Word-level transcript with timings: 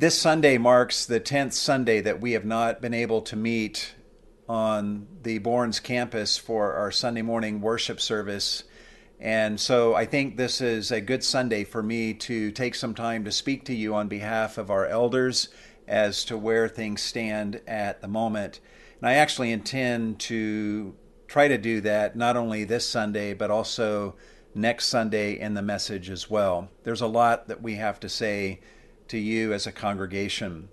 This 0.00 0.18
Sunday 0.18 0.56
marks 0.56 1.04
the 1.04 1.20
10th 1.20 1.52
Sunday 1.52 2.00
that 2.00 2.22
we 2.22 2.32
have 2.32 2.46
not 2.46 2.80
been 2.80 2.94
able 2.94 3.20
to 3.20 3.36
meet 3.36 3.92
on 4.48 5.06
the 5.22 5.40
Bourns 5.40 5.78
campus 5.82 6.38
for 6.38 6.72
our 6.72 6.90
Sunday 6.90 7.20
morning 7.20 7.60
worship 7.60 8.00
service. 8.00 8.64
And 9.20 9.60
so 9.60 9.94
I 9.94 10.06
think 10.06 10.38
this 10.38 10.62
is 10.62 10.90
a 10.90 11.02
good 11.02 11.22
Sunday 11.22 11.64
for 11.64 11.82
me 11.82 12.14
to 12.14 12.50
take 12.50 12.76
some 12.76 12.94
time 12.94 13.24
to 13.24 13.30
speak 13.30 13.66
to 13.66 13.74
you 13.74 13.94
on 13.94 14.08
behalf 14.08 14.56
of 14.56 14.70
our 14.70 14.86
elders 14.86 15.50
as 15.86 16.24
to 16.24 16.38
where 16.38 16.66
things 16.66 17.02
stand 17.02 17.60
at 17.66 18.00
the 18.00 18.08
moment. 18.08 18.60
And 19.02 19.10
I 19.10 19.16
actually 19.16 19.52
intend 19.52 20.18
to 20.20 20.94
try 21.28 21.46
to 21.46 21.58
do 21.58 21.82
that 21.82 22.16
not 22.16 22.38
only 22.38 22.64
this 22.64 22.88
Sunday, 22.88 23.34
but 23.34 23.50
also 23.50 24.16
next 24.54 24.86
Sunday 24.86 25.38
in 25.38 25.52
the 25.52 25.60
message 25.60 26.08
as 26.08 26.30
well. 26.30 26.70
There's 26.84 27.02
a 27.02 27.06
lot 27.06 27.48
that 27.48 27.60
we 27.60 27.74
have 27.74 28.00
to 28.00 28.08
say 28.08 28.60
to 29.10 29.18
you 29.18 29.52
as 29.52 29.66
a 29.66 29.72
congregation. 29.72 30.68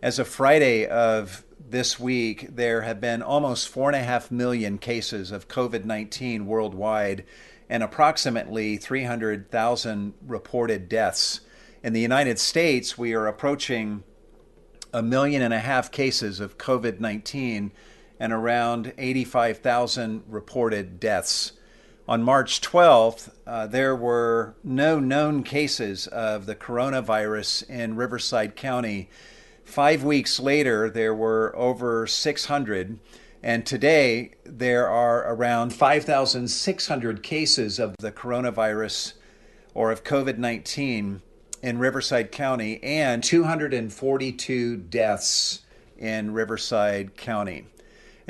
As 0.00 0.18
of 0.18 0.28
Friday 0.28 0.86
of 0.86 1.44
this 1.58 1.98
week, 1.98 2.54
there 2.54 2.82
have 2.82 3.00
been 3.00 3.22
almost 3.22 3.68
four 3.68 3.88
and 3.88 3.96
a 3.96 4.02
half 4.02 4.30
million 4.30 4.78
cases 4.78 5.30
of 5.30 5.48
COVID 5.48 5.84
19 5.84 6.46
worldwide 6.46 7.24
and 7.68 7.82
approximately 7.82 8.76
300,000 8.76 10.14
reported 10.26 10.88
deaths. 10.88 11.40
In 11.82 11.92
the 11.92 12.00
United 12.00 12.38
States, 12.38 12.96
we 12.96 13.14
are 13.14 13.26
approaching 13.26 14.04
a 14.92 15.02
million 15.02 15.42
and 15.42 15.54
a 15.54 15.58
half 15.58 15.90
cases 15.90 16.38
of 16.38 16.58
COVID 16.58 17.00
19 17.00 17.72
and 18.20 18.32
around 18.32 18.92
85,000 18.96 20.22
reported 20.28 21.00
deaths. 21.00 21.52
On 22.08 22.20
March 22.20 22.60
12th, 22.60 23.30
uh, 23.46 23.68
there 23.68 23.94
were 23.94 24.56
no 24.64 24.98
known 24.98 25.44
cases 25.44 26.08
of 26.08 26.46
the 26.46 26.56
coronavirus 26.56 27.68
in 27.70 27.94
Riverside 27.94 28.56
County. 28.56 29.08
Five 29.62 30.02
weeks 30.02 30.40
later, 30.40 30.90
there 30.90 31.14
were 31.14 31.54
over 31.54 32.08
600. 32.08 32.98
And 33.40 33.64
today, 33.64 34.32
there 34.44 34.88
are 34.88 35.32
around 35.32 35.74
5,600 35.74 37.22
cases 37.22 37.78
of 37.78 37.96
the 37.98 38.10
coronavirus 38.10 39.12
or 39.72 39.92
of 39.92 40.02
COVID 40.02 40.38
19 40.38 41.22
in 41.62 41.78
Riverside 41.78 42.32
County 42.32 42.82
and 42.82 43.22
242 43.22 44.76
deaths 44.76 45.60
in 45.96 46.32
Riverside 46.32 47.16
County. 47.16 47.66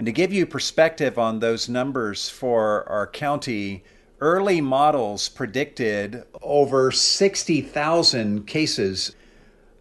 And 0.03 0.07
to 0.07 0.11
give 0.13 0.33
you 0.33 0.47
perspective 0.47 1.17
on 1.17 1.39
those 1.39 1.69
numbers 1.69 2.29
for 2.29 2.85
our 2.89 3.07
county, 3.07 3.85
early 4.19 4.61
models 4.61 5.29
predicted 5.29 6.25
over 6.43 6.91
60,000 6.91 8.45
cases 8.45 9.15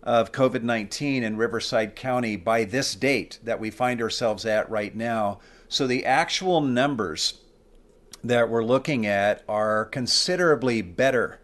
of 0.04 0.32
COVID 0.32 0.62
19 0.62 1.24
in 1.24 1.38
Riverside 1.38 1.96
County 1.96 2.36
by 2.36 2.66
this 2.66 2.94
date 2.94 3.40
that 3.42 3.60
we 3.60 3.72
find 3.72 4.00
ourselves 4.00 4.46
at 4.46 4.70
right 4.70 4.96
now. 4.96 5.40
So 5.68 5.88
the 5.88 6.06
actual 6.06 6.62
numbers 6.62 7.40
that 8.24 8.48
we're 8.48 8.64
looking 8.64 9.08
at 9.08 9.44
are 9.50 9.86
considerably 9.86 10.84
better 10.84 11.40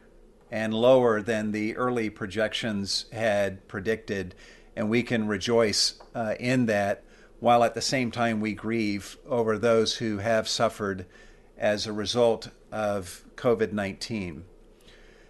and 0.51 0.71
lower 0.71 1.23
than 1.23 1.51
the 1.51 1.75
early 1.75 2.11
projections 2.11 3.05
had 3.11 3.67
predicted. 3.67 4.35
And 4.75 4.87
we 4.87 5.01
can 5.01 5.27
rejoice 5.27 5.95
uh, 6.13 6.35
in 6.39 6.67
that 6.67 7.03
while 7.39 7.63
at 7.63 7.73
the 7.73 7.81
same 7.81 8.11
time 8.11 8.39
we 8.39 8.53
grieve 8.53 9.17
over 9.27 9.57
those 9.57 9.95
who 9.97 10.17
have 10.17 10.47
suffered 10.47 11.05
as 11.57 11.85
a 11.85 11.93
result 11.93 12.49
of 12.71 13.23
COVID 13.35 13.71
19. 13.71 14.45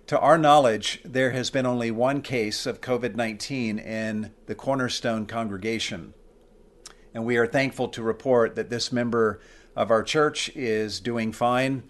To 0.08 0.20
our 0.20 0.38
knowledge, 0.38 1.02
there 1.04 1.32
has 1.32 1.50
been 1.50 1.66
only 1.66 1.92
one 1.92 2.22
case 2.22 2.66
of 2.66 2.82
COVID 2.82 3.16
19 3.16 3.80
in 3.80 4.32
the 4.46 4.56
Cornerstone 4.56 5.26
congregation. 5.26 6.14
And 7.14 7.26
we 7.26 7.38
are 7.38 7.48
thankful 7.48 7.90
to 7.90 8.02
report 8.02 8.56
that 8.56 8.70
this 8.70 8.92
member 8.92 9.42
of 9.76 9.92
our 9.92 10.04
church 10.04 10.50
is 10.56 11.00
doing 11.00 11.32
fine 11.32 11.84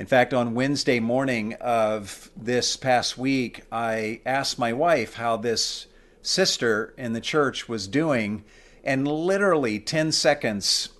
in 0.00 0.06
fact, 0.06 0.32
on 0.32 0.54
Wednesday 0.54 0.98
morning 0.98 1.52
of 1.60 2.30
this 2.34 2.74
past 2.74 3.18
week, 3.18 3.64
I 3.70 4.22
asked 4.24 4.58
my 4.58 4.72
wife 4.72 5.12
how 5.16 5.36
this 5.36 5.88
sister 6.22 6.94
in 6.96 7.12
the 7.12 7.20
church 7.20 7.68
was 7.68 7.86
doing, 7.86 8.42
and 8.84 9.06
literally 9.06 9.78
10 9.78 10.12
seconds 10.12 10.90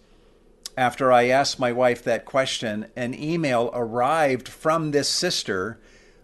after 0.76 1.12
I 1.12 1.28
asked 1.28 1.58
my 1.58 1.72
wife 1.72 2.02
that 2.04 2.24
question, 2.24 2.86
an 2.96 3.14
email 3.14 3.70
arrived 3.74 4.48
from 4.48 4.90
this 4.90 5.08
sister 5.08 5.78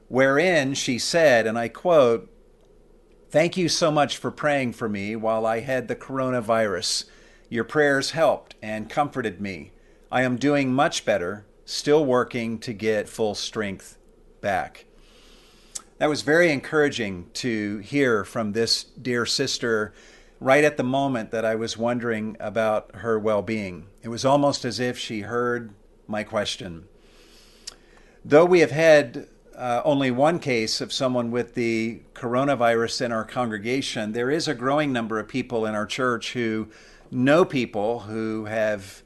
wherein 0.08 0.74
she 0.74 0.98
said, 0.98 1.46
and 1.46 1.58
I 1.58 1.68
quote, 1.68 2.32
Thank 3.28 3.56
you 3.56 3.68
so 3.68 3.90
much 3.90 4.16
for 4.16 4.30
praying 4.30 4.72
for 4.72 4.88
me 4.88 5.16
while 5.16 5.44
I 5.44 5.60
had 5.60 5.88
the 5.88 5.96
coronavirus. 5.96 7.04
Your 7.50 7.64
prayers 7.64 8.12
helped 8.12 8.54
and 8.62 8.88
comforted 8.88 9.40
me. 9.40 9.72
I 10.10 10.22
am 10.22 10.36
doing 10.36 10.72
much 10.72 11.04
better 11.04 11.44
still 11.66 12.06
working 12.06 12.58
to 12.60 12.72
get 12.72 13.08
full 13.08 13.34
strength 13.34 13.98
back. 14.40 14.86
That 15.98 16.08
was 16.08 16.22
very 16.22 16.50
encouraging 16.50 17.28
to 17.34 17.78
hear 17.78 18.24
from 18.24 18.52
this 18.52 18.84
dear 18.84 19.26
sister 19.26 19.92
right 20.40 20.64
at 20.64 20.76
the 20.76 20.82
moment 20.82 21.30
that 21.30 21.44
I 21.44 21.54
was 21.54 21.76
wondering 21.76 22.36
about 22.40 22.94
her 22.96 23.18
well 23.18 23.42
being. 23.42 23.86
It 24.02 24.08
was 24.08 24.24
almost 24.24 24.64
as 24.64 24.78
if 24.80 24.98
she 24.98 25.20
heard 25.20 25.72
my 26.06 26.24
question. 26.24 26.88
Though 28.24 28.44
we 28.44 28.60
have 28.60 28.70
had 28.70 29.28
uh, 29.56 29.80
only 29.84 30.10
one 30.10 30.38
case 30.38 30.80
of 30.80 30.92
someone 30.92 31.30
with 31.30 31.54
the 31.54 32.02
coronavirus 32.14 33.02
in 33.02 33.12
our 33.12 33.24
congregation, 33.24 34.12
there 34.12 34.30
is 34.30 34.46
a 34.46 34.54
growing 34.54 34.92
number 34.92 35.18
of 35.18 35.28
people 35.28 35.64
in 35.64 35.74
our 35.74 35.86
church 35.86 36.34
who 36.34 36.68
know 37.10 37.44
people 37.44 38.00
who 38.00 38.44
have 38.46 39.02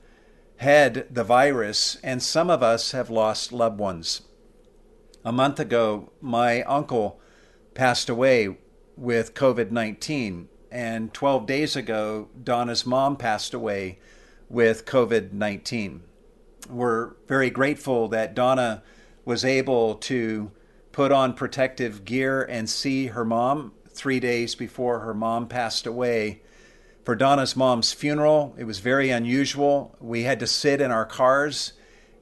had 0.57 1.07
the 1.15 1.25
virus, 1.25 1.97
and 2.03 2.23
some 2.23 2.51
of 2.51 2.63
us 2.63 2.93
have 2.93 3.09
lost 3.09 3.53
loved 3.53 3.79
ones. 3.79 4.23
A 5.25 5.33
month 5.33 5.61
ago, 5.61 6.13
my 6.21 6.63
uncle 6.63 7.21
passed 7.75 8.11
away 8.11 8.59
with 8.97 9.35
COVID 9.35 9.71
19, 9.71 10.50
and 10.71 11.13
12 11.13 11.47
days 11.47 11.77
ago, 11.77 12.29
Donna's 12.43 12.87
mom 12.87 13.17
passed 13.17 13.55
away 13.55 13.99
with 14.49 14.85
COVID 14.85 15.33
19. 15.33 16.03
We're 16.69 17.13
very 17.27 17.51
grateful 17.51 18.09
that 18.09 18.35
Donna 18.35 18.83
was 19.25 19.45
able 19.45 19.97
to 19.97 20.51
put 20.93 21.13
on 21.13 21.35
protective 21.35 22.05
gear 22.05 22.43
and 22.43 22.69
see 22.69 23.07
her 23.07 23.25
mom 23.25 23.73
three 23.89 24.21
days 24.21 24.55
before 24.55 25.01
her 25.01 25.15
mom 25.15 25.49
passed 25.49 25.87
away 25.87 26.43
for 27.05 27.15
Donna's 27.17 27.57
mom's 27.57 27.93
funeral. 27.93 28.55
It 28.59 28.65
was 28.65 28.79
very 28.79 29.11
unusual. 29.11 29.97
We 30.01 30.23
had 30.23 30.41
to 30.41 30.47
sit 30.47 30.81
in 30.81 30.91
our 30.91 31.07
cars 31.07 31.73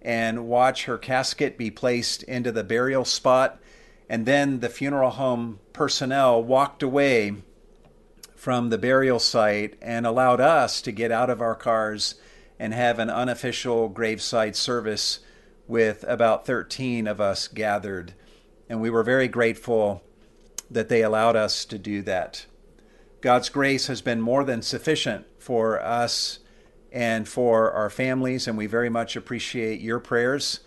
and 0.00 0.48
watch 0.48 0.84
her 0.84 0.96
casket 0.96 1.58
be 1.58 1.70
placed 1.70 2.22
into 2.22 2.52
the 2.52 2.64
burial 2.64 3.04
spot. 3.04 3.60
And 4.08 4.24
then 4.24 4.60
the 4.60 4.68
funeral 4.68 5.10
home 5.10 5.58
personnel 5.72 6.42
walked 6.42 6.82
away 6.82 7.34
from 8.48 8.70
the 8.70 8.78
burial 8.78 9.18
site 9.18 9.76
and 9.82 10.06
allowed 10.06 10.40
us 10.40 10.80
to 10.80 10.90
get 10.90 11.12
out 11.12 11.28
of 11.28 11.42
our 11.42 11.54
cars 11.54 12.14
and 12.58 12.72
have 12.72 12.98
an 12.98 13.10
unofficial 13.10 13.90
graveside 13.90 14.56
service 14.56 15.20
with 15.66 16.02
about 16.08 16.46
13 16.46 17.06
of 17.06 17.20
us 17.20 17.46
gathered. 17.46 18.14
And 18.66 18.80
we 18.80 18.88
were 18.88 19.02
very 19.02 19.28
grateful 19.28 20.02
that 20.70 20.88
they 20.88 21.02
allowed 21.02 21.36
us 21.36 21.66
to 21.66 21.76
do 21.76 22.00
that. 22.04 22.46
God's 23.20 23.50
grace 23.50 23.86
has 23.88 24.00
been 24.00 24.22
more 24.22 24.44
than 24.44 24.62
sufficient 24.62 25.26
for 25.38 25.78
us 25.82 26.38
and 26.90 27.28
for 27.28 27.70
our 27.72 27.90
families, 27.90 28.48
and 28.48 28.56
we 28.56 28.64
very 28.64 28.88
much 28.88 29.14
appreciate 29.14 29.82
your 29.82 30.00
prayers. 30.00 30.60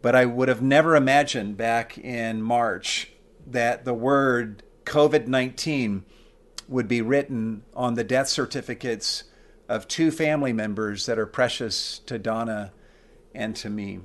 But 0.00 0.14
I 0.14 0.26
would 0.26 0.46
have 0.46 0.62
never 0.62 0.94
imagined 0.94 1.56
back 1.56 1.98
in 1.98 2.40
March 2.40 3.10
that 3.48 3.84
the 3.84 3.94
word 3.94 4.62
COVID 4.84 5.26
19 5.26 6.04
would 6.70 6.88
be 6.88 7.02
written 7.02 7.64
on 7.74 7.94
the 7.94 8.04
death 8.04 8.28
certificates 8.28 9.24
of 9.68 9.86
two 9.86 10.10
family 10.10 10.52
members 10.52 11.04
that 11.06 11.18
are 11.18 11.26
precious 11.26 11.98
to 12.06 12.18
Donna 12.18 12.72
and 13.34 13.54
to 13.56 13.68
me. 13.68 14.00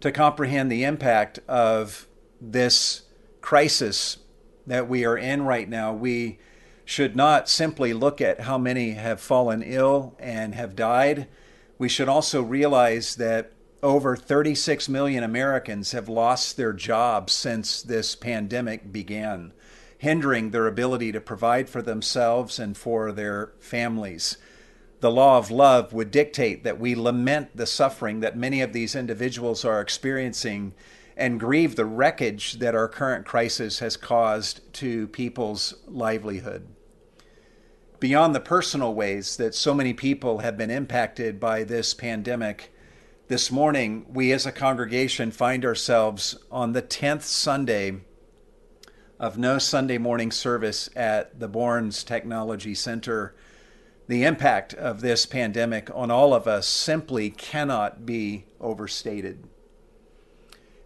To 0.00 0.12
comprehend 0.12 0.70
the 0.70 0.84
impact 0.84 1.38
of 1.48 2.08
this 2.40 3.02
crisis 3.40 4.18
that 4.66 4.88
we 4.88 5.04
are 5.04 5.16
in 5.16 5.42
right 5.42 5.68
now, 5.68 5.92
we 5.92 6.38
should 6.84 7.14
not 7.14 7.48
simply 7.48 7.92
look 7.92 8.20
at 8.20 8.40
how 8.40 8.58
many 8.58 8.90
have 8.92 9.20
fallen 9.20 9.62
ill 9.62 10.16
and 10.18 10.54
have 10.56 10.74
died. 10.74 11.28
We 11.78 11.88
should 11.88 12.08
also 12.08 12.42
realize 12.42 13.16
that 13.16 13.52
over 13.82 14.16
36 14.16 14.88
million 14.88 15.24
Americans 15.24 15.92
have 15.92 16.08
lost 16.08 16.56
their 16.56 16.72
jobs 16.72 17.32
since 17.32 17.82
this 17.82 18.14
pandemic 18.14 18.92
began, 18.92 19.52
hindering 20.02 20.50
their 20.50 20.66
ability 20.66 21.12
to 21.12 21.20
provide 21.20 21.70
for 21.70 21.80
themselves 21.80 22.58
and 22.58 22.76
for 22.76 23.12
their 23.12 23.52
families. 23.60 24.36
The 24.98 25.12
law 25.12 25.38
of 25.38 25.48
love 25.48 25.92
would 25.92 26.10
dictate 26.10 26.64
that 26.64 26.80
we 26.80 26.96
lament 26.96 27.56
the 27.56 27.66
suffering 27.66 28.18
that 28.18 28.36
many 28.36 28.62
of 28.62 28.72
these 28.72 28.96
individuals 28.96 29.64
are 29.64 29.80
experiencing 29.80 30.74
and 31.16 31.38
grieve 31.38 31.76
the 31.76 31.84
wreckage 31.84 32.54
that 32.54 32.74
our 32.74 32.88
current 32.88 33.24
crisis 33.24 33.78
has 33.78 33.96
caused 33.96 34.72
to 34.72 35.06
people's 35.06 35.74
livelihood. 35.86 36.66
Beyond 38.00 38.34
the 38.34 38.40
personal 38.40 38.94
ways 38.94 39.36
that 39.36 39.54
so 39.54 39.72
many 39.72 39.94
people 39.94 40.38
have 40.38 40.58
been 40.58 40.70
impacted 40.72 41.38
by 41.38 41.62
this 41.62 41.94
pandemic, 41.94 42.74
this 43.28 43.52
morning 43.52 44.06
we 44.08 44.32
as 44.32 44.46
a 44.46 44.50
congregation 44.50 45.30
find 45.30 45.64
ourselves 45.64 46.36
on 46.50 46.72
the 46.72 46.82
10th 46.82 47.22
Sunday 47.22 48.00
of 49.22 49.38
no 49.38 49.56
Sunday 49.56 49.98
morning 49.98 50.32
service 50.32 50.90
at 50.96 51.38
the 51.38 51.48
Bourns 51.48 52.04
Technology 52.04 52.74
Center. 52.74 53.36
The 54.08 54.24
impact 54.24 54.74
of 54.74 55.00
this 55.00 55.26
pandemic 55.26 55.88
on 55.94 56.10
all 56.10 56.34
of 56.34 56.48
us 56.48 56.66
simply 56.66 57.30
cannot 57.30 58.04
be 58.04 58.46
overstated. 58.60 59.44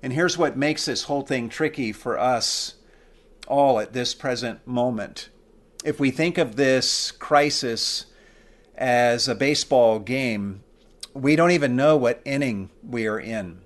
And 0.02 0.12
here's 0.12 0.36
what 0.36 0.54
makes 0.54 0.84
this 0.84 1.04
whole 1.04 1.22
thing 1.22 1.48
tricky 1.48 1.92
for 1.92 2.18
us 2.18 2.74
all 3.48 3.80
at 3.80 3.94
this 3.94 4.12
present 4.12 4.66
moment. 4.66 5.30
If 5.82 5.98
we 5.98 6.10
think 6.10 6.36
of 6.36 6.56
this 6.56 7.12
crisis 7.12 8.04
as 8.76 9.28
a 9.28 9.34
baseball 9.34 9.98
game, 9.98 10.62
we 11.14 11.36
don't 11.36 11.52
even 11.52 11.74
know 11.74 11.96
what 11.96 12.20
inning 12.26 12.68
we 12.86 13.06
are 13.06 13.18
in. 13.18 13.62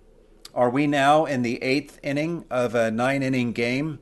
Are 0.54 0.70
we 0.70 0.86
now 0.86 1.24
in 1.24 1.42
the 1.42 1.60
eighth 1.60 1.98
inning 2.04 2.44
of 2.48 2.76
a 2.76 2.92
nine 2.92 3.24
inning 3.24 3.50
game? 3.50 3.98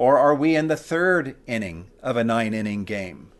Or 0.00 0.16
are 0.16 0.34
we 0.34 0.56
in 0.56 0.68
the 0.68 0.78
third 0.78 1.36
inning 1.46 1.90
of 2.02 2.16
a 2.16 2.24
nine 2.24 2.54
inning 2.54 2.84
game? 2.84 3.32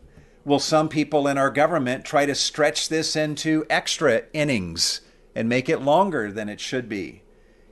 Will 0.45 0.59
some 0.59 0.89
people 0.89 1.27
in 1.27 1.35
our 1.35 1.49
government 1.49 2.05
try 2.05 2.27
to 2.27 2.35
stretch 2.35 2.87
this 2.87 3.15
into 3.15 3.65
extra 3.67 4.25
innings 4.31 5.01
and 5.33 5.49
make 5.49 5.69
it 5.69 5.81
longer 5.81 6.31
than 6.31 6.49
it 6.49 6.59
should 6.59 6.87
be? 6.87 7.23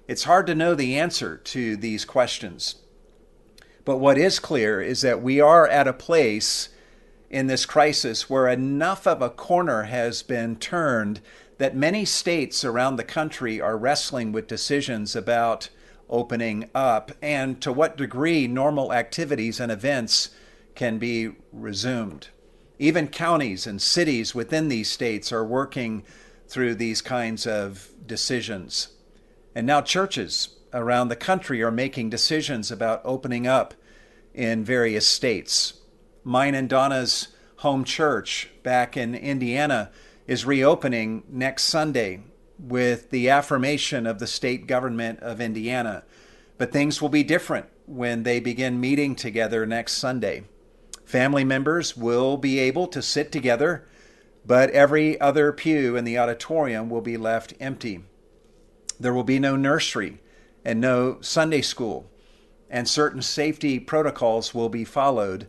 It's 0.07 0.23
hard 0.23 0.47
to 0.47 0.55
know 0.55 0.73
the 0.73 0.97
answer 0.97 1.37
to 1.37 1.77
these 1.77 2.03
questions. 2.03 2.77
But 3.85 3.97
what 3.97 4.17
is 4.17 4.39
clear 4.39 4.81
is 4.81 5.01
that 5.01 5.21
we 5.21 5.39
are 5.39 5.67
at 5.67 5.87
a 5.87 5.93
place 5.93 6.69
in 7.29 7.45
this 7.45 7.67
crisis 7.67 8.27
where 8.27 8.47
enough 8.47 9.05
of 9.05 9.21
a 9.21 9.29
corner 9.29 9.83
has 9.83 10.23
been 10.23 10.55
turned 10.55 11.21
that 11.59 11.75
many 11.75 12.05
states 12.05 12.65
around 12.65 12.95
the 12.95 13.03
country 13.03 13.61
are 13.61 13.77
wrestling 13.77 14.31
with 14.31 14.47
decisions 14.47 15.15
about 15.15 15.69
opening 16.09 16.69
up 16.73 17.11
and 17.21 17.61
to 17.61 17.71
what 17.71 17.97
degree 17.97 18.47
normal 18.47 18.93
activities 18.93 19.59
and 19.59 19.71
events 19.71 20.29
can 20.75 20.97
be 20.97 21.31
resumed. 21.51 22.29
Even 22.77 23.07
counties 23.07 23.67
and 23.67 23.81
cities 23.81 24.33
within 24.33 24.69
these 24.69 24.89
states 24.89 25.31
are 25.31 25.45
working 25.45 26.03
through 26.47 26.75
these 26.75 27.01
kinds 27.01 27.45
of 27.45 27.89
decisions. 28.05 28.89
And 29.53 29.67
now 29.67 29.81
churches 29.81 30.57
around 30.73 31.09
the 31.09 31.15
country 31.15 31.61
are 31.61 31.71
making 31.71 32.09
decisions 32.09 32.71
about 32.71 33.01
opening 33.03 33.47
up 33.47 33.73
in 34.33 34.63
various 34.63 35.07
states. 35.07 35.73
Mine 36.23 36.55
and 36.55 36.69
Donna's 36.69 37.29
home 37.57 37.83
church 37.83 38.49
back 38.63 38.95
in 38.95 39.13
Indiana 39.15 39.91
is 40.27 40.45
reopening 40.45 41.23
next 41.27 41.63
Sunday 41.63 42.21
with 42.59 43.09
the 43.09 43.29
affirmation 43.29 44.05
of 44.05 44.19
the 44.19 44.27
state 44.27 44.67
government 44.67 45.19
of 45.21 45.39
Indiana. 45.39 46.03
But 46.57 46.71
things 46.71 47.01
will 47.01 47.09
be 47.09 47.23
different 47.23 47.67
when 47.85 48.23
they 48.23 48.39
begin 48.39 48.81
meeting 48.81 49.15
together 49.15 49.65
next 49.65 49.93
Sunday. 49.93 50.43
Family 51.05 51.43
members 51.43 51.97
will 51.97 52.37
be 52.37 52.59
able 52.59 52.87
to 52.87 53.01
sit 53.01 53.31
together, 53.31 53.87
but 54.45 54.69
every 54.71 55.19
other 55.19 55.51
pew 55.51 55.95
in 55.95 56.03
the 56.03 56.17
auditorium 56.17 56.89
will 56.89 57.01
be 57.01 57.17
left 57.17 57.53
empty. 57.59 58.03
There 58.99 59.13
will 59.13 59.23
be 59.23 59.39
no 59.39 59.55
nursery 59.55 60.19
and 60.65 60.81
no 60.81 61.17
Sunday 61.21 61.61
school, 61.61 62.11
and 62.69 62.87
certain 62.87 63.21
safety 63.21 63.79
protocols 63.79 64.53
will 64.53 64.69
be 64.69 64.83
followed. 64.83 65.47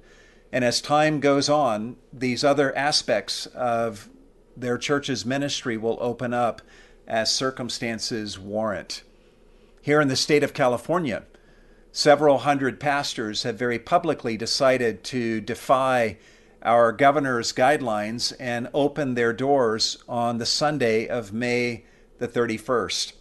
And 0.53 0.65
as 0.65 0.81
time 0.81 1.21
goes 1.21 1.49
on, 1.49 1.97
these 2.12 2.45
other 2.45 2.75
aspects 2.77 3.47
of 3.47 4.09
their 4.57 4.79
church's 4.79 5.27
ministry 5.27 5.77
will 5.77 5.99
open 6.01 6.33
up 6.33 6.62
as 7.11 7.33
circumstances 7.33 8.39
warrant. 8.39 9.03
Here 9.83 10.01
in 10.01 10.09
the 10.09 10.17
state 10.17 10.45
of 10.45 10.55
California, 10.55 11.25
several 11.91 12.39
hundred 12.39 12.79
pastors 12.79 13.43
have 13.43 13.59
very 13.59 13.81
publicly 13.81 14.37
decided 14.37 15.03
to 15.05 15.41
defy 15.41 16.19
our 16.62 16.93
governor's 16.93 17.53
guidelines 17.53 18.33
and 18.39 18.69
open 18.73 19.15
their 19.15 19.33
doors 19.33 19.99
on 20.09 20.39
the 20.39 20.47
Sunday 20.47 21.09
of 21.09 21.33
May 21.33 21.85
the 22.19 22.29
31st. 22.29 23.15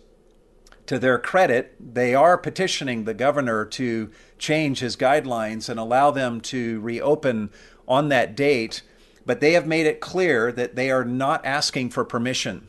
To 0.86 1.00
their 1.00 1.18
credit, 1.18 1.76
they 1.80 2.14
are 2.14 2.38
petitioning 2.38 3.06
the 3.06 3.14
governor 3.14 3.66
to 3.66 4.12
change 4.38 4.80
his 4.80 4.96
guidelines 4.96 5.68
and 5.68 5.80
allow 5.80 6.12
them 6.12 6.42
to 6.42 6.80
reopen 6.82 7.50
on 7.88 8.10
that 8.10 8.36
date, 8.36 8.84
but 9.26 9.40
they 9.40 9.54
have 9.54 9.66
made 9.66 9.88
it 9.88 10.00
clear 10.00 10.52
that 10.52 10.76
they 10.76 10.92
are 10.92 11.06
not 11.06 11.46
asking 11.46 11.90
for 11.90 12.04
permission. 12.04 12.69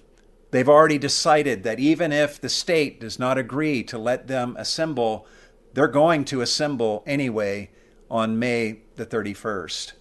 They've 0.50 0.68
already 0.68 0.98
decided 0.98 1.62
that 1.62 1.78
even 1.78 2.12
if 2.12 2.40
the 2.40 2.48
state 2.48 3.00
does 3.00 3.18
not 3.18 3.38
agree 3.38 3.82
to 3.84 3.98
let 3.98 4.26
them 4.26 4.56
assemble, 4.58 5.26
they're 5.74 5.88
going 5.88 6.24
to 6.26 6.40
assemble 6.40 7.04
anyway 7.06 7.70
on 8.10 8.38
May 8.38 8.80
the 8.96 9.06
31st. 9.06 9.92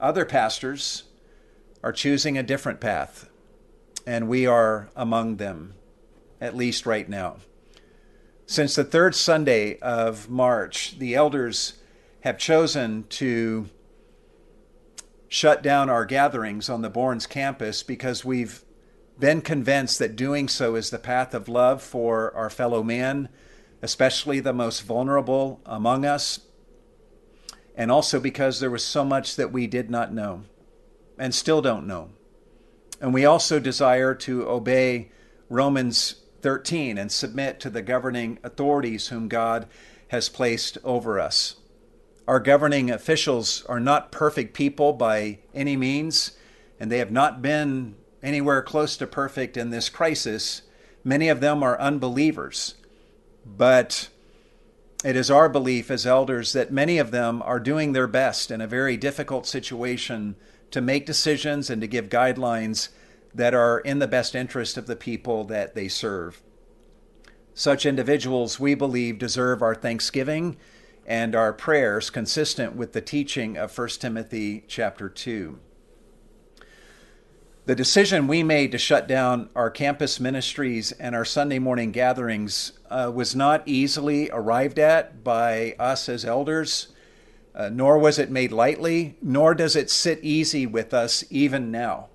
Other 0.00 0.24
pastors 0.24 1.04
are 1.84 1.92
choosing 1.92 2.36
a 2.36 2.42
different 2.42 2.80
path, 2.80 3.30
and 4.06 4.28
we 4.28 4.46
are 4.46 4.88
among 4.96 5.36
them, 5.36 5.74
at 6.40 6.56
least 6.56 6.84
right 6.84 7.08
now. 7.08 7.36
Since 8.46 8.74
the 8.74 8.84
third 8.84 9.14
Sunday 9.14 9.78
of 9.78 10.28
March, 10.28 10.98
the 10.98 11.14
elders 11.14 11.74
have 12.20 12.38
chosen 12.38 13.04
to 13.10 13.68
shut 15.28 15.62
down 15.62 15.88
our 15.88 16.04
gatherings 16.04 16.68
on 16.68 16.82
the 16.82 16.90
Bourns 16.90 17.28
campus 17.28 17.82
because 17.82 18.24
we've 18.24 18.64
been 19.18 19.40
convinced 19.40 19.98
that 19.98 20.16
doing 20.16 20.48
so 20.48 20.74
is 20.74 20.90
the 20.90 20.98
path 20.98 21.34
of 21.34 21.48
love 21.48 21.82
for 21.82 22.34
our 22.34 22.50
fellow 22.50 22.82
man, 22.82 23.28
especially 23.82 24.40
the 24.40 24.52
most 24.52 24.82
vulnerable 24.82 25.60
among 25.64 26.04
us, 26.04 26.40
and 27.74 27.90
also 27.90 28.20
because 28.20 28.60
there 28.60 28.70
was 28.70 28.84
so 28.84 29.04
much 29.04 29.36
that 29.36 29.52
we 29.52 29.66
did 29.66 29.90
not 29.90 30.12
know 30.12 30.42
and 31.18 31.34
still 31.34 31.62
don't 31.62 31.86
know. 31.86 32.10
And 33.00 33.12
we 33.12 33.24
also 33.24 33.58
desire 33.58 34.14
to 34.14 34.48
obey 34.48 35.10
Romans 35.48 36.16
13 36.42 36.98
and 36.98 37.10
submit 37.10 37.60
to 37.60 37.70
the 37.70 37.82
governing 37.82 38.38
authorities 38.42 39.08
whom 39.08 39.28
God 39.28 39.66
has 40.08 40.28
placed 40.28 40.78
over 40.84 41.20
us. 41.20 41.56
Our 42.28 42.40
governing 42.40 42.90
officials 42.90 43.64
are 43.66 43.80
not 43.80 44.12
perfect 44.12 44.54
people 44.54 44.92
by 44.92 45.38
any 45.54 45.76
means, 45.76 46.32
and 46.80 46.90
they 46.90 46.98
have 46.98 47.12
not 47.12 47.42
been 47.42 47.96
anywhere 48.26 48.60
close 48.60 48.96
to 48.96 49.06
perfect 49.06 49.56
in 49.56 49.70
this 49.70 49.88
crisis. 49.88 50.62
Many 51.04 51.28
of 51.28 51.40
them 51.40 51.62
are 51.62 51.80
unbelievers. 51.80 52.74
But 53.46 54.08
it 55.04 55.14
is 55.14 55.30
our 55.30 55.48
belief 55.48 55.90
as 55.92 56.04
elders 56.04 56.52
that 56.52 56.72
many 56.72 56.98
of 56.98 57.12
them 57.12 57.40
are 57.42 57.60
doing 57.60 57.92
their 57.92 58.08
best 58.08 58.50
in 58.50 58.60
a 58.60 58.66
very 58.66 58.96
difficult 58.96 59.46
situation 59.46 60.34
to 60.72 60.80
make 60.80 61.06
decisions 61.06 61.70
and 61.70 61.80
to 61.80 61.86
give 61.86 62.08
guidelines 62.08 62.88
that 63.32 63.54
are 63.54 63.78
in 63.78 64.00
the 64.00 64.08
best 64.08 64.34
interest 64.34 64.76
of 64.76 64.88
the 64.88 64.96
people 64.96 65.44
that 65.44 65.76
they 65.76 65.86
serve. 65.86 66.42
Such 67.54 67.86
individuals, 67.86 68.58
we 68.58 68.74
believe, 68.74 69.18
deserve 69.18 69.62
our 69.62 69.74
thanksgiving 69.74 70.56
and 71.06 71.36
our 71.36 71.52
prayers 71.52 72.10
consistent 72.10 72.74
with 72.74 72.92
the 72.92 73.00
teaching 73.00 73.56
of 73.56 73.76
1 73.76 73.88
Timothy 74.00 74.64
chapter 74.66 75.08
2. 75.08 75.60
The 77.66 77.74
decision 77.74 78.28
we 78.28 78.44
made 78.44 78.70
to 78.70 78.78
shut 78.78 79.08
down 79.08 79.50
our 79.56 79.70
campus 79.70 80.20
ministries 80.20 80.92
and 80.92 81.16
our 81.16 81.24
Sunday 81.24 81.58
morning 81.58 81.90
gatherings 81.90 82.70
uh, 82.88 83.10
was 83.12 83.34
not 83.34 83.66
easily 83.66 84.30
arrived 84.30 84.78
at 84.78 85.24
by 85.24 85.74
us 85.76 86.08
as 86.08 86.24
elders, 86.24 86.92
uh, 87.56 87.68
nor 87.68 87.98
was 87.98 88.20
it 88.20 88.30
made 88.30 88.52
lightly, 88.52 89.16
nor 89.20 89.52
does 89.52 89.74
it 89.74 89.90
sit 89.90 90.20
easy 90.22 90.64
with 90.64 90.94
us 90.94 91.24
even 91.28 91.72
now. 91.72 92.06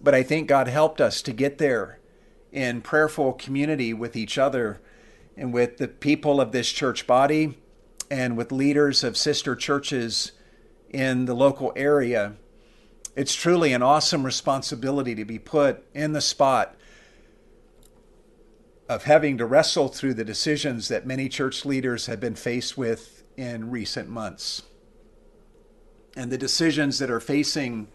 But 0.00 0.14
I 0.14 0.22
think 0.22 0.46
God 0.46 0.68
helped 0.68 1.00
us 1.00 1.20
to 1.22 1.32
get 1.32 1.58
there 1.58 1.98
in 2.52 2.80
prayerful 2.80 3.32
community 3.32 3.92
with 3.92 4.14
each 4.14 4.38
other 4.38 4.80
and 5.36 5.52
with 5.52 5.78
the 5.78 5.88
people 5.88 6.40
of 6.40 6.52
this 6.52 6.70
church 6.70 7.08
body 7.08 7.58
and 8.08 8.36
with 8.36 8.52
leaders 8.52 9.02
of 9.02 9.16
sister 9.16 9.56
churches 9.56 10.30
in 10.90 11.24
the 11.24 11.34
local 11.34 11.72
area 11.74 12.36
it's 13.16 13.34
truly 13.34 13.72
an 13.72 13.82
awesome 13.82 14.24
responsibility 14.24 15.14
to 15.14 15.24
be 15.24 15.38
put 15.38 15.84
in 15.94 16.12
the 16.12 16.20
spot 16.20 16.76
of 18.88 19.04
having 19.04 19.38
to 19.38 19.46
wrestle 19.46 19.88
through 19.88 20.14
the 20.14 20.24
decisions 20.24 20.88
that 20.88 21.06
many 21.06 21.28
church 21.28 21.64
leaders 21.64 22.06
have 22.06 22.20
been 22.20 22.34
faced 22.34 22.76
with 22.76 23.22
in 23.36 23.70
recent 23.70 24.08
months. 24.08 24.62
And 26.16 26.30
the 26.30 26.38
decisions 26.38 26.98
that 26.98 27.10
are 27.10 27.20
facing 27.20 27.88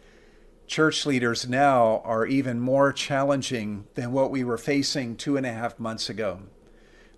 church 0.67 1.05
leaders 1.05 1.47
now 1.47 2.01
are 2.05 2.25
even 2.25 2.59
more 2.59 2.91
challenging 2.93 3.85
than 3.95 4.11
what 4.11 4.31
we 4.31 4.43
were 4.43 4.57
facing 4.57 5.15
two 5.15 5.37
and 5.37 5.45
a 5.45 5.51
half 5.51 5.79
months 5.79 6.09
ago. 6.09 6.39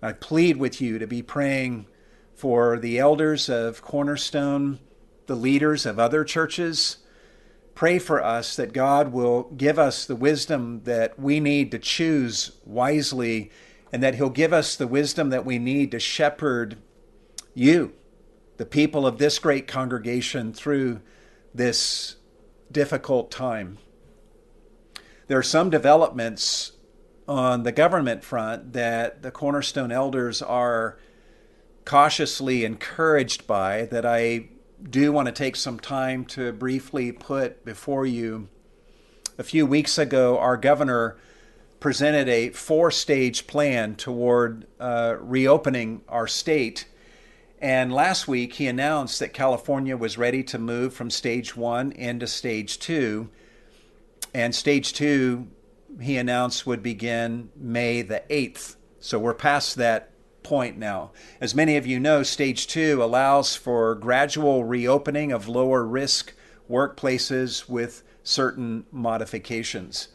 I 0.02 0.12
plead 0.12 0.56
with 0.56 0.80
you 0.80 0.98
to 0.98 1.06
be 1.06 1.22
praying 1.22 1.86
for 2.34 2.78
the 2.78 2.98
elders 2.98 3.48
of 3.48 3.82
Cornerstone, 3.82 4.78
the 5.26 5.34
leaders 5.34 5.86
of 5.86 5.98
other 5.98 6.24
churches. 6.24 6.98
Pray 7.78 8.00
for 8.00 8.20
us 8.20 8.56
that 8.56 8.72
God 8.72 9.12
will 9.12 9.44
give 9.56 9.78
us 9.78 10.04
the 10.04 10.16
wisdom 10.16 10.80
that 10.82 11.16
we 11.16 11.38
need 11.38 11.70
to 11.70 11.78
choose 11.78 12.50
wisely 12.64 13.52
and 13.92 14.02
that 14.02 14.16
He'll 14.16 14.30
give 14.30 14.52
us 14.52 14.74
the 14.74 14.88
wisdom 14.88 15.30
that 15.30 15.44
we 15.44 15.60
need 15.60 15.92
to 15.92 16.00
shepherd 16.00 16.78
you, 17.54 17.92
the 18.56 18.66
people 18.66 19.06
of 19.06 19.18
this 19.18 19.38
great 19.38 19.68
congregation, 19.68 20.52
through 20.52 21.00
this 21.54 22.16
difficult 22.72 23.30
time. 23.30 23.78
There 25.28 25.38
are 25.38 25.42
some 25.44 25.70
developments 25.70 26.72
on 27.28 27.62
the 27.62 27.70
government 27.70 28.24
front 28.24 28.72
that 28.72 29.22
the 29.22 29.30
Cornerstone 29.30 29.92
elders 29.92 30.42
are 30.42 30.98
cautiously 31.84 32.64
encouraged 32.64 33.46
by 33.46 33.84
that 33.84 34.04
I 34.04 34.48
do 34.82 35.12
want 35.12 35.26
to 35.26 35.32
take 35.32 35.56
some 35.56 35.80
time 35.80 36.24
to 36.26 36.52
briefly 36.52 37.12
put 37.12 37.64
before 37.64 38.06
you. 38.06 38.48
A 39.38 39.42
few 39.42 39.66
weeks 39.66 39.98
ago, 39.98 40.38
our 40.38 40.56
governor 40.56 41.16
presented 41.80 42.28
a 42.28 42.50
four 42.50 42.90
stage 42.90 43.46
plan 43.46 43.94
toward 43.94 44.66
uh, 44.80 45.16
reopening 45.20 46.02
our 46.08 46.26
state. 46.26 46.86
And 47.60 47.92
last 47.92 48.28
week, 48.28 48.54
he 48.54 48.66
announced 48.66 49.18
that 49.20 49.32
California 49.32 49.96
was 49.96 50.18
ready 50.18 50.42
to 50.44 50.58
move 50.58 50.94
from 50.94 51.10
stage 51.10 51.56
one 51.56 51.92
into 51.92 52.26
stage 52.26 52.78
two. 52.78 53.30
And 54.34 54.54
stage 54.54 54.92
two 54.92 55.48
he 56.00 56.16
announced 56.16 56.66
would 56.66 56.82
begin 56.82 57.50
May 57.56 58.02
the 58.02 58.22
8th. 58.30 58.76
So 59.00 59.18
we're 59.18 59.34
past 59.34 59.76
that 59.76 60.10
point 60.48 60.78
now. 60.78 61.10
As 61.42 61.54
many 61.54 61.76
of 61.76 61.86
you 61.86 62.00
know, 62.00 62.22
stage 62.22 62.66
two 62.66 63.04
allows 63.04 63.54
for 63.54 63.94
gradual 63.94 64.64
reopening 64.64 65.30
of 65.30 65.46
lower 65.46 65.84
risk 65.84 66.32
workplaces 66.70 67.68
with 67.68 68.02
certain 68.22 68.86
modifications. 68.90 70.08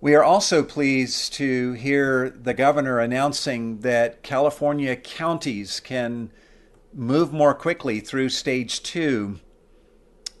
We 0.00 0.14
are 0.14 0.24
also 0.24 0.62
pleased 0.62 1.34
to 1.34 1.72
hear 1.72 2.30
the 2.30 2.54
governor 2.54 2.98
announcing 2.98 3.80
that 3.80 4.22
California 4.22 4.96
counties 4.96 5.80
can 5.80 6.30
move 6.94 7.30
more 7.30 7.52
quickly 7.52 8.00
through 8.00 8.30
stage 8.30 8.82
two 8.82 9.38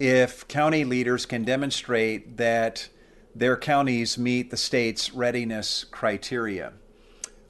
if 0.00 0.48
county 0.48 0.84
leaders 0.84 1.26
can 1.26 1.44
demonstrate 1.44 2.38
that 2.38 2.88
their 3.34 3.58
counties 3.58 4.16
meet 4.16 4.50
the 4.50 4.56
state's 4.56 5.12
readiness 5.12 5.84
criteria. 5.84 6.72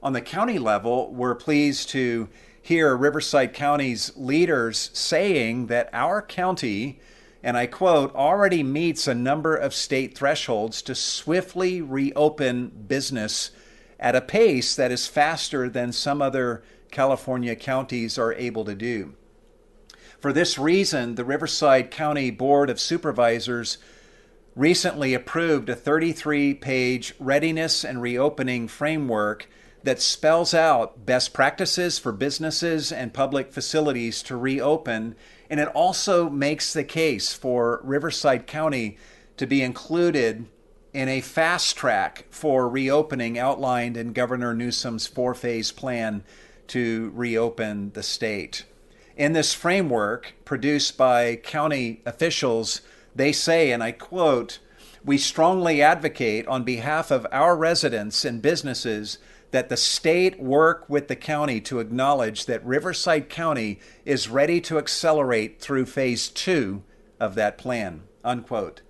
On 0.00 0.12
the 0.12 0.20
county 0.20 0.60
level, 0.60 1.12
we're 1.12 1.34
pleased 1.34 1.88
to 1.88 2.28
hear 2.62 2.96
Riverside 2.96 3.52
County's 3.52 4.12
leaders 4.16 4.90
saying 4.92 5.66
that 5.66 5.90
our 5.92 6.22
county, 6.22 7.00
and 7.42 7.56
I 7.56 7.66
quote, 7.66 8.14
already 8.14 8.62
meets 8.62 9.08
a 9.08 9.14
number 9.14 9.56
of 9.56 9.74
state 9.74 10.16
thresholds 10.16 10.82
to 10.82 10.94
swiftly 10.94 11.82
reopen 11.82 12.68
business 12.86 13.50
at 13.98 14.14
a 14.14 14.20
pace 14.20 14.76
that 14.76 14.92
is 14.92 15.08
faster 15.08 15.68
than 15.68 15.90
some 15.90 16.22
other 16.22 16.62
California 16.92 17.56
counties 17.56 18.16
are 18.18 18.34
able 18.34 18.64
to 18.66 18.76
do. 18.76 19.14
For 20.20 20.32
this 20.32 20.60
reason, 20.60 21.16
the 21.16 21.24
Riverside 21.24 21.90
County 21.90 22.30
Board 22.30 22.70
of 22.70 22.78
Supervisors 22.78 23.78
recently 24.54 25.12
approved 25.12 25.68
a 25.68 25.74
33 25.74 26.54
page 26.54 27.14
readiness 27.18 27.84
and 27.84 28.00
reopening 28.00 28.68
framework 28.68 29.48
that 29.88 30.02
spells 30.02 30.52
out 30.52 31.06
best 31.06 31.32
practices 31.32 31.98
for 31.98 32.12
businesses 32.12 32.92
and 32.92 33.14
public 33.14 33.50
facilities 33.50 34.22
to 34.22 34.36
reopen. 34.36 35.16
And 35.48 35.58
it 35.58 35.68
also 35.68 36.28
makes 36.28 36.74
the 36.74 36.84
case 36.84 37.32
for 37.32 37.80
Riverside 37.82 38.46
County 38.46 38.98
to 39.38 39.46
be 39.46 39.62
included 39.62 40.44
in 40.92 41.08
a 41.08 41.22
fast 41.22 41.74
track 41.74 42.26
for 42.28 42.68
reopening 42.68 43.38
outlined 43.38 43.96
in 43.96 44.12
Governor 44.12 44.52
Newsom's 44.52 45.06
four 45.06 45.34
phase 45.34 45.72
plan 45.72 46.22
to 46.66 47.10
reopen 47.14 47.92
the 47.92 48.02
state. 48.02 48.66
In 49.16 49.32
this 49.32 49.54
framework, 49.54 50.34
produced 50.44 50.98
by 50.98 51.36
county 51.36 52.02
officials, 52.04 52.82
they 53.16 53.32
say, 53.32 53.72
and 53.72 53.82
I 53.82 53.92
quote, 53.92 54.58
we 55.02 55.16
strongly 55.16 55.80
advocate 55.80 56.46
on 56.46 56.62
behalf 56.64 57.10
of 57.10 57.26
our 57.32 57.56
residents 57.56 58.26
and 58.26 58.42
businesses 58.42 59.16
that 59.50 59.68
the 59.68 59.76
state 59.76 60.38
work 60.38 60.88
with 60.88 61.08
the 61.08 61.16
county 61.16 61.60
to 61.62 61.80
acknowledge 61.80 62.46
that 62.46 62.64
Riverside 62.64 63.28
County 63.28 63.80
is 64.04 64.28
ready 64.28 64.60
to 64.62 64.78
accelerate 64.78 65.60
through 65.60 65.86
phase 65.86 66.28
two 66.28 66.82
of 67.18 67.34
that 67.34 67.58
plan. 67.58 68.02
Unquote. 68.24 68.82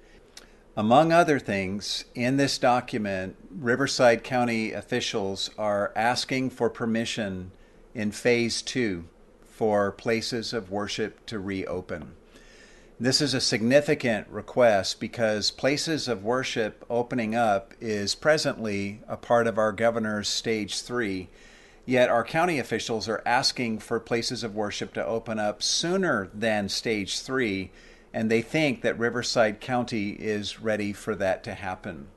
Among 0.77 1.13
other 1.13 1.39
things, 1.39 2.05
in 2.15 2.37
this 2.37 2.57
document, 2.57 3.37
Riverside 3.51 4.23
County 4.23 4.73
officials 4.73 5.51
are 5.59 5.93
asking 5.97 6.51
for 6.51 6.71
permission 6.71 7.51
in 7.95 8.13
phase 8.13 8.63
two 8.63 9.05
for 9.43 9.91
places 9.91 10.53
of 10.53 10.71
worship 10.71 11.27
to 11.27 11.41
reopen. 11.41 12.13
This 13.01 13.21
is 13.21 13.33
a 13.33 13.41
significant 13.41 14.27
request 14.29 14.99
because 14.99 15.53
places 15.53 16.09
of 16.09 16.25
worship 16.25 16.85
opening 16.91 17.33
up 17.33 17.73
is 17.81 18.17
presently 18.17 19.03
a 19.07 19.17
part 19.17 19.47
of 19.47 19.57
our 19.57 19.71
governor's 19.71 20.29
stage 20.29 20.83
three. 20.83 21.29
Yet 21.87 22.11
our 22.11 22.25
county 22.25 22.59
officials 22.59 23.09
are 23.09 23.23
asking 23.25 23.79
for 23.79 24.01
places 24.01 24.43
of 24.43 24.57
worship 24.57 24.93
to 24.95 25.07
open 25.07 25.39
up 25.39 25.63
sooner 25.63 26.29
than 26.35 26.69
stage 26.69 27.21
three, 27.21 27.71
and 28.13 28.29
they 28.29 28.43
think 28.43 28.83
that 28.83 28.99
Riverside 28.99 29.61
County 29.61 30.11
is 30.11 30.61
ready 30.61 30.93
for 30.93 31.15
that 31.15 31.45
to 31.45 31.55
happen. 31.55 32.09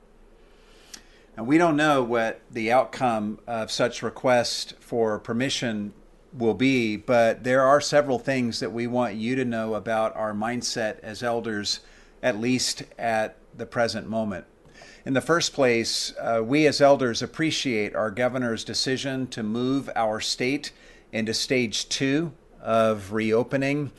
And 1.36 1.46
we 1.46 1.58
don't 1.58 1.76
know 1.76 2.02
what 2.02 2.40
the 2.50 2.72
outcome 2.72 3.38
of 3.46 3.70
such 3.70 4.02
request 4.02 4.74
for 4.80 5.20
permission 5.20 5.92
will 6.32 6.54
be, 6.54 6.96
but 6.96 7.44
there 7.44 7.62
are 7.62 7.80
several 7.80 8.18
things 8.18 8.60
that 8.60 8.72
we 8.72 8.86
want 8.86 9.14
you 9.14 9.36
to 9.36 9.44
know 9.44 9.74
about 9.74 10.16
our 10.16 10.32
mindset 10.32 10.98
as 11.00 11.22
elders, 11.22 11.80
at 12.22 12.40
least 12.40 12.84
at 12.98 13.36
the 13.56 13.66
present 13.66 14.08
moment. 14.08 14.46
In 15.04 15.14
the 15.14 15.20
first 15.20 15.52
place, 15.52 16.14
uh, 16.20 16.42
we 16.44 16.66
as 16.66 16.80
elders 16.80 17.22
appreciate 17.22 17.94
our 17.94 18.10
governor's 18.10 18.64
decision 18.64 19.26
to 19.28 19.42
move 19.42 19.90
our 19.96 20.20
state 20.20 20.72
into 21.12 21.34
stage 21.34 21.88
two 21.88 22.32
of 22.60 23.12
reopening. 23.12 23.90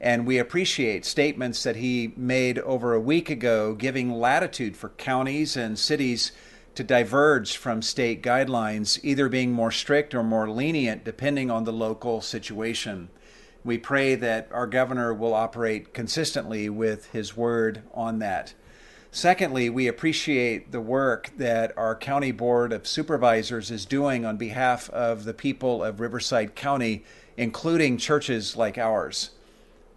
And 0.00 0.26
we 0.26 0.38
appreciate 0.38 1.04
statements 1.04 1.62
that 1.64 1.76
he 1.76 2.12
made 2.16 2.58
over 2.60 2.94
a 2.94 3.00
week 3.00 3.28
ago, 3.28 3.74
giving 3.74 4.12
latitude 4.12 4.76
for 4.76 4.90
counties 4.90 5.56
and 5.56 5.78
cities 5.78 6.32
to 6.74 6.84
diverge 6.84 7.56
from 7.56 7.82
state 7.82 8.22
guidelines, 8.22 8.98
either 9.02 9.28
being 9.28 9.52
more 9.52 9.70
strict 9.70 10.14
or 10.14 10.22
more 10.22 10.48
lenient 10.48 11.04
depending 11.04 11.50
on 11.50 11.64
the 11.64 11.72
local 11.72 12.20
situation. 12.20 13.10
We 13.64 13.78
pray 13.78 14.14
that 14.16 14.48
our 14.52 14.66
governor 14.66 15.14
will 15.14 15.34
operate 15.34 15.94
consistently 15.94 16.68
with 16.68 17.10
his 17.12 17.36
word 17.36 17.82
on 17.94 18.18
that. 18.18 18.54
Secondly, 19.14 19.68
we 19.68 19.86
appreciate 19.86 20.72
the 20.72 20.80
work 20.80 21.30
that 21.36 21.76
our 21.76 21.94
County 21.94 22.32
Board 22.32 22.72
of 22.72 22.86
Supervisors 22.86 23.70
is 23.70 23.84
doing 23.84 24.24
on 24.24 24.38
behalf 24.38 24.88
of 24.88 25.24
the 25.24 25.34
people 25.34 25.84
of 25.84 26.00
Riverside 26.00 26.54
County, 26.54 27.04
including 27.36 27.98
churches 27.98 28.56
like 28.56 28.78
ours. 28.78 29.30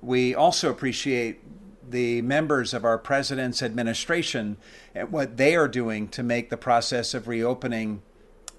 We 0.02 0.36
also 0.36 0.70
appreciate 0.70 1.42
the 1.90 2.22
members 2.22 2.74
of 2.74 2.84
our 2.84 2.98
president's 2.98 3.62
administration 3.62 4.58
and 4.94 5.12
what 5.12 5.38
they 5.38 5.56
are 5.56 5.68
doing 5.68 6.08
to 6.10 6.24
make 6.24 6.50
the 6.50 6.58
process 6.58 7.14
of 7.14 7.28
reopening 7.28 8.02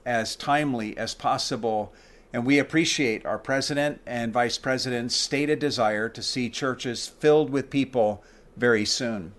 as 0.05 0.37
timely 0.37 0.97
as 0.97 1.15
possible. 1.15 1.93
And 2.33 2.47
we 2.47 2.59
appreciate 2.59 3.27
our 3.27 3.39
president 3.39 4.01
and 4.07 4.33
vice 4.33 4.59
president's 4.59 5.17
stated 5.17 5.59
desire 5.59 6.09
to 6.09 6.23
see 6.23 6.49
churches 6.49 7.07
filled 7.07 7.51
with 7.51 7.71
people 7.71 8.23
very 8.57 8.85
soon. 8.85 9.33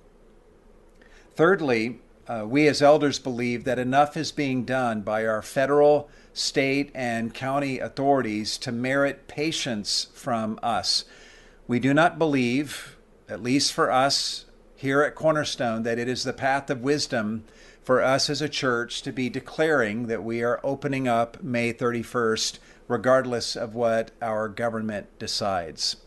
Thirdly, 1.36 2.00
uh, 2.28 2.46
we 2.46 2.68
as 2.68 2.82
elders 2.82 3.20
believe 3.20 3.64
that 3.64 3.80
enough 3.80 4.18
is 4.18 4.32
being 4.32 4.66
done 4.66 5.02
by 5.02 5.26
our 5.26 5.42
federal, 5.42 6.10
state, 6.34 6.92
and 6.94 7.34
county 7.34 7.80
authorities 7.80 8.58
to 8.58 8.72
merit 8.72 9.28
patience 9.28 10.08
from 10.14 10.60
us. 10.62 11.06
We 11.68 11.80
do 11.80 11.94
not 11.94 12.20
believe 12.20 12.97
at 13.30 13.44
least 13.44 13.74
for 13.74 13.92
us 13.92 14.46
here 14.76 15.02
at 15.02 15.16
Cornerstone, 15.16 15.84
that 15.84 16.00
it 16.00 16.08
is 16.08 16.24
the 16.24 16.34
path 16.34 16.70
of 16.70 16.82
wisdom 16.82 17.44
for 17.84 18.02
us 18.02 18.30
as 18.30 18.42
a 18.42 18.50
church 18.50 19.02
to 19.02 19.12
be 19.12 19.30
declaring 19.30 20.08
that 20.08 20.24
we 20.24 20.44
are 20.44 20.60
opening 20.64 21.08
up 21.08 21.42
May 21.42 21.74
31st, 21.74 22.60
regardless 22.88 23.56
of 23.56 23.76
what 23.76 24.12
our 24.22 24.48
government 24.50 25.08
decides. 25.20 25.98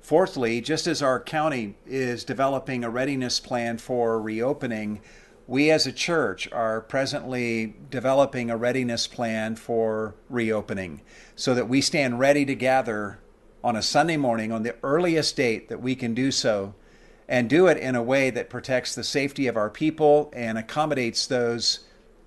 Fourthly, 0.00 0.60
just 0.60 0.86
as 0.86 1.02
our 1.02 1.20
county 1.20 1.76
is 1.86 2.24
developing 2.24 2.82
a 2.82 2.90
readiness 2.90 3.38
plan 3.38 3.78
for 3.78 4.20
reopening, 4.20 5.00
we 5.46 5.70
as 5.70 5.86
a 5.86 5.92
church 5.92 6.50
are 6.52 6.80
presently 6.80 7.74
developing 7.90 8.50
a 8.50 8.56
readiness 8.56 9.06
plan 9.06 9.56
for 9.56 10.14
reopening 10.28 11.00
so 11.36 11.54
that 11.54 11.68
we 11.68 11.80
stand 11.80 12.18
ready 12.18 12.44
to 12.44 12.54
gather 12.54 13.18
on 13.62 13.76
a 13.76 13.82
Sunday 13.82 14.16
morning 14.16 14.52
on 14.52 14.62
the 14.62 14.76
earliest 14.82 15.36
date 15.36 15.68
that 15.68 15.82
we 15.82 15.94
can 15.94 16.14
do 16.14 16.30
so 16.30 16.74
and 17.28 17.48
do 17.48 17.66
it 17.66 17.76
in 17.76 17.94
a 17.94 18.02
way 18.02 18.30
that 18.30 18.50
protects 18.50 18.94
the 18.94 19.04
safety 19.04 19.46
of 19.46 19.56
our 19.56 19.70
people 19.70 20.32
and 20.34 20.58
accommodates 20.58 21.26
those 21.26 21.80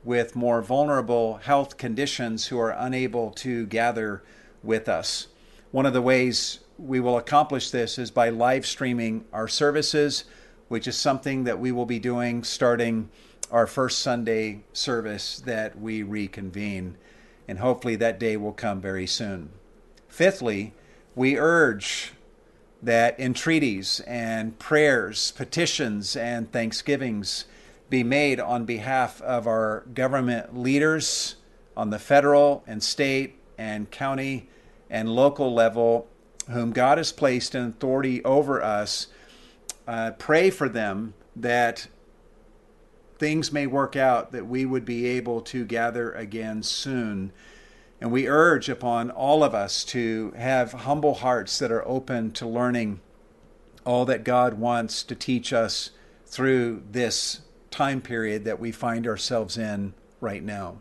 with 0.03 0.35
more 0.35 0.61
vulnerable 0.61 1.37
health 1.37 1.77
conditions 1.77 2.47
who 2.47 2.59
are 2.59 2.71
unable 2.71 3.31
to 3.31 3.65
gather 3.65 4.23
with 4.61 4.87
us. 4.87 5.27
One 5.71 5.85
of 5.85 5.93
the 5.93 6.01
ways 6.01 6.59
we 6.77 6.99
will 6.99 7.17
accomplish 7.17 7.71
this 7.71 7.97
is 7.97 8.11
by 8.11 8.29
live 8.29 8.65
streaming 8.65 9.25
our 9.33 9.47
services 9.47 10.25
which 10.73 10.87
is 10.87 10.97
something 10.97 11.43
that 11.43 11.59
we 11.59 11.71
will 11.71 11.85
be 11.85 11.99
doing 11.99 12.43
starting 12.43 13.07
our 13.51 13.67
first 13.67 13.99
Sunday 13.99 14.63
service 14.73 15.39
that 15.41 15.79
we 15.79 16.01
reconvene. 16.01 16.97
And 17.47 17.59
hopefully 17.59 17.95
that 17.97 18.19
day 18.19 18.37
will 18.37 18.53
come 18.53 18.81
very 18.81 19.05
soon. 19.05 19.51
Fifthly, 20.07 20.73
we 21.15 21.37
urge 21.37 22.13
that 22.81 23.19
entreaties 23.19 24.01
and 24.01 24.57
prayers, 24.59 25.31
petitions, 25.31 26.15
and 26.15 26.51
thanksgivings 26.51 27.45
be 27.89 28.03
made 28.03 28.39
on 28.39 28.65
behalf 28.65 29.21
of 29.21 29.47
our 29.47 29.83
government 29.93 30.57
leaders 30.57 31.35
on 31.77 31.89
the 31.89 31.99
federal 31.99 32.63
and 32.67 32.83
state 32.83 33.35
and 33.57 33.89
county 33.91 34.49
and 34.89 35.09
local 35.09 35.53
level, 35.53 36.07
whom 36.49 36.71
God 36.71 36.97
has 36.97 37.11
placed 37.11 37.55
in 37.55 37.63
authority 37.65 38.23
over 38.23 38.61
us 38.61 39.07
uh, 39.87 40.11
pray 40.11 40.49
for 40.49 40.69
them 40.69 41.13
that 41.35 41.87
things 43.17 43.51
may 43.51 43.67
work 43.67 43.95
out, 43.95 44.31
that 44.31 44.47
we 44.47 44.65
would 44.65 44.85
be 44.85 45.05
able 45.05 45.41
to 45.41 45.65
gather 45.65 46.11
again 46.11 46.63
soon. 46.63 47.31
And 48.03 48.11
we 48.11 48.27
urge 48.27 48.67
upon 48.67 49.11
all 49.11 49.45
of 49.45 49.55
us 49.55 49.85
to 49.85 50.33
have 50.35 50.73
humble 50.73 51.13
hearts 51.13 51.57
that 51.59 51.71
are 51.71 51.87
open 51.87 52.31
to 52.33 52.45
learning 52.45 52.99
all 53.85 54.03
that 54.03 54.25
God 54.25 54.55
wants 54.55 55.03
to 55.03 55.15
teach 55.15 55.53
us 55.53 55.91
through 56.25 56.83
this 56.91 57.43
time 57.71 58.01
period 58.01 58.43
that 58.43 58.59
we 58.59 58.73
find 58.73 59.07
ourselves 59.07 59.57
in 59.57 59.93
right 60.19 60.43
now. 60.43 60.79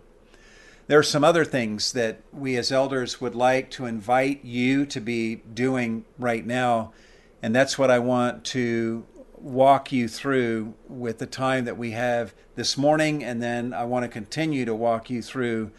There 0.89 0.99
are 0.99 1.05
some 1.05 1.23
other 1.23 1.45
things 1.45 1.93
that 1.93 2.23
we 2.33 2.57
as 2.57 2.73
elders 2.73 3.21
would 3.21 3.37
like 3.37 3.71
to 3.71 3.87
invite 3.87 4.45
you 4.45 4.85
to 4.87 5.01
be 5.01 5.37
doing 5.37 6.05
right 6.19 6.45
now 6.45 6.93
and 7.41 7.55
that's 7.55 7.79
what 7.79 7.91
I 7.91 8.01
want 8.01 8.45
to 8.47 9.07
walk 9.35 9.91
you 9.91 10.09
through 10.09 10.75
with 10.89 11.19
the 11.19 11.27
time 11.27 11.65
that 11.65 11.77
we 11.77 11.91
have 11.91 12.35
this 12.55 12.79
morning. 12.79 13.25
And 13.25 13.43
then 13.43 13.75
I 13.75 13.85
want 13.85 14.05
to 14.05 14.09
continue 14.09 14.65
to 14.65 14.75
walk 14.75 15.11
you 15.11 15.23
through 15.23 15.73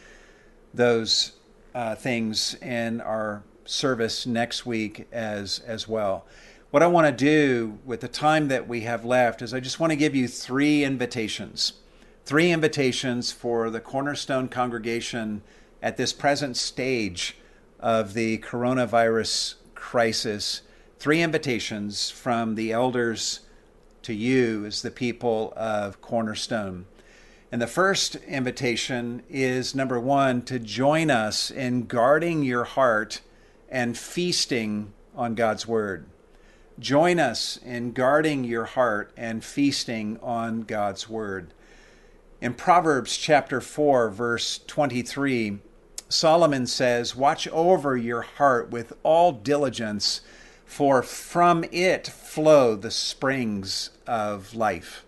those 0.74 1.34
uh, 1.76 1.96
things 1.96 2.56
in 2.56 3.02
our 3.02 3.44
service 3.66 4.26
next 4.26 4.66
week 4.66 5.08
as, 5.12 5.60
as 5.60 5.88
well. 5.88 6.26
What 6.72 6.84
I 6.84 6.88
want 6.88 7.06
to 7.06 7.26
do 7.26 7.78
with 7.86 8.02
the 8.02 8.08
time 8.08 8.48
that 8.48 8.68
we 8.68 8.82
have 8.82 9.06
left 9.06 9.42
is 9.42 9.54
I 9.54 9.60
just 9.60 9.80
want 9.80 9.92
to 9.92 9.96
give 9.96 10.16
you 10.16 10.28
three 10.28 10.84
invitations. 10.84 11.74
Three 12.26 12.52
invitations 12.52 13.32
for 13.32 13.70
the 13.70 13.80
Cornerstone 13.80 14.48
congregation 14.48 15.44
at 15.82 15.98
this 15.98 16.14
present 16.14 16.58
stage 16.58 17.38
of 17.80 18.14
the 18.14 18.40
coronavirus 18.40 19.56
crisis 19.76 20.62
three 21.04 21.22
invitations 21.22 22.10
from 22.10 22.56
the 22.56 22.72
elders 22.72 23.42
to 24.02 24.14
you 24.14 24.66
as 24.66 24.82
the 24.82 24.90
people 24.90 25.52
of 25.58 26.00
Cornerstone. 26.00 26.86
And 27.54 27.62
the 27.62 27.68
first 27.68 28.16
invitation 28.16 29.22
is 29.30 29.76
number 29.76 30.00
one, 30.00 30.42
to 30.46 30.58
join 30.58 31.12
us 31.12 31.52
in 31.52 31.86
guarding 31.86 32.42
your 32.42 32.64
heart 32.64 33.22
and 33.70 33.96
feasting 33.96 34.92
on 35.16 35.36
God's 35.36 35.68
Word. 35.68 36.08
Join 36.80 37.20
us 37.20 37.58
in 37.58 37.92
guarding 37.92 38.44
your 38.44 38.66
heart 38.66 39.14
and 39.16 39.44
feasting 39.44 40.18
on 40.24 40.62
God's 40.62 41.08
Word. 41.08 41.54
In 42.42 42.56
Proverbs 42.56 43.18
chapter 43.18 43.62
4, 43.62 44.10
verse 44.10 44.60
23, 44.66 45.60
Solomon 46.10 46.66
says, 46.66 47.16
Watch 47.16 47.48
over 47.50 47.96
your 47.96 48.24
heart 48.24 48.72
with 48.72 48.94
all 49.04 49.32
diligence 49.32 50.22
for 50.66 51.04
from 51.04 51.66
it 51.72 52.08
flow 52.08 52.76
the 52.76 52.90
springs 52.90 53.92
of 54.08 54.56
life. 54.56 55.06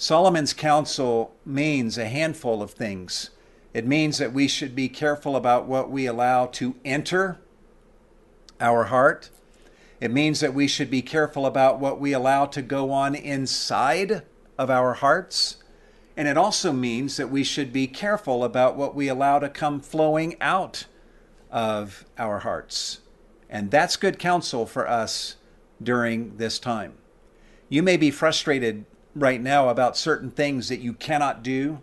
Solomon's 0.00 0.54
counsel 0.54 1.36
means 1.44 1.98
a 1.98 2.06
handful 2.06 2.62
of 2.62 2.70
things. 2.70 3.28
It 3.74 3.86
means 3.86 4.16
that 4.16 4.32
we 4.32 4.48
should 4.48 4.74
be 4.74 4.88
careful 4.88 5.36
about 5.36 5.66
what 5.66 5.90
we 5.90 6.06
allow 6.06 6.46
to 6.46 6.74
enter 6.86 7.38
our 8.58 8.84
heart. 8.84 9.28
It 10.00 10.10
means 10.10 10.40
that 10.40 10.54
we 10.54 10.66
should 10.66 10.90
be 10.90 11.02
careful 11.02 11.44
about 11.44 11.80
what 11.80 12.00
we 12.00 12.14
allow 12.14 12.46
to 12.46 12.62
go 12.62 12.90
on 12.90 13.14
inside 13.14 14.22
of 14.56 14.70
our 14.70 14.94
hearts. 14.94 15.58
And 16.16 16.26
it 16.26 16.38
also 16.38 16.72
means 16.72 17.18
that 17.18 17.28
we 17.28 17.44
should 17.44 17.70
be 17.70 17.86
careful 17.86 18.42
about 18.42 18.76
what 18.76 18.94
we 18.94 19.06
allow 19.06 19.38
to 19.38 19.50
come 19.50 19.80
flowing 19.80 20.34
out 20.40 20.86
of 21.50 22.06
our 22.16 22.38
hearts. 22.38 23.00
And 23.50 23.70
that's 23.70 23.96
good 23.96 24.18
counsel 24.18 24.64
for 24.64 24.88
us 24.88 25.36
during 25.82 26.38
this 26.38 26.58
time. 26.58 26.94
You 27.68 27.82
may 27.82 27.98
be 27.98 28.10
frustrated 28.10 28.86
right 29.14 29.40
now 29.40 29.68
about 29.68 29.96
certain 29.96 30.30
things 30.30 30.68
that 30.68 30.80
you 30.80 30.92
cannot 30.92 31.42
do 31.42 31.80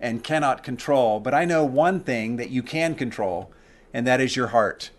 and 0.00 0.22
cannot 0.22 0.62
control, 0.62 1.20
but 1.20 1.34
I 1.34 1.44
know 1.44 1.64
one 1.64 2.00
thing 2.00 2.36
that 2.36 2.50
you 2.50 2.62
can 2.62 2.94
control, 2.94 3.50
and 3.92 4.06
that 4.06 4.20
is 4.20 4.36
your 4.36 4.48
heart 4.48 4.90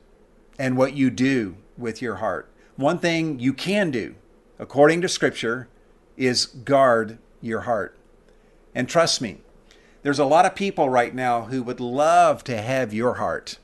and 0.57 0.75
what 0.75 0.93
you 0.93 1.09
do 1.09 1.55
with 1.77 2.01
your 2.01 2.15
heart. 2.15 2.51
One 2.75 2.97
thing 2.97 3.39
you 3.39 3.53
can 3.53 3.91
do, 3.91 4.15
according 4.57 5.01
to 5.01 5.09
Scripture, 5.09 5.69
is 6.17 6.45
guard 6.45 7.17
your 7.41 7.61
heart. 7.61 7.97
And 8.75 8.89
trust 8.89 9.21
me, 9.21 9.37
there's 10.03 10.19
a 10.19 10.25
lot 10.25 10.45
of 10.45 10.55
people 10.55 10.89
right 10.89 11.15
now 11.15 11.43
who 11.43 11.63
would 11.63 11.79
love 11.79 12.43
to 12.45 12.61
have 12.61 12.93
your 12.93 13.15
heart 13.15 13.57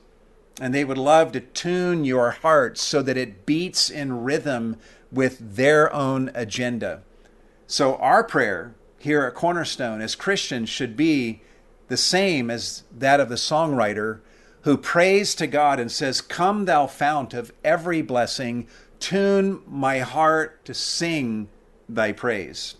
and 0.60 0.74
they 0.74 0.84
would 0.84 0.98
love 0.98 1.32
to 1.32 1.40
tune 1.40 2.04
your 2.04 2.30
heart 2.30 2.78
so 2.78 3.02
that 3.02 3.16
it 3.16 3.44
beats 3.44 3.90
in 3.90 4.22
rhythm 4.22 4.76
with 5.12 5.56
their 5.56 5.92
own 5.92 6.30
agenda. 6.34 7.02
So, 7.66 7.96
our 7.96 8.22
prayer 8.22 8.74
here 8.98 9.24
at 9.24 9.34
Cornerstone 9.34 10.00
as 10.00 10.14
Christians 10.14 10.68
should 10.68 10.96
be 10.96 11.42
the 11.88 11.96
same 11.96 12.50
as 12.50 12.84
that 12.96 13.20
of 13.20 13.28
the 13.28 13.34
songwriter 13.34 14.20
who 14.62 14.76
prays 14.76 15.34
to 15.36 15.46
God 15.46 15.78
and 15.78 15.90
says, 15.90 16.20
Come, 16.20 16.64
thou 16.64 16.86
fount 16.86 17.34
of 17.34 17.52
every 17.64 18.02
blessing, 18.02 18.66
tune 19.00 19.62
my 19.66 20.00
heart 20.00 20.64
to 20.64 20.74
sing 20.74 21.48
thy 21.88 22.12
praise. 22.12 22.76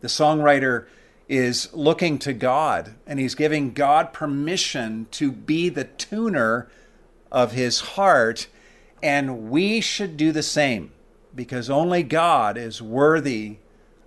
The 0.00 0.08
songwriter 0.08 0.86
is 1.28 1.72
looking 1.72 2.18
to 2.18 2.32
God 2.32 2.94
and 3.06 3.20
he's 3.20 3.34
giving 3.36 3.72
God 3.72 4.12
permission 4.12 5.06
to 5.12 5.30
be 5.30 5.68
the 5.68 5.84
tuner 5.84 6.68
of 7.30 7.52
his 7.52 7.80
heart. 7.80 8.48
And 9.02 9.48
we 9.50 9.80
should 9.80 10.16
do 10.16 10.32
the 10.32 10.42
same 10.42 10.92
because 11.34 11.70
only 11.70 12.02
God 12.02 12.58
is 12.58 12.82
worthy 12.82 13.58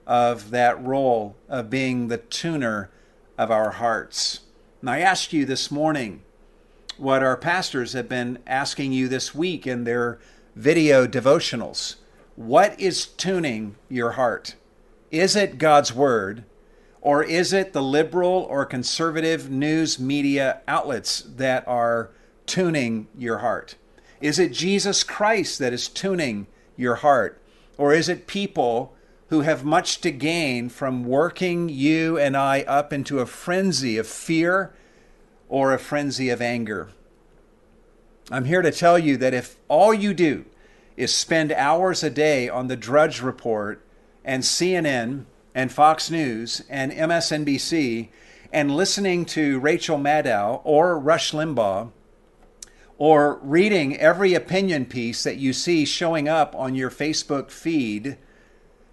of 0.06 0.52
that 0.52 0.84
role 0.84 1.36
of 1.48 1.70
being 1.70 2.08
the 2.08 2.18
tuner 2.18 2.90
of 3.38 3.52
our 3.52 3.72
hearts. 3.72 4.42
And 4.82 4.90
I 4.90 5.00
asked 5.00 5.34
you 5.34 5.46
this 5.46 5.72
morning 5.72 6.22
what 6.98 7.24
our 7.24 7.38
pastors 7.38 7.94
have 7.94 8.10
been 8.10 8.40
asking 8.46 8.92
you 8.92 9.08
this 9.08 9.34
week 9.34 9.66
in 9.66 9.84
their 9.84 10.20
video 10.56 11.08
devotionals. 11.08 11.96
What 12.36 12.80
is 12.80 13.06
tuning 13.06 13.76
your 13.90 14.12
heart? 14.12 14.56
Is 15.12 15.36
it 15.36 15.58
God's 15.58 15.94
Word? 15.94 16.44
Or 17.02 17.22
is 17.22 17.52
it 17.52 17.74
the 17.74 17.84
liberal 17.84 18.48
or 18.50 18.66
conservative 18.66 19.50
news 19.50 20.00
media 20.00 20.62
outlets 20.68 21.22
that 21.22 21.68
are 21.68 22.12
tuning 22.46 23.08
your 23.18 23.40
heart? 23.40 23.76
Is 24.22 24.40
it 24.40 24.54
Jesus 24.54 25.04
Christ 25.04 25.60
that 25.60 25.74
is 25.74 25.90
tuning 25.90 26.48
your 26.78 26.96
heart? 26.96 27.42
Or 27.78 27.94
is 27.94 28.08
it 28.08 28.26
people 28.26 28.96
who 29.28 29.42
have 29.42 29.64
much 29.64 30.02
to 30.02 30.12
gain 30.12 30.70
from 30.70 31.06
working 31.06 31.70
you 31.70 32.18
and 32.18 32.36
I 32.38 32.62
up 32.62 32.94
into 32.94 33.20
a 33.20 33.26
frenzy 33.26 33.98
of 33.98 34.08
fear 34.08 34.74
or 35.50 35.74
a 35.74 35.80
frenzy 35.80 36.30
of 36.30 36.42
anger? 36.42 36.90
I'm 38.32 38.46
here 38.46 38.62
to 38.62 38.72
tell 38.72 38.98
you 38.98 39.18
that 39.18 39.34
if 39.34 39.58
all 39.68 39.94
you 39.94 40.14
do 40.14 40.46
is 40.96 41.14
spend 41.14 41.52
hours 41.52 42.04
a 42.04 42.10
day 42.10 42.48
on 42.48 42.68
the 42.68 42.78
Drudge 42.78 43.22
Report 43.22 43.86
and 44.24 44.44
CNN 44.44 45.26
and 45.54 45.72
Fox 45.72 46.10
News 46.10 46.64
and 46.70 46.92
MSNBC 46.92 48.10
and 48.52 48.76
listening 48.76 49.26
to 49.26 49.60
Rachel 49.60 49.98
Maddow 49.98 50.62
or 50.64 50.98
Rush 50.98 51.32
Limbaugh 51.32 51.92
or 52.98 53.40
reading 53.42 53.98
every 53.98 54.34
opinion 54.34 54.86
piece 54.86 55.24
that 55.24 55.38
you 55.38 55.52
see 55.52 55.84
showing 55.84 56.30
up 56.30 56.56
on 56.56 56.76
your 56.76 56.92
Facebook 56.92 57.50
feed, 57.50 58.18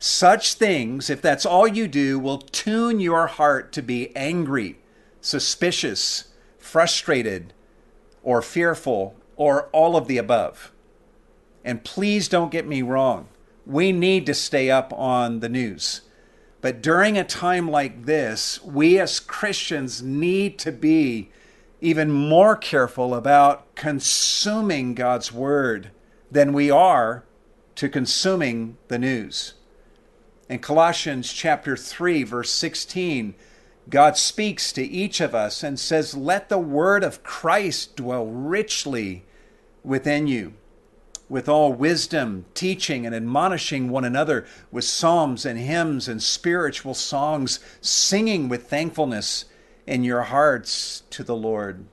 Such 0.03 0.55
things, 0.55 1.11
if 1.11 1.21
that's 1.21 1.45
all 1.45 1.69
you 1.69 1.87
do, 1.87 2.19
will 2.19 2.39
tune 2.39 3.01
your 3.01 3.27
heart 3.27 3.71
to 3.73 3.83
be 3.83 4.17
angry, 4.17 4.79
suspicious, 5.21 6.33
frustrated, 6.59 7.53
or 8.23 8.41
fearful, 8.41 9.15
or 9.37 9.65
all 9.73 9.99
of 9.99 10.09
the 10.09 10.17
above. 10.17 10.73
And 11.63 11.85
please 11.85 12.29
don't 12.29 12.51
get 12.51 12.67
me 12.67 12.81
wrong. 12.81 13.29
We 13.67 13.93
need 13.93 14.25
to 14.25 14.35
stay 14.35 14.71
up 14.71 14.91
on 14.95 15.41
the 15.41 15.51
news. 15.51 16.01
But 16.63 16.81
during 16.81 17.19
a 17.19 17.25
time 17.25 17.71
like 17.71 18.07
this, 18.07 18.63
we 18.65 18.99
as 18.99 19.21
Christians 19.21 20.03
need 20.03 20.59
to 20.61 20.73
be 20.73 21.29
even 21.83 22.11
more 22.11 22.57
careful 22.57 23.15
about 23.15 23.75
consuming 23.75 24.95
God's 24.95 25.31
word 25.31 25.91
than 26.31 26.55
we 26.55 26.71
are 26.71 27.25
to 27.75 27.91
consuming 27.91 28.79
the 28.89 28.99
news. 28.99 29.55
In 30.51 30.59
Colossians 30.59 31.33
chapter 31.33 31.77
3 31.77 32.25
verse 32.25 32.51
16, 32.51 33.35
God 33.89 34.17
speaks 34.17 34.73
to 34.73 34.83
each 34.83 35.21
of 35.21 35.33
us 35.33 35.63
and 35.63 35.79
says, 35.79 36.17
"Let 36.17 36.49
the 36.49 36.59
word 36.59 37.05
of 37.05 37.23
Christ 37.23 37.95
dwell 37.95 38.27
richly 38.27 39.25
within 39.85 40.27
you." 40.27 40.55
with 41.29 41.49
all 41.49 41.73
wisdom, 41.73 42.45
teaching 42.55 43.07
and 43.07 43.15
admonishing 43.15 43.89
one 43.89 44.05
another 44.05 44.45
with 44.73 44.85
psalms 44.85 45.47
and 45.47 45.61
hymns 45.61 46.09
and 46.09 46.21
spiritual 46.21 46.93
songs, 46.95 47.61
singing 47.81 48.49
with 48.49 48.69
thankfulness 48.69 49.45
in 49.87 50.03
your 50.03 50.23
hearts 50.23 51.05
to 51.11 51.23
the 51.23 51.37
Lord. 51.37 51.85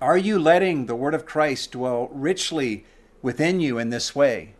Are 0.00 0.16
you 0.16 0.38
letting 0.38 0.86
the 0.86 0.94
word 0.94 1.14
of 1.14 1.26
Christ 1.26 1.72
dwell 1.72 2.08
richly 2.12 2.84
within 3.22 3.58
you 3.58 3.76
in 3.78 3.90
this 3.90 4.14
way? 4.14 4.54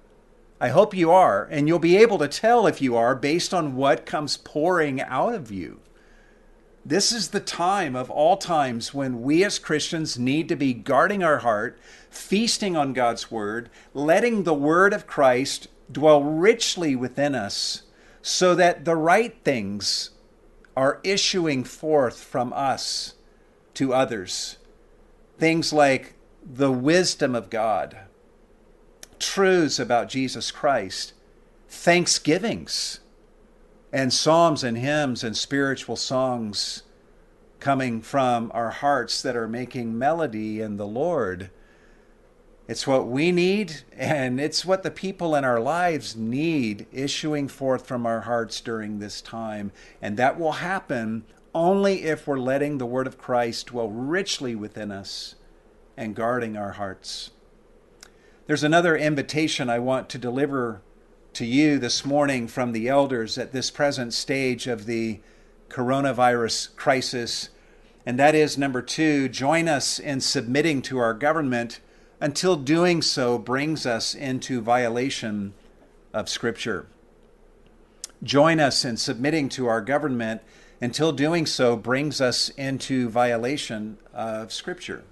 I 0.62 0.68
hope 0.68 0.94
you 0.94 1.10
are, 1.10 1.48
and 1.50 1.66
you'll 1.66 1.80
be 1.80 1.96
able 1.96 2.18
to 2.18 2.28
tell 2.28 2.68
if 2.68 2.80
you 2.80 2.94
are 2.94 3.16
based 3.16 3.52
on 3.52 3.74
what 3.74 4.06
comes 4.06 4.36
pouring 4.36 5.00
out 5.00 5.34
of 5.34 5.50
you. 5.50 5.80
This 6.86 7.10
is 7.10 7.30
the 7.30 7.40
time 7.40 7.96
of 7.96 8.08
all 8.08 8.36
times 8.36 8.94
when 8.94 9.22
we 9.22 9.42
as 9.42 9.58
Christians 9.58 10.20
need 10.20 10.48
to 10.50 10.54
be 10.54 10.72
guarding 10.72 11.24
our 11.24 11.38
heart, 11.38 11.80
feasting 12.10 12.76
on 12.76 12.92
God's 12.92 13.28
Word, 13.28 13.70
letting 13.92 14.44
the 14.44 14.54
Word 14.54 14.92
of 14.92 15.08
Christ 15.08 15.66
dwell 15.90 16.22
richly 16.22 16.94
within 16.94 17.34
us 17.34 17.82
so 18.22 18.54
that 18.54 18.84
the 18.84 18.94
right 18.94 19.34
things 19.42 20.10
are 20.76 21.00
issuing 21.02 21.64
forth 21.64 22.22
from 22.22 22.52
us 22.52 23.14
to 23.74 23.92
others. 23.92 24.58
Things 25.38 25.72
like 25.72 26.14
the 26.40 26.70
wisdom 26.70 27.34
of 27.34 27.50
God, 27.50 27.96
truths 29.22 29.78
about 29.78 30.08
Jesus 30.08 30.50
Christ, 30.50 31.12
thanksgivings 31.68 33.00
and 33.92 34.12
psalms 34.12 34.64
and 34.64 34.78
hymns 34.78 35.22
and 35.22 35.36
spiritual 35.36 35.96
songs 35.96 36.82
coming 37.60 38.00
from 38.00 38.50
our 38.54 38.70
hearts 38.70 39.22
that 39.22 39.36
are 39.36 39.46
making 39.46 39.96
melody 39.96 40.60
in 40.60 40.76
the 40.76 40.86
Lord. 40.86 41.50
It's 42.66 42.86
what 42.86 43.06
we 43.06 43.32
need, 43.32 43.82
and 43.96 44.40
it's 44.40 44.64
what 44.64 44.82
the 44.82 44.90
people 44.90 45.34
in 45.34 45.44
our 45.44 45.60
lives 45.60 46.16
need 46.16 46.86
issuing 46.92 47.48
forth 47.48 47.86
from 47.86 48.06
our 48.06 48.22
hearts 48.22 48.60
during 48.60 48.98
this 48.98 49.20
time. 49.20 49.72
And 50.00 50.16
that 50.16 50.38
will 50.38 50.52
happen 50.52 51.24
only 51.54 52.04
if 52.04 52.26
we're 52.26 52.38
letting 52.38 52.78
the 52.78 52.86
Word 52.86 53.06
of 53.06 53.18
Christ 53.18 53.66
dwell 53.66 53.90
richly 53.90 54.54
within 54.54 54.90
us 54.90 55.34
and 55.96 56.16
guarding 56.16 56.56
our 56.56 56.72
hearts. 56.72 57.30
There's 58.44 58.64
another 58.64 58.96
invitation 58.96 59.70
I 59.70 59.78
want 59.78 60.08
to 60.10 60.18
deliver 60.18 60.82
to 61.34 61.46
you 61.46 61.78
this 61.78 62.04
morning 62.04 62.48
from 62.48 62.72
the 62.72 62.88
elders 62.88 63.38
at 63.38 63.52
this 63.52 63.70
present 63.70 64.12
stage 64.12 64.66
of 64.66 64.86
the 64.86 65.20
coronavirus 65.68 66.74
crisis. 66.74 67.50
And 68.04 68.18
that 68.18 68.34
is 68.34 68.58
number 68.58 68.82
two, 68.82 69.28
join 69.28 69.68
us 69.68 70.00
in 70.00 70.20
submitting 70.20 70.82
to 70.82 70.98
our 70.98 71.14
government 71.14 71.78
until 72.20 72.56
doing 72.56 73.00
so 73.00 73.38
brings 73.38 73.86
us 73.86 74.12
into 74.12 74.60
violation 74.60 75.54
of 76.12 76.28
Scripture. 76.28 76.86
Join 78.24 78.58
us 78.58 78.84
in 78.84 78.96
submitting 78.96 79.50
to 79.50 79.68
our 79.68 79.80
government 79.80 80.42
until 80.80 81.12
doing 81.12 81.46
so 81.46 81.76
brings 81.76 82.20
us 82.20 82.48
into 82.48 83.08
violation 83.08 83.98
of 84.12 84.52
Scripture. 84.52 85.04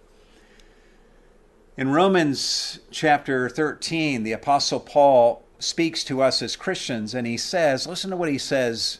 In 1.80 1.88
Romans 1.92 2.78
chapter 2.90 3.48
13, 3.48 4.22
the 4.22 4.32
Apostle 4.32 4.80
Paul 4.80 5.42
speaks 5.58 6.04
to 6.04 6.20
us 6.20 6.42
as 6.42 6.54
Christians, 6.54 7.14
and 7.14 7.26
he 7.26 7.38
says, 7.38 7.86
listen 7.86 8.10
to 8.10 8.18
what 8.18 8.28
he 8.28 8.36
says 8.36 8.98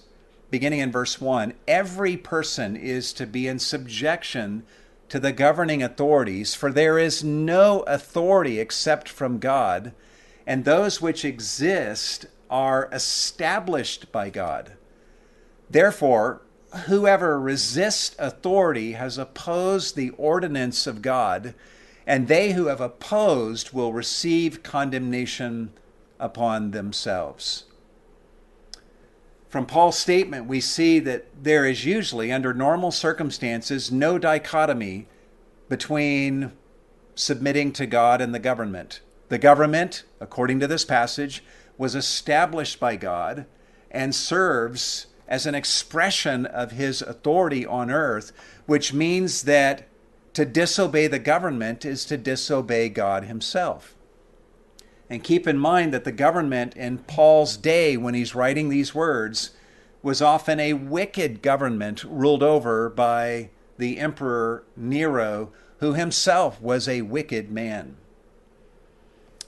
beginning 0.51 0.79
in 0.79 0.91
verse 0.91 1.21
1 1.21 1.53
every 1.69 2.17
person 2.17 2.77
is 2.77 3.13
to 3.13 3.27
be 3.27 3.47
in 3.47 3.59
subjection 3.59 4.63
to 5.11 5.21
the 5.21 5.31
governing 5.31 5.83
authorities, 5.83 6.55
for 6.55 6.73
there 6.73 6.99
is 6.99 7.23
no 7.23 7.81
authority 7.81 8.59
except 8.59 9.11
from 9.11 9.41
God, 9.41 9.93
and 10.47 10.65
those 10.65 11.03
which 11.03 11.23
exist 11.23 12.25
are 12.49 12.89
established 12.93 14.11
by 14.11 14.31
God. 14.31 14.73
Therefore, 15.69 16.41
whoever 16.87 17.39
resists 17.39 18.17
authority 18.19 18.93
has 18.93 19.19
opposed 19.19 19.97
the 19.97 20.13
ordinance 20.17 20.87
of 20.87 21.03
God, 21.03 21.53
and 22.11 22.27
they 22.27 22.55
who 22.55 22.67
have 22.67 22.81
opposed 22.81 23.73
will 23.73 23.93
receive 23.93 24.65
condemnation 24.65 25.73
upon 26.19 26.73
themselves. 26.73 27.67
From 29.49 29.65
Paul's 29.65 29.97
statement, 29.97 30.49
we 30.49 30.61
see 30.61 30.99
that 30.99 31.27
there 31.41 31.65
is 31.65 31.85
usually, 31.85 32.33
under 32.33 32.53
normal 32.53 32.91
circumstances, 32.91 33.93
no 33.93 34.19
dichotomy 34.19 35.07
between 35.69 36.51
submitting 37.15 37.71
to 37.75 37.87
God 37.87 38.21
and 38.21 38.35
the 38.35 38.41
government. 38.41 39.03
The 39.29 39.39
government, 39.39 40.03
according 40.19 40.59
to 40.59 40.67
this 40.67 40.85
passage, 40.85 41.45
was 41.79 41.95
established 41.95 42.81
by 42.81 42.97
God 42.97 43.47
and 43.89 44.13
serves 44.13 45.07
as 45.29 45.47
an 45.47 45.55
expression 45.55 46.45
of 46.45 46.73
his 46.73 47.03
authority 47.03 47.65
on 47.65 47.89
earth, 47.89 48.33
which 48.67 48.93
means 48.93 49.43
that 49.43 49.87
to 50.41 50.47
disobey 50.47 51.07
the 51.07 51.19
government 51.19 51.85
is 51.85 52.07
to 52.07 52.17
disobey 52.17 52.89
God 52.89 53.25
himself. 53.25 53.95
And 55.11 55.23
keep 55.23 55.47
in 55.47 55.59
mind 55.59 55.93
that 55.93 56.05
the 56.05 56.13
government 56.13 56.75
in 56.79 56.97
Paul's 56.97 57.59
day, 57.59 57.99
when 57.99 58.15
he's 58.15 58.35
writing 58.35 58.71
these 58.71 58.95
words, 58.95 59.51
was 60.03 60.23
often 60.23 60.59
a 60.59 60.73
wicked 60.73 61.43
government 61.43 62.05
ruled 62.05 62.43
over 62.43 62.89
by 62.89 63.51
the 63.77 63.99
emperor 63.99 64.65
Nero, 64.75 65.53
who 65.81 65.93
himself 65.93 66.59
was 66.63 66.89
a 66.89 67.03
wicked 67.03 67.51
man. 67.51 67.99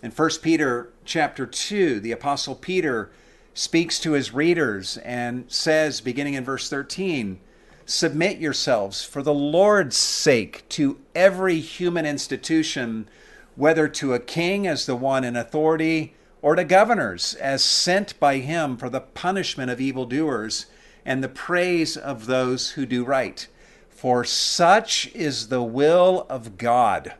In 0.02 0.10
1 0.10 0.30
Peter 0.42 0.92
chapter 1.06 1.46
2, 1.46 2.00
the 2.00 2.12
apostle 2.12 2.54
Peter 2.54 3.10
speaks 3.54 3.98
to 3.98 4.12
his 4.12 4.34
readers 4.34 4.98
and 4.98 5.46
says 5.48 6.02
beginning 6.02 6.34
in 6.34 6.44
verse 6.44 6.68
13, 6.68 7.40
submit 7.86 8.38
yourselves 8.38 9.04
for 9.04 9.22
the 9.22 9.34
Lord's 9.34 9.96
sake 9.96 10.68
to 10.70 10.98
every 11.14 11.60
human 11.60 12.06
institution 12.06 13.08
whether 13.54 13.88
to 13.88 14.14
a 14.14 14.20
king 14.20 14.66
as 14.66 14.86
the 14.86 14.96
one 14.96 15.24
in 15.24 15.36
authority, 15.36 16.14
or 16.40 16.56
to 16.56 16.64
governors 16.64 17.34
as 17.34 17.64
sent 17.64 18.18
by 18.18 18.38
him 18.38 18.76
for 18.76 18.88
the 18.88 19.00
punishment 19.00 19.70
of 19.70 19.80
evildoers 19.80 20.66
and 21.04 21.22
the 21.22 21.28
praise 21.28 21.96
of 21.96 22.26
those 22.26 22.70
who 22.70 22.86
do 22.86 23.04
right. 23.04 23.46
For 23.90 24.24
such 24.24 25.10
is 25.14 25.48
the 25.48 25.62
will 25.62 26.26
of 26.28 26.58
God, 26.58 27.14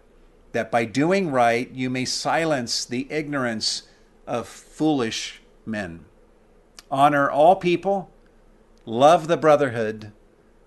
that 0.52 0.70
by 0.70 0.84
doing 0.84 1.30
right 1.30 1.70
you 1.70 1.90
may 1.90 2.04
silence 2.04 2.84
the 2.84 3.06
ignorance 3.10 3.84
of 4.26 4.48
foolish 4.48 5.40
men. 5.64 6.04
Honor 6.90 7.30
all 7.30 7.56
people, 7.56 8.10
love 8.84 9.28
the 9.28 9.36
brotherhood, 9.36 10.12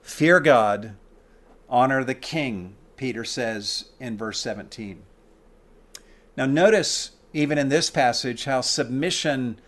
fear 0.05 0.39
God, 0.39 0.95
honor 1.67 2.03
the 2.03 2.13
king, 2.13 2.75
Peter 2.95 3.25
says 3.25 3.85
in 3.99 4.17
verse 4.17 4.39
17. 4.39 5.01
Now, 6.37 6.45
notice 6.45 7.11
even 7.33 7.57
in 7.57 7.69
this 7.69 7.89
passage 7.89 8.45
how 8.45 8.61
submission 8.61 9.59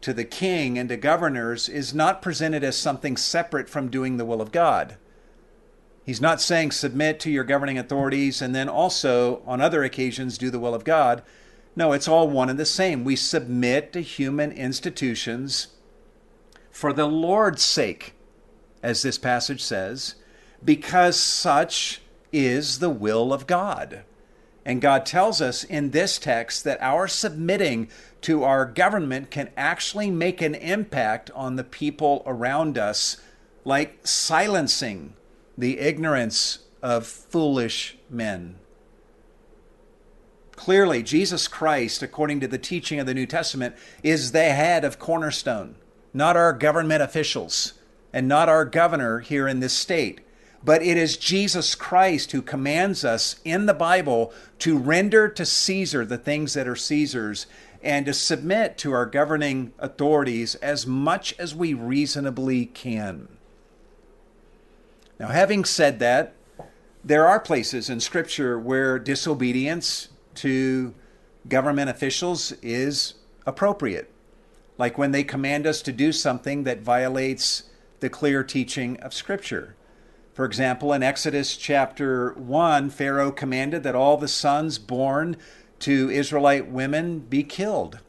to 0.00 0.14
the 0.14 0.24
king 0.24 0.78
and 0.78 0.88
to 0.88 0.96
governors 0.96 1.68
is 1.68 1.94
not 1.94 2.22
presented 2.22 2.64
as 2.64 2.76
something 2.76 3.16
separate 3.16 3.68
from 3.68 3.90
doing 3.90 4.16
the 4.16 4.24
will 4.24 4.40
of 4.40 4.52
God. 4.52 4.96
He's 6.04 6.20
not 6.20 6.40
saying 6.40 6.72
submit 6.72 7.20
to 7.20 7.30
your 7.30 7.44
governing 7.44 7.78
authorities 7.78 8.42
and 8.42 8.54
then 8.54 8.68
also, 8.68 9.42
on 9.46 9.60
other 9.60 9.84
occasions, 9.84 10.38
do 10.38 10.50
the 10.50 10.58
will 10.58 10.74
of 10.74 10.84
God. 10.84 11.22
No, 11.76 11.92
it's 11.92 12.08
all 12.08 12.28
one 12.28 12.50
and 12.50 12.58
the 12.58 12.66
same. 12.66 13.04
We 13.04 13.16
submit 13.16 13.92
to 13.92 14.00
human 14.00 14.50
institutions 14.50 15.68
for 16.70 16.92
the 16.92 17.06
Lord's 17.06 17.62
sake, 17.62 18.14
as 18.84 19.00
this 19.00 19.16
passage 19.16 19.62
says, 19.62 20.14
because 20.62 21.18
such 21.18 22.02
is 22.32 22.80
the 22.80 22.90
will 22.90 23.32
of 23.32 23.46
God. 23.46 24.02
And 24.62 24.80
God 24.80 25.06
tells 25.06 25.40
us 25.40 25.64
in 25.64 25.90
this 25.90 26.18
text 26.18 26.64
that 26.64 26.82
our 26.82 27.08
submitting 27.08 27.88
to 28.20 28.44
our 28.44 28.66
government 28.66 29.30
can 29.30 29.50
actually 29.56 30.10
make 30.10 30.42
an 30.42 30.54
impact 30.54 31.30
on 31.34 31.56
the 31.56 31.64
people 31.64 32.22
around 32.26 32.76
us, 32.76 33.16
like 33.64 34.06
silencing 34.06 35.14
the 35.56 35.78
ignorance 35.78 36.58
of 36.82 37.06
foolish 37.06 37.96
men. 38.10 38.56
Clearly, 40.52 41.02
Jesus 41.02 41.48
Christ, 41.48 42.02
according 42.02 42.40
to 42.40 42.48
the 42.48 42.58
teaching 42.58 43.00
of 43.00 43.06
the 43.06 43.14
New 43.14 43.26
Testament, 43.26 43.76
is 44.02 44.32
the 44.32 44.50
head 44.50 44.84
of 44.84 44.98
Cornerstone, 44.98 45.76
not 46.12 46.36
our 46.36 46.52
government 46.52 47.02
officials 47.02 47.72
and 48.14 48.28
not 48.28 48.48
our 48.48 48.64
governor 48.64 49.18
here 49.18 49.48
in 49.48 49.58
this 49.58 49.72
state. 49.72 50.20
But 50.64 50.82
it 50.82 50.96
is 50.96 51.18
Jesus 51.18 51.74
Christ 51.74 52.30
who 52.30 52.40
commands 52.40 53.04
us 53.04 53.40
in 53.44 53.66
the 53.66 53.74
Bible 53.74 54.32
to 54.60 54.78
render 54.78 55.28
to 55.28 55.44
Caesar 55.44 56.06
the 56.06 56.16
things 56.16 56.54
that 56.54 56.68
are 56.68 56.76
Caesar's 56.76 57.46
and 57.82 58.06
to 58.06 58.14
submit 58.14 58.78
to 58.78 58.92
our 58.92 59.04
governing 59.04 59.72
authorities 59.80 60.54
as 60.54 60.86
much 60.86 61.34
as 61.40 61.56
we 61.56 61.74
reasonably 61.74 62.66
can. 62.66 63.28
Now, 65.18 65.28
having 65.28 65.64
said 65.64 65.98
that, 65.98 66.34
there 67.04 67.26
are 67.26 67.40
places 67.40 67.90
in 67.90 67.98
Scripture 67.98 68.58
where 68.58 68.98
disobedience 68.98 70.08
to 70.36 70.94
government 71.48 71.90
officials 71.90 72.52
is 72.62 73.14
appropriate, 73.44 74.10
like 74.78 74.96
when 74.96 75.10
they 75.10 75.24
command 75.24 75.66
us 75.66 75.82
to 75.82 75.92
do 75.92 76.12
something 76.12 76.62
that 76.62 76.80
violates 76.80 77.64
the 78.04 78.10
clear 78.10 78.44
teaching 78.44 78.98
of 78.98 79.14
Scripture. 79.14 79.74
For 80.34 80.44
example, 80.44 80.92
in 80.92 81.02
Exodus 81.02 81.56
chapter 81.56 82.34
1, 82.34 82.90
Pharaoh 82.90 83.32
commanded 83.32 83.82
that 83.82 83.94
all 83.94 84.18
the 84.18 84.28
sons 84.28 84.78
born 84.78 85.38
to 85.78 86.10
Israelite 86.10 86.68
women 86.68 87.20
be 87.20 87.42
killed. 87.42 88.00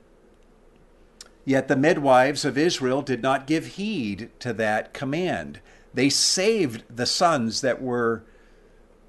Yet 1.46 1.70
the 1.70 1.78
midwives 1.78 2.44
of 2.44 2.58
Israel 2.58 3.02
did 3.04 3.22
not 3.22 3.48
give 3.48 3.78
heed 3.78 4.32
to 4.40 4.52
that 4.52 4.94
command. 4.94 5.62
They 5.94 6.10
saved 6.10 6.84
the 6.94 7.06
sons 7.06 7.62
that 7.62 7.82
were 7.82 8.24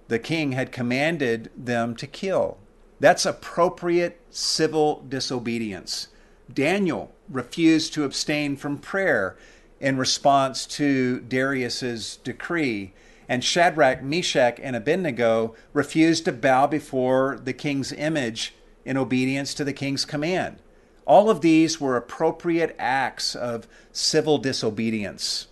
the 0.07 0.20
king 0.20 0.53
had 0.53 0.70
commanded 0.70 1.51
them 1.57 1.96
to 1.96 2.07
kill. 2.07 2.59
That's 3.01 3.27
appropriate 3.27 4.20
civil 4.31 5.05
disobedience. 5.09 6.07
Daniel 6.53 7.12
refused 7.29 7.92
to 7.94 8.05
abstain 8.05 8.57
from 8.57 8.79
prayer 8.79 9.37
in 9.81 9.97
response 9.97 10.67
to 10.67 11.21
Darius's 11.21 12.17
decree, 12.19 12.93
and 13.29 13.43
Shadrach, 13.43 14.03
Meshach, 14.03 14.59
and 14.62 14.77
Abednego 14.77 15.55
refused 15.73 16.25
to 16.25 16.33
bow 16.33 16.67
before 16.67 17.39
the 17.43 17.53
king's 17.53 17.93
image 17.93 18.55
in 18.85 18.97
obedience 18.97 19.53
to 19.55 19.65
the 19.65 19.73
king's 19.73 20.05
command. 20.05 20.59
All 21.07 21.29
of 21.29 21.41
these 21.41 21.81
were 21.81 21.97
appropriate 21.97 22.75
acts 22.79 23.35
of 23.35 23.67
civil 23.93 24.39
disobedience. 24.39 25.49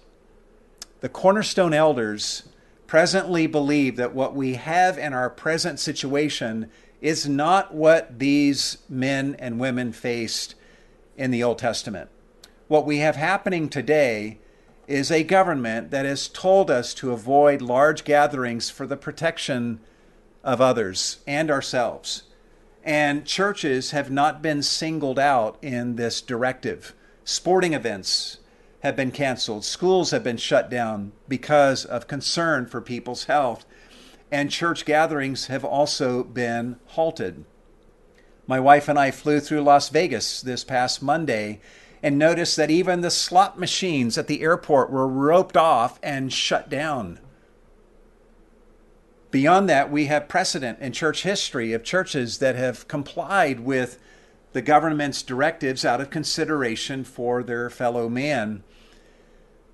The 1.00 1.08
cornerstone 1.08 1.74
elders 1.74 2.44
presently 2.86 3.46
believe 3.46 3.96
that 3.96 4.14
what 4.14 4.34
we 4.34 4.54
have 4.54 4.98
in 4.98 5.12
our 5.12 5.28
present 5.28 5.80
situation 5.80 6.70
is 7.00 7.28
not 7.28 7.74
what 7.74 8.18
these 8.18 8.78
men 8.88 9.36
and 9.38 9.60
women 9.60 9.92
faced 9.92 10.54
in 11.16 11.30
the 11.30 11.42
Old 11.42 11.58
Testament. 11.58 12.08
What 12.66 12.86
we 12.86 12.98
have 12.98 13.16
happening 13.16 13.68
today 13.68 14.38
is 14.86 15.10
a 15.10 15.22
government 15.22 15.90
that 15.90 16.06
has 16.06 16.28
told 16.28 16.70
us 16.70 16.94
to 16.94 17.12
avoid 17.12 17.60
large 17.60 18.04
gatherings 18.04 18.70
for 18.70 18.86
the 18.86 18.96
protection 18.96 19.80
of 20.42 20.62
others 20.62 21.18
and 21.26 21.50
ourselves. 21.50 22.22
And 22.82 23.26
churches 23.26 23.90
have 23.90 24.10
not 24.10 24.40
been 24.40 24.62
singled 24.62 25.18
out 25.18 25.58
in 25.60 25.96
this 25.96 26.22
directive. 26.22 26.94
Sporting 27.24 27.74
events 27.74 28.38
have 28.82 28.96
been 28.96 29.10
canceled, 29.10 29.64
schools 29.64 30.10
have 30.10 30.24
been 30.24 30.36
shut 30.38 30.70
down 30.70 31.12
because 31.28 31.84
of 31.84 32.08
concern 32.08 32.66
for 32.66 32.80
people's 32.80 33.24
health 33.24 33.66
and 34.30 34.50
church 34.50 34.84
gatherings 34.84 35.46
have 35.46 35.64
also 35.64 36.24
been 36.24 36.76
halted. 36.88 37.44
My 38.46 38.58
wife 38.58 38.88
and 38.88 38.98
I 38.98 39.10
flew 39.10 39.38
through 39.40 39.62
Las 39.62 39.90
Vegas 39.90 40.40
this 40.40 40.64
past 40.64 41.02
Monday 41.02 41.60
and 42.04 42.18
noticed 42.18 42.58
that 42.58 42.70
even 42.70 43.00
the 43.00 43.10
slot 43.10 43.58
machines 43.58 44.18
at 44.18 44.26
the 44.26 44.42
airport 44.42 44.90
were 44.90 45.08
roped 45.08 45.56
off 45.56 45.98
and 46.02 46.30
shut 46.30 46.68
down. 46.68 47.18
Beyond 49.30 49.70
that, 49.70 49.90
we 49.90 50.04
have 50.04 50.28
precedent 50.28 50.80
in 50.80 50.92
church 50.92 51.22
history 51.22 51.72
of 51.72 51.82
churches 51.82 52.40
that 52.40 52.56
have 52.56 52.86
complied 52.88 53.60
with 53.60 53.98
the 54.52 54.60
government's 54.60 55.22
directives 55.22 55.82
out 55.82 56.02
of 56.02 56.10
consideration 56.10 57.04
for 57.04 57.42
their 57.42 57.70
fellow 57.70 58.10
man. 58.10 58.62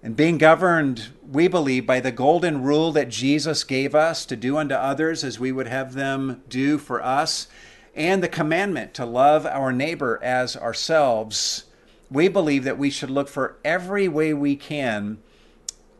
And 0.00 0.14
being 0.14 0.38
governed, 0.38 1.08
we 1.28 1.48
believe, 1.48 1.84
by 1.84 1.98
the 1.98 2.12
golden 2.12 2.62
rule 2.62 2.92
that 2.92 3.08
Jesus 3.08 3.64
gave 3.64 3.92
us 3.92 4.24
to 4.26 4.36
do 4.36 4.56
unto 4.56 4.76
others 4.76 5.24
as 5.24 5.40
we 5.40 5.50
would 5.50 5.66
have 5.66 5.94
them 5.94 6.44
do 6.48 6.78
for 6.78 7.04
us, 7.04 7.48
and 7.92 8.22
the 8.22 8.28
commandment 8.28 8.94
to 8.94 9.04
love 9.04 9.46
our 9.46 9.72
neighbor 9.72 10.20
as 10.22 10.56
ourselves, 10.56 11.64
we 12.10 12.28
believe 12.28 12.64
that 12.64 12.78
we 12.78 12.90
should 12.90 13.10
look 13.10 13.28
for 13.28 13.56
every 13.64 14.08
way 14.08 14.34
we 14.34 14.56
can 14.56 15.18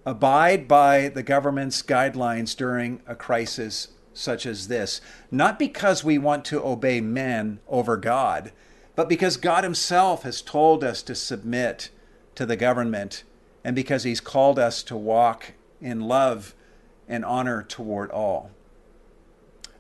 abide 0.05 0.67
by 0.67 1.09
the 1.09 1.23
government's 1.23 1.83
guidelines 1.83 2.57
during 2.57 3.01
a 3.07 3.15
crisis 3.15 3.89
such 4.13 4.45
as 4.45 4.69
this, 4.69 5.01
not 5.31 5.59
because 5.59 6.03
we 6.03 6.19
want 6.19 6.45
to 6.45 6.65
obey 6.65 7.01
men 7.01 7.61
over 7.69 7.97
God, 7.97 8.53
but 8.97 9.09
because 9.09 9.37
God 9.37 9.63
Himself 9.63 10.25
has 10.25 10.43
told 10.43 10.83
us 10.83 11.03
to 11.03 11.15
submit 11.15 11.91
to 12.35 12.45
the 12.45 12.57
government 12.57 13.23
and 13.63 13.77
because 13.77 14.03
He's 14.03 14.21
called 14.21 14.59
us 14.59 14.83
to 14.85 14.97
walk 14.97 15.53
in 15.81 16.01
love 16.01 16.55
and 17.09 17.25
honor 17.25 17.63
toward 17.63 18.11
all. 18.11 18.51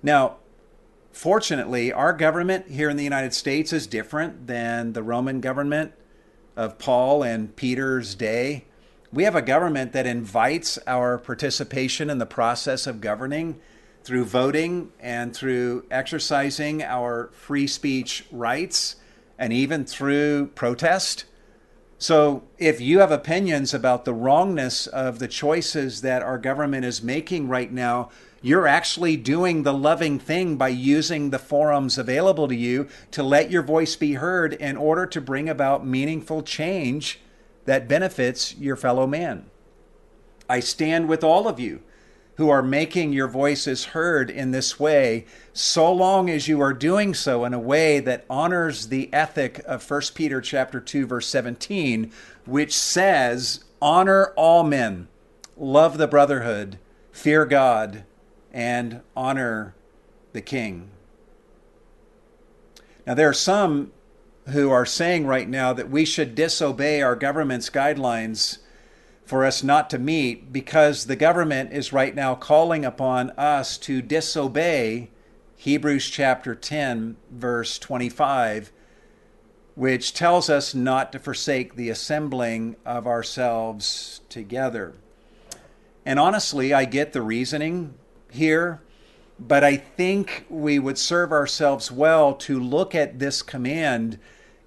Now, 0.02 0.36
fortunately, 1.12 1.92
our 1.92 2.12
government 2.12 2.68
here 2.68 2.88
in 2.88 2.96
the 2.96 3.04
United 3.04 3.34
States 3.34 3.72
is 3.72 3.86
different 3.86 4.46
than 4.46 4.92
the 4.92 5.02
Roman 5.02 5.40
government 5.40 5.92
of 6.60 6.76
Paul 6.76 7.22
and 7.22 7.56
Peter's 7.56 8.14
day. 8.14 8.66
We 9.10 9.24
have 9.24 9.34
a 9.34 9.40
government 9.40 9.94
that 9.94 10.06
invites 10.06 10.78
our 10.86 11.16
participation 11.16 12.10
in 12.10 12.18
the 12.18 12.26
process 12.26 12.86
of 12.86 13.00
governing 13.00 13.58
through 14.04 14.26
voting 14.26 14.92
and 15.00 15.34
through 15.34 15.86
exercising 15.90 16.82
our 16.82 17.30
free 17.32 17.66
speech 17.66 18.26
rights 18.30 18.96
and 19.38 19.54
even 19.54 19.86
through 19.86 20.48
protest. 20.48 21.24
So, 21.96 22.42
if 22.58 22.78
you 22.78 22.98
have 22.98 23.10
opinions 23.10 23.72
about 23.72 24.04
the 24.04 24.12
wrongness 24.12 24.86
of 24.86 25.18
the 25.18 25.28
choices 25.28 26.02
that 26.02 26.20
our 26.22 26.36
government 26.36 26.84
is 26.84 27.02
making 27.02 27.48
right 27.48 27.72
now, 27.72 28.10
you're 28.42 28.66
actually 28.66 29.16
doing 29.16 29.62
the 29.62 29.74
loving 29.74 30.18
thing 30.18 30.56
by 30.56 30.68
using 30.68 31.30
the 31.30 31.38
forums 31.38 31.98
available 31.98 32.48
to 32.48 32.54
you 32.54 32.88
to 33.10 33.22
let 33.22 33.50
your 33.50 33.62
voice 33.62 33.96
be 33.96 34.14
heard 34.14 34.54
in 34.54 34.76
order 34.76 35.06
to 35.06 35.20
bring 35.20 35.48
about 35.48 35.86
meaningful 35.86 36.42
change 36.42 37.20
that 37.66 37.88
benefits 37.88 38.56
your 38.56 38.76
fellow 38.76 39.06
man. 39.06 39.50
I 40.48 40.60
stand 40.60 41.08
with 41.08 41.22
all 41.22 41.46
of 41.46 41.60
you 41.60 41.82
who 42.36 42.48
are 42.48 42.62
making 42.62 43.12
your 43.12 43.28
voices 43.28 43.86
heard 43.86 44.30
in 44.30 44.50
this 44.50 44.80
way, 44.80 45.26
so 45.52 45.92
long 45.92 46.30
as 46.30 46.48
you 46.48 46.58
are 46.62 46.72
doing 46.72 47.12
so 47.12 47.44
in 47.44 47.52
a 47.52 47.58
way 47.58 48.00
that 48.00 48.24
honors 48.30 48.88
the 48.88 49.12
ethic 49.12 49.60
of 49.66 49.88
1 49.88 50.00
Peter 50.14 50.40
chapter 50.40 50.80
2 50.80 51.06
verse 51.06 51.26
17, 51.26 52.10
which 52.46 52.74
says, 52.74 53.64
"Honor 53.82 54.32
all 54.36 54.64
men, 54.64 55.08
love 55.58 55.98
the 55.98 56.08
brotherhood, 56.08 56.78
fear 57.12 57.44
God, 57.44 58.04
and 58.52 59.00
honor 59.16 59.74
the 60.32 60.40
king." 60.40 60.90
Now 63.06 63.14
there 63.14 63.28
are 63.28 63.34
some 63.34 63.92
who 64.48 64.70
are 64.70 64.86
saying 64.86 65.26
right 65.26 65.48
now 65.48 65.72
that 65.72 65.90
we 65.90 66.04
should 66.04 66.34
disobey 66.34 67.02
our 67.02 67.16
government's 67.16 67.70
guidelines 67.70 68.58
for 69.24 69.44
us 69.44 69.62
not 69.62 69.88
to 69.90 69.98
meet 69.98 70.52
because 70.52 71.06
the 71.06 71.16
government 71.16 71.72
is 71.72 71.92
right 71.92 72.14
now 72.14 72.34
calling 72.34 72.84
upon 72.84 73.30
us 73.30 73.78
to 73.78 74.02
disobey 74.02 75.08
Hebrews 75.56 76.08
chapter 76.08 76.54
10, 76.54 77.16
verse 77.30 77.78
25, 77.78 78.72
which 79.74 80.14
tells 80.14 80.50
us 80.50 80.74
not 80.74 81.12
to 81.12 81.18
forsake 81.18 81.76
the 81.76 81.90
assembling 81.90 82.76
of 82.84 83.06
ourselves 83.06 84.20
together. 84.28 84.94
And 86.04 86.18
honestly, 86.18 86.72
I 86.72 86.86
get 86.86 87.12
the 87.12 87.22
reasoning 87.22 87.94
here, 88.32 88.80
but 89.38 89.64
I 89.64 89.76
think 89.76 90.44
we 90.48 90.78
would 90.78 90.98
serve 90.98 91.32
ourselves 91.32 91.90
well 91.90 92.34
to 92.34 92.60
look 92.60 92.94
at 92.94 93.18
this 93.18 93.42
command 93.42 94.18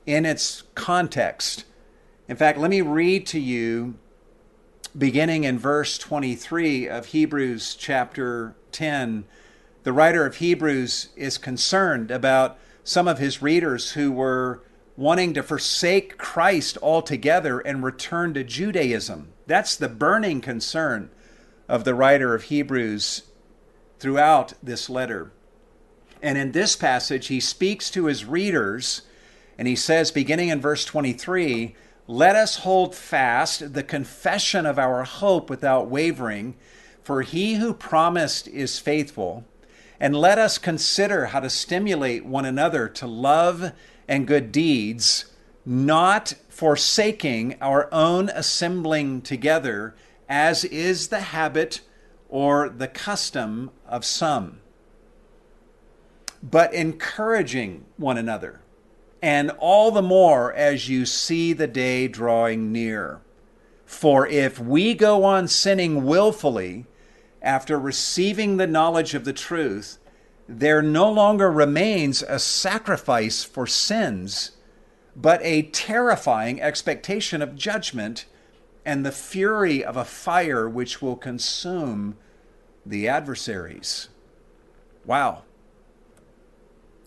in 0.06 0.26
its 0.26 0.64
context. 0.76 1.66
In 2.28 2.36
fact, 2.36 2.58
let 2.58 2.70
me 2.70 2.82
read 2.82 3.26
to 3.28 3.40
you 3.40 3.96
beginning 4.98 5.44
in 5.44 5.58
verse 5.58 5.98
23 5.98 6.88
of 6.88 7.08
Hebrews 7.08 7.76
chapter 7.76 8.56
10, 8.72 9.26
the 9.84 9.94
writer 9.94 10.26
of 10.26 10.38
Hebrews 10.38 11.10
is 11.16 11.38
concerned 11.38 12.12
about 12.12 12.58
some 12.84 13.08
of 13.08 13.20
his 13.20 13.42
readers 13.42 13.92
who 13.92 14.12
were 14.12 14.62
wanting 14.96 15.34
to 15.34 15.44
forsake 15.44 16.18
Christ 16.18 16.78
altogether 16.82 17.60
and 17.60 17.84
return 17.84 18.34
to 18.36 18.44
Judaism. 18.44 19.30
That's 19.48 19.76
the 19.76 19.90
burning 19.90 20.42
concern 20.42 21.10
of 21.68 21.84
the 21.84 21.96
writer 21.96 22.36
of 22.36 22.44
Hebrews 22.44 23.24
throughout 24.04 24.52
this 24.62 24.90
letter. 24.90 25.32
And 26.22 26.38
in 26.38 26.52
this 26.52 26.76
passage, 26.76 27.28
he 27.28 27.40
speaks 27.40 27.90
to 27.92 28.08
his 28.08 28.26
readers 28.26 29.04
and 29.58 29.66
he 29.66 29.78
says, 29.78 30.12
beginning 30.12 30.50
in 30.50 30.60
verse 30.60 30.84
23, 30.84 31.74
let 32.06 32.36
us 32.36 32.58
hold 32.58 32.96
fast 32.96 33.74
the 33.74 33.82
confession 33.82 34.66
of 34.66 34.78
our 34.78 35.06
hope 35.06 35.50
without 35.50 35.88
wavering, 35.88 36.56
for 37.02 37.22
he 37.22 37.56
who 37.56 37.74
promised 37.74 38.50
is 38.50 38.78
faithful. 38.78 39.46
And 40.02 40.14
let 40.14 40.38
us 40.38 40.58
consider 40.58 41.28
how 41.28 41.40
to 41.40 41.50
stimulate 41.50 42.26
one 42.26 42.44
another 42.44 42.90
to 42.90 43.08
love 43.08 43.72
and 44.06 44.28
good 44.28 44.52
deeds, 44.52 45.32
not 45.66 46.34
forsaking 46.50 47.56
our 47.62 47.88
own 47.94 48.28
assembling 48.28 49.22
together, 49.22 49.96
as 50.28 50.66
is 50.66 51.08
the 51.08 51.22
habit 51.22 51.80
or 52.34 52.68
the 52.68 52.88
custom 52.88 53.70
of 53.94 54.04
some, 54.04 54.60
but 56.42 56.74
encouraging 56.74 57.86
one 57.96 58.18
another 58.18 58.60
and 59.22 59.52
all 59.60 59.92
the 59.92 60.02
more 60.02 60.52
as 60.52 60.90
you 60.90 61.06
see 61.06 61.54
the 61.54 61.68
day 61.68 62.08
drawing 62.08 62.72
near. 62.72 63.22
For 63.86 64.28
if 64.28 64.60
we 64.60 64.96
go 64.96 65.24
on 65.24 65.48
sinning 65.48 66.06
willfully 66.06 66.88
after 67.40 67.80
receiving 67.80 68.58
the 68.58 68.66
knowledge 68.66 69.14
of 69.14 69.26
the 69.26 69.32
truth, 69.32 70.00
there 70.50 70.82
no 70.82 71.10
longer 71.12 71.52
remains 71.52 72.24
a 72.24 72.40
sacrifice 72.40 73.44
for 73.44 73.68
sins, 73.68 74.54
but 75.16 75.40
a 75.44 75.62
terrifying 75.62 76.60
expectation 76.60 77.44
of 77.44 77.56
judgment 77.56 78.26
and 78.84 79.06
the 79.06 79.12
fury 79.12 79.86
of 79.86 79.96
a 79.96 80.04
fire 80.04 80.68
which 80.68 81.00
will 81.00 81.16
consume 81.16 82.18
the 82.86 83.08
adversaries. 83.08 84.10
Wow. 85.06 85.44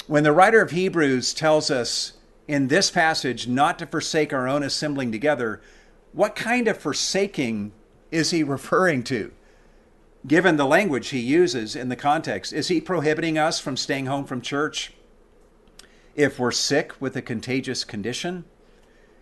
When 0.06 0.22
the 0.22 0.32
writer 0.32 0.60
of 0.60 0.70
Hebrews 0.70 1.34
tells 1.34 1.70
us 1.70 2.14
in 2.46 2.68
this 2.68 2.90
passage 2.90 3.48
not 3.48 3.78
to 3.78 3.86
forsake 3.86 4.32
our 4.32 4.46
own 4.46 4.62
assembling 4.62 5.10
together, 5.12 5.60
what 6.12 6.36
kind 6.36 6.68
of 6.68 6.78
forsaking 6.78 7.72
is 8.10 8.30
he 8.30 8.42
referring 8.44 9.02
to? 9.04 9.32
Given 10.26 10.56
the 10.56 10.66
language 10.66 11.08
he 11.08 11.20
uses 11.20 11.76
in 11.76 11.88
the 11.88 11.96
context, 11.96 12.52
is 12.52 12.68
he 12.68 12.80
prohibiting 12.80 13.38
us 13.38 13.60
from 13.60 13.76
staying 13.76 14.06
home 14.06 14.24
from 14.24 14.40
church 14.40 14.92
if 16.16 16.38
we're 16.38 16.50
sick 16.50 17.00
with 17.00 17.14
a 17.16 17.22
contagious 17.22 17.84
condition? 17.84 18.44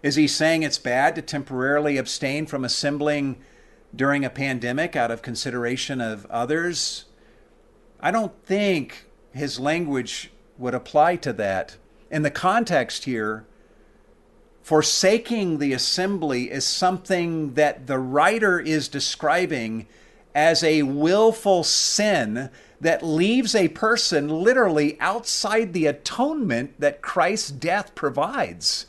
Is 0.03 0.17
he 0.17 0.29
saying 0.29 0.63
it's 0.63 0.79
bad 0.79 1.15
to 1.15 1.23
temporarily 1.23 1.97
abstain 1.97 2.47
from 2.47 2.65
assembling 2.65 3.39
during 3.95 4.25
a 4.25 4.31
pandemic 4.31 4.97
out 4.97 5.11
of 5.11 5.23
consideration 5.23 6.01
of 6.01 6.27
others? 6.27 7.05
I 8.01 8.11
don't 8.11 8.35
think 8.45 9.07
his 9.33 9.59
language 9.59 10.31
would 10.59 10.75
apply 10.75 11.17
to 11.17 11.33
that. 11.35 11.77
In 12.11 12.23
the 12.23 12.31
context 12.31 13.05
here, 13.05 13.47
forsaking 14.63 15.59
the 15.59 15.73
assembly 15.73 16.51
is 16.51 16.65
something 16.65 17.55
that 17.55 17.87
the 17.87 17.99
writer 17.99 18.61
is 18.61 18.89
describing 18.89 19.87
as 20.35 20.65
a 20.65 20.83
willful 20.83 21.63
sin 21.63 22.51
that 22.81 23.03
leaves 23.03 23.55
a 23.55 23.69
person 23.69 24.29
literally 24.29 24.99
outside 25.01 25.73
the 25.73 25.87
atonement 25.87 26.79
that 26.81 27.03
Christ's 27.03 27.51
death 27.51 27.95
provides. 27.95 28.87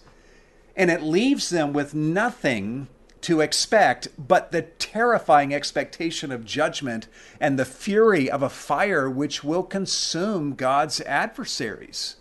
And 0.76 0.92
it 0.92 1.02
leaves 1.02 1.50
them 1.50 1.72
with 1.72 1.94
nothing 1.94 2.88
to 3.26 3.42
expect 3.42 4.08
but 4.20 4.52
the 4.52 4.62
terrifying 4.62 5.52
expectation 5.52 6.32
of 6.32 6.46
judgment 6.46 7.08
and 7.40 7.58
the 7.58 7.66
fury 7.66 8.30
of 8.30 8.44
a 8.44 8.50
fire 8.50 9.10
which 9.10 9.44
will 9.44 9.64
consume 9.64 10.54
God's 10.54 11.02
adversaries. 11.02 12.18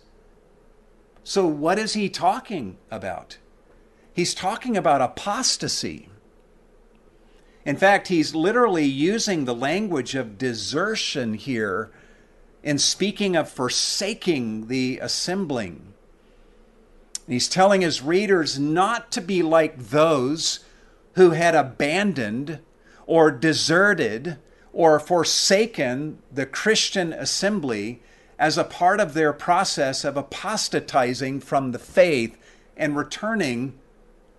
So, 1.23 1.45
what 1.45 1.77
is 1.77 1.93
he 1.93 2.09
talking 2.09 2.77
about? 2.89 3.37
He's 4.13 4.33
talking 4.33 4.75
about 4.75 4.99
apostasy. 4.99 6.09
In 7.65 7.77
fact, 7.77 8.07
he's 8.07 8.33
literally 8.33 8.85
using 8.85 9.45
the 9.45 9.53
language 9.53 10.15
of 10.15 10.39
desertion 10.39 11.35
here 11.35 11.91
in 12.63 12.79
speaking 12.79 13.35
of 13.35 13.47
forsaking 13.47 14.69
the 14.69 14.97
assembling. 15.03 15.93
He's 17.27 17.47
telling 17.47 17.81
his 17.81 18.01
readers 18.01 18.57
not 18.57 19.11
to 19.11 19.21
be 19.21 19.43
like 19.43 19.77
those 19.77 20.64
who 21.15 21.31
had 21.31 21.55
abandoned 21.55 22.59
or 23.07 23.31
deserted 23.31 24.37
or 24.73 24.99
forsaken 24.99 26.19
the 26.31 26.45
Christian 26.45 27.13
assembly 27.13 28.01
as 28.37 28.57
a 28.57 28.63
part 28.63 28.99
of 28.99 29.13
their 29.13 29.31
process 29.31 30.03
of 30.03 30.17
apostatizing 30.17 31.39
from 31.39 31.71
the 31.71 31.79
faith 31.79 32.37
and 32.75 32.97
returning 32.97 33.79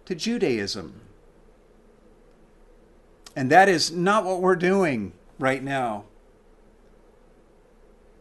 to 0.05 0.15
Judaism. 0.15 1.01
And 3.35 3.51
that 3.51 3.69
is 3.69 3.91
not 3.91 4.25
what 4.25 4.41
we're 4.41 4.57
doing 4.57 5.13
right 5.39 5.63
now. 5.63 6.05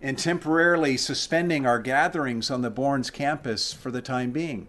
And 0.02 0.18
temporarily 0.18 0.98
suspending 0.98 1.66
our 1.66 1.80
gatherings 1.80 2.50
on 2.52 2.62
the 2.62 2.72
Bourns 2.72 3.12
campus 3.12 3.74
for 3.74 3.92
the 3.92 4.02
time 4.02 4.32
being. 4.32 4.68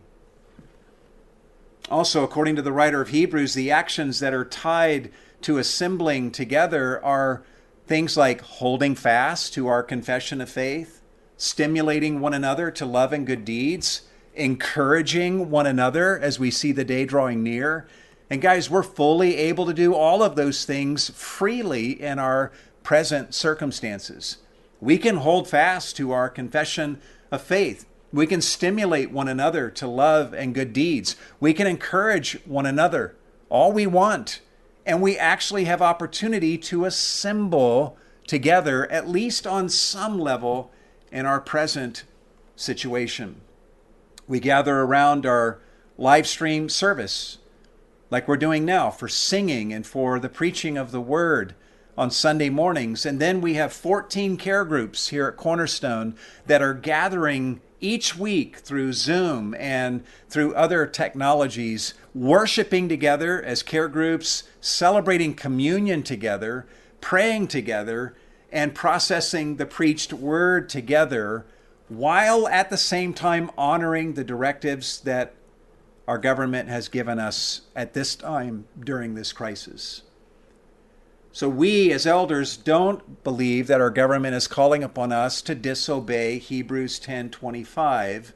Also, 1.88 2.25
according 2.25 2.57
to 2.57 2.62
the 2.62 2.72
writer 2.72 3.01
of 3.01 3.11
Hebrews, 3.11 3.55
the 3.55 3.70
actions 3.70 4.18
that 4.18 4.35
are 4.35 4.44
tied 4.44 5.11
to 5.42 5.59
assembling 5.59 6.33
together 6.33 7.05
are 7.05 7.44
things 7.87 8.16
like 8.16 8.40
holding 8.40 8.96
fast 8.96 9.55
to 9.55 9.68
our 9.68 9.83
confession 9.83 10.40
of 10.40 10.51
faith, 10.51 11.01
stimulating 11.37 12.20
one 12.20 12.35
another 12.35 12.72
to 12.72 12.85
love 12.85 13.12
and 13.12 13.27
good 13.27 13.44
deeds, 13.44 14.03
encouraging 14.35 15.51
one 15.51 15.66
another 15.66 16.18
as 16.18 16.38
we 16.38 16.51
see 16.51 16.72
the 16.72 16.85
day 16.85 17.05
drawing 17.05 17.42
near. 17.42 17.87
And 18.29 18.42
guys, 18.42 18.68
we're 18.68 18.83
fully 18.83 19.37
able 19.37 19.66
to 19.66 19.75
do 19.75 19.94
all 19.94 20.25
of 20.25 20.35
those 20.35 20.64
things 20.64 21.11
freely 21.11 22.03
in 22.03 22.18
our 22.18 22.51
present 22.83 23.33
circumstances. 23.33 24.38
We 24.81 24.99
can 24.99 25.18
hold 25.18 25.49
fast 25.49 25.96
to 25.96 26.11
our 26.11 26.29
confession 26.29 27.01
of 27.31 27.42
faith. 27.42 27.87
We 28.16 28.26
can 28.26 28.40
stimulate 28.40 29.11
one 29.11 29.29
another 29.29 29.68
to 29.72 29.87
love 29.87 30.33
and 30.33 30.55
good 30.55 30.72
deeds. 30.72 31.16
We 31.38 31.52
can 31.52 31.66
encourage 31.66 32.40
one 32.46 32.64
another 32.64 33.14
all 33.50 33.72
we 33.72 33.87
want. 33.87 34.40
And 34.87 35.02
we 35.02 35.18
actually 35.18 35.64
have 35.64 35.83
opportunity 35.83 36.57
to 36.59 36.87
assemble 36.87 37.98
together, 38.26 38.90
at 38.90 39.07
least 39.07 39.46
on 39.46 39.68
some 39.68 40.18
level, 40.18 40.72
in 41.12 41.26
our 41.26 41.40
present 41.40 42.05
situation. 42.57 43.42
We 44.26 44.40
gather 44.40 44.81
around 44.81 45.26
our 45.26 45.61
live 45.98 46.26
stream 46.26 46.70
service, 46.70 47.37
like 48.11 48.26
we're 48.26 48.38
doing 48.38 48.64
now, 48.64 48.90
for 48.90 49.09
singing 49.09 49.74
and 49.74 49.87
for 49.87 50.18
the 50.18 50.31
preaching 50.31 50.79
of 50.79 50.90
the 50.90 51.02
word 51.02 51.55
on 51.98 52.11
Sunday 52.11 52.48
mornings. 52.48 53.05
And 53.05 53.20
then 53.20 53.42
we 53.42 53.55
have 53.55 53.74
14 53.74 54.38
care 54.38 54.64
groups 54.64 55.09
here 55.09 55.26
at 55.29 55.37
Cornerstone 55.37 56.16
that 56.46 56.62
are 56.62 56.74
gathering 56.74 57.61
each 57.81 58.17
week 58.17 58.57
through 58.57 58.93
Zoom 58.93 59.55
and 59.59 60.05
through 60.29 60.55
other 60.55 60.87
technologies, 60.87 61.95
worshiping 62.15 62.89
together 62.89 63.43
as 63.43 63.62
care 63.62 63.89
groups, 63.89 64.45
celebrating 64.61 65.35
communion 65.35 66.03
together, 66.03 66.67
praying 67.01 67.49
together, 67.49 68.15
and 68.51 68.75
processing 68.75 69.57
the 69.57 69.67
preached 69.67 70.12
word 70.12 70.69
together, 70.69 71.45
while 71.89 72.49
at 72.49 72.71
the 72.71 72.77
same 72.77 73.12
time 73.12 73.51
honoring 73.59 74.15
the 74.15 74.25
directives 74.25 75.01
that 75.01 75.35
our 76.09 76.19
government 76.19 76.69
has 76.69 76.89
given 76.89 77.19
us 77.19 77.62
at 77.75 77.93
this 77.93 78.15
time 78.15 78.67
during 78.79 79.15
this 79.15 79.33
crisis. 79.33 80.03
So 81.37 81.51
we 81.51 81.92
as 81.92 82.07
elders 82.07 82.57
don't 82.57 83.22
believe 83.22 83.66
that 83.66 83.83
our 83.83 83.90
government 83.90 84.35
is 84.35 84.49
calling 84.49 84.83
upon 84.83 85.12
us 85.12 85.43
to 85.43 85.55
disobey 85.55 86.39
Hebrews 86.39 86.99
10:25, 86.99 88.32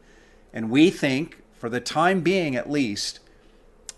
and 0.52 0.68
we 0.68 0.90
think 0.90 1.38
for 1.54 1.70
the 1.70 1.80
time 1.80 2.20
being 2.20 2.54
at 2.54 2.70
least 2.70 3.20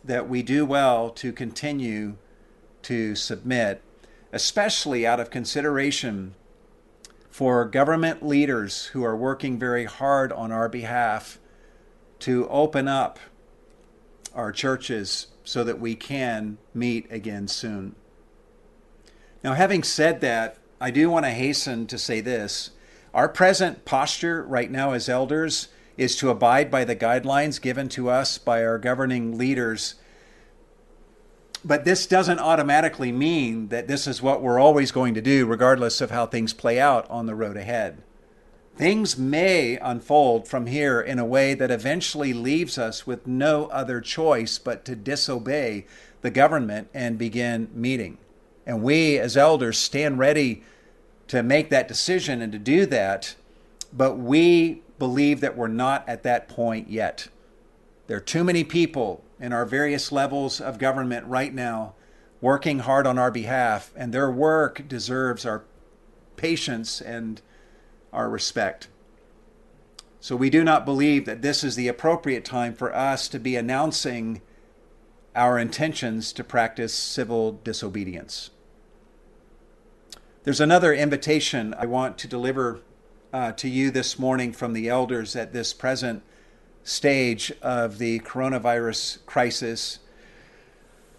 that 0.05 0.29
we 0.29 0.45
do 0.45 0.65
well 0.65 1.11
to 1.11 1.33
continue 1.33 2.15
to 2.83 3.17
submit, 3.17 3.83
especially 4.33 5.05
out 5.05 5.19
of 5.19 5.31
consideration 5.31 6.37
for 7.29 7.65
government 7.65 8.25
leaders 8.25 8.85
who 8.93 9.03
are 9.03 9.17
working 9.17 9.59
very 9.59 9.87
hard 9.87 10.31
on 10.31 10.53
our 10.53 10.69
behalf 10.69 11.41
to 12.21 12.49
open 12.51 12.87
up 12.87 13.19
our 14.33 14.53
churches 14.53 15.27
so 15.43 15.65
that 15.65 15.81
we 15.81 15.97
can 15.97 16.59
meet 16.73 17.11
again 17.11 17.49
soon. 17.49 17.97
Now, 19.43 19.55
having 19.55 19.83
said 19.83 20.21
that, 20.21 20.59
I 20.81 20.91
do 20.91 21.11
want 21.11 21.27
to 21.27 21.31
hasten 21.31 21.87
to 21.89 21.99
say 21.99 22.21
this. 22.21 22.71
Our 23.13 23.29
present 23.29 23.85
posture 23.85 24.43
right 24.43 24.71
now 24.71 24.93
as 24.93 25.09
elders 25.09 25.69
is 25.97 26.17
to 26.17 26.31
abide 26.31 26.71
by 26.71 26.85
the 26.85 26.97
guidelines 26.97 27.61
given 27.61 27.89
to 27.91 28.09
us 28.09 28.39
by 28.39 28.65
our 28.65 28.79
governing 28.79 29.37
leaders. 29.37 29.97
But 31.65 31.85
this 31.85 32.07
doesn't 32.07 32.39
automatically 32.39 33.13
mean 33.13 33.69
that 33.69 33.87
this 33.87 34.07
is 34.07 34.23
what 34.23 34.43
we're 34.43 34.59
always 34.59 34.91
going 34.91 35.15
to 35.15 35.21
do, 35.21 35.47
regardless 35.47 36.01
of 36.01 36.11
how 36.11 36.27
things 36.27 36.53
play 36.53 36.81
out 36.81 37.09
on 37.11 37.27
the 37.27 37.35
road 37.35 37.57
ahead. 37.57 38.03
Things 38.75 39.19
may 39.19 39.77
unfold 39.77 40.49
from 40.49 40.67
here 40.67 41.01
in 41.01 41.19
a 41.19 41.27
way 41.27 41.55
that 41.55 41.71
eventually 41.71 42.33
leaves 42.33 42.79
us 42.79 43.07
with 43.07 43.27
no 43.27 43.67
other 43.67 44.01
choice 44.01 44.59
but 44.59 44.85
to 44.87 44.97
disobey 44.97 45.87
the 46.23 46.31
government 46.31 46.89
and 46.95 47.19
begin 47.19 47.69
meeting. 47.75 48.19
And 48.67 48.83
we, 48.83 49.19
as 49.19 49.37
elders, 49.37 49.79
stand 49.79 50.19
ready 50.19 50.63
to 51.29 51.43
make 51.43 51.71
that 51.71 51.89
decision 51.89 52.43
and 52.43 52.53
to 52.53 52.59
do 52.59 52.87
that, 52.87 53.35
but 53.93 54.19
we 54.19 54.83
believe 54.99 55.41
that 55.41 55.57
we're 55.57 55.69
not 55.69 56.09
at 56.09 56.23
that 56.23 56.49
point 56.49 56.89
yet. 56.89 57.29
There 58.07 58.17
are 58.17 58.21
too 58.21 58.45
many 58.45 58.65
people 58.65 59.25
in 59.41 59.53
our 59.53 59.65
various 59.65 60.13
levels 60.13 60.61
of 60.61 60.79
government 60.79 61.27
right 61.27 61.53
now 61.53 61.95
working 62.41 62.81
hard 62.81 63.07
on 63.07 63.19
our 63.19 63.31
behalf, 63.31 63.93
and 63.97 64.13
their 64.13 64.31
work 64.31 64.87
deserves 64.89 65.45
our 65.47 65.65
patience 66.37 67.01
and 67.01 67.41
our 68.13 68.29
respect. 68.29 68.89
So 70.21 70.37
we 70.37 70.51
do 70.51 70.63
not 70.63 70.85
believe 70.85 71.25
that 71.25 71.43
this 71.43 71.65
is 71.65 71.75
the 71.75 71.89
appropriate 71.89 72.45
time 72.45 72.75
for 72.75 72.95
us 72.95 73.27
to 73.27 73.41
be 73.41 73.57
announcing 73.57 74.41
our 75.35 75.59
intentions 75.59 76.33
to 76.35 76.45
practice 76.45 76.95
civil 76.95 77.59
disobedience. 77.65 78.51
There's 80.45 80.61
another 80.61 80.93
invitation 80.93 81.73
I 81.79 81.87
want 81.87 82.19
to 82.19 82.27
deliver 82.27 82.81
uh, 83.33 83.53
to 83.53 83.69
you 83.69 83.93
this 83.93 84.19
morning 84.19 84.53
from 84.53 84.73
the 84.73 84.89
elders 84.89 85.37
at 85.37 85.53
this 85.53 85.73
present 85.73 86.25
stage 86.83 87.53
of 87.63 87.99
the 87.99 88.19
coronavirus 88.21 89.25
crisis. 89.25 90.01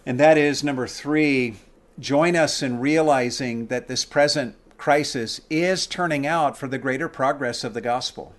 And 0.06 0.20
that 0.20 0.38
is 0.38 0.62
number 0.62 0.88
three 0.88 1.56
join 1.98 2.36
us 2.36 2.62
in 2.62 2.82
realizing 2.82 3.68
that 3.68 3.88
this 3.88 4.04
present 4.04 4.58
crisis 4.78 5.40
is 5.50 5.88
turning 5.88 6.28
out 6.28 6.58
for 6.58 6.68
the 6.68 6.78
greater 6.78 7.08
progress 7.08 7.64
of 7.64 7.74
the 7.74 7.80
gospel. 7.80 8.34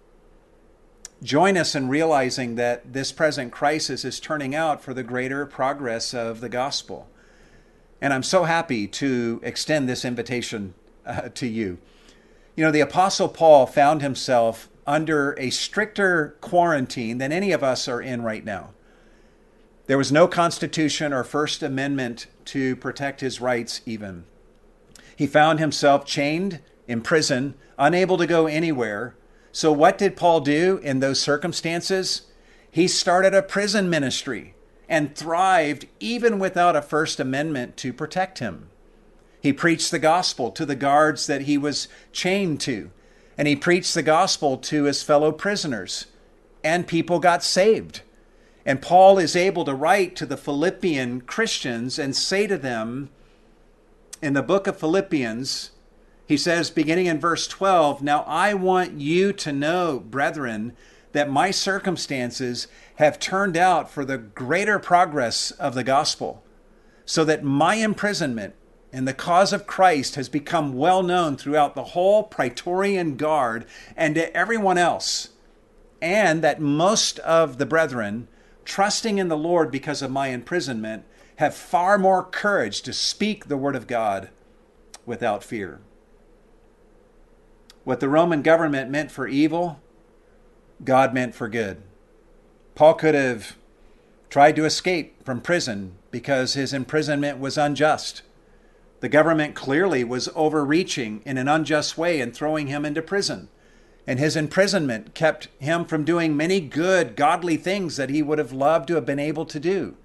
Join 1.23 1.57
us 1.57 1.75
in 1.75 1.89
realizing 1.89 2.57
that 2.57 2.93
this 2.93 3.11
present 3.11 3.53
crisis 3.53 4.05
is 4.05 4.21
turning 4.21 4.55
out 4.55 4.83
for 4.83 4.93
the 4.93 5.03
greater 5.03 5.47
progress 5.47 6.13
of 6.13 6.43
the 6.43 6.51
gospel. 6.51 7.09
And 8.01 8.13
I'm 8.13 8.23
so 8.23 8.45
happy 8.45 8.87
to 8.89 9.41
extend 9.43 9.89
this 9.89 10.05
invitation 10.05 10.75
uh, 11.07 11.29
to 11.35 11.47
you. 11.47 11.79
You 12.57 12.65
know, 12.65 12.71
the 12.71 12.81
Apostle 12.81 13.29
Paul 13.29 13.67
found 13.67 14.03
himself 14.03 14.69
under 14.87 15.35
a 15.39 15.51
stricter 15.51 16.37
quarantine 16.41 17.19
than 17.19 17.33
any 17.33 17.53
of 17.53 17.63
us 17.63 17.89
are 17.89 18.01
in 18.01 18.23
right 18.23 18.45
now. 18.45 18.71
There 19.87 19.99
was 19.99 20.13
no 20.13 20.27
Constitution 20.27 21.13
or 21.13 21.25
First 21.25 21.63
Amendment 21.63 22.27
to 22.47 22.77
protect 22.77 23.21
his 23.21 23.41
rights, 23.41 23.81
even. 23.85 24.25
He 25.17 25.27
found 25.27 25.59
himself 25.59 26.07
chained 26.07 26.61
in 26.87 27.01
prison, 27.01 27.55
unable 27.79 28.17
to 28.19 28.27
go 28.27 28.47
anywhere. 28.47 29.15
So, 29.53 29.73
what 29.73 29.99
did 29.99 30.17
Paul 30.17 30.41
do 30.41 30.79
in 30.83 31.01
those 31.01 31.21
circumstances? 31.21 32.23
He 32.71 32.89
started 32.89 33.35
a 33.35 33.43
prison 33.43 33.89
ministry 33.89 34.55
and 34.95 35.17
thrived 35.17 35.89
even 35.99 36.39
without 36.39 36.77
a 36.77 36.81
First 36.81 37.19
Amendment 37.19 37.77
to 37.77 37.93
protect 37.93 38.39
him. 38.39 38.69
He 39.41 39.53
preached 39.53 39.91
the 39.91 39.99
gospel 39.99 40.53
to 40.53 40.65
the 40.65 40.77
guards 40.77 41.27
that 41.27 41.43
he 41.43 41.59
was 41.59 41.89
chained 42.13 42.61
to, 42.61 42.93
and 43.37 43.49
he 43.49 43.57
preached 43.57 43.95
the 43.95 44.05
gospel 44.05 44.57
to 44.59 44.85
his 44.85 45.03
fellow 45.03 45.33
prisoners, 45.33 46.07
and 46.63 46.87
people 46.87 47.19
got 47.19 47.43
saved. 47.43 48.03
And 48.65 48.81
Paul 48.81 49.19
is 49.19 49.35
able 49.35 49.65
to 49.65 49.75
write 49.75 50.15
to 50.15 50.27
the 50.27 50.37
Philippian 50.37 51.23
Christians 51.23 51.99
and 51.99 52.15
say 52.15 52.47
to 52.47 52.57
them, 52.57 53.11
in 54.23 54.35
the 54.35 54.43
book 54.43 54.69
of 54.69 54.79
Philippians, 54.79 55.73
he 56.29 56.37
says, 56.37 56.71
beginning 56.71 57.07
in 57.07 57.19
verse 57.19 57.49
12, 57.49 58.01
Now 58.01 58.23
I 58.29 58.55
want 58.55 59.01
you 59.01 59.33
to 59.33 59.53
know, 59.53 59.99
brethren, 59.99 60.77
that 61.15 61.31
my 61.31 61.53
circumstances 61.53 62.67
have 62.97 63.21
turned 63.21 63.57
out 63.57 63.89
for 63.89 64.05
the 64.05 64.19
greater 64.19 64.81
progress 64.81 65.53
of 65.53 65.75
the 65.75 65.85
gospel, 65.85 66.43
so 67.07 67.25
that 67.25 67.45
my 67.45 67.77
imprisonment 67.77 68.53
in 68.93 69.05
the 69.05 69.15
cause 69.15 69.53
of 69.53 69.67
Christ 69.67 70.17
has 70.17 70.29
become 70.29 70.75
well 70.75 71.05
known 71.05 71.37
throughout 71.37 71.77
the 71.77 71.85
whole 71.85 72.25
Praetorian 72.25 73.17
Guard 73.17 73.65
and 73.97 74.17
to 74.17 74.37
everyone 74.37 74.77
else, 74.77 75.29
and 76.03 76.43
that 76.43 76.61
most 76.61 77.21
of 77.21 77.59
the 77.59 77.67
brethren, 77.67 78.27
trusting 78.65 79.19
in 79.19 79.29
the 79.29 79.37
Lord 79.37 79.71
because 79.71 80.03
of 80.03 80.11
my 80.11 80.29
imprisonment, 80.29 81.05
have 81.37 81.55
far 81.55 81.97
more 81.97 82.25
courage 82.25 82.83
to 82.83 82.93
speak 82.93 83.47
the 83.47 83.57
word 83.57 83.77
of 83.77 83.87
God 83.87 84.31
without 85.07 85.45
fear. 85.45 85.81
What 87.85 88.01
the 88.01 88.09
Roman 88.09 88.43
government 88.43 88.91
meant 88.91 89.13
for 89.13 89.29
evil, 89.29 89.79
God 90.85 91.15
meant 91.15 91.35
for 91.35 91.49
good. 91.49 91.83
Paul 92.75 92.95
could 92.95 93.15
have 93.15 93.57
tried 94.29 94.57
to 94.57 94.65
escape 94.65 95.25
from 95.25 95.41
prison 95.41 95.95
because 96.11 96.55
his 96.55 96.73
imprisonment 96.73 97.39
was 97.39 97.57
unjust. 97.57 98.23
The 99.01 99.09
government 99.09 99.55
clearly 99.55 100.03
was 100.03 100.29
overreaching 100.35 101.23
in 101.25 101.39
an 101.39 101.49
unjust 101.49 101.97
way 101.97 102.21
and 102.21 102.35
throwing 102.35 102.67
him 102.67 102.85
into 102.85 103.03
prison. 103.03 103.49
And 104.07 104.19
his 104.19 104.37
imprisonment 104.37 105.15
kept 105.15 105.49
him 105.59 105.85
from 105.85 106.05
doing 106.05 106.37
many 106.37 106.61
good, 106.61 107.17
godly 107.17 107.57
things 107.57 107.97
that 107.97 108.11
he 108.11 108.23
would 108.23 108.39
have 108.39 108.53
loved 108.53 108.89
to 108.89 108.95
have 108.97 109.07
been 109.07 109.19
able 109.19 109.47
to 109.47 109.61
do. 109.61 109.97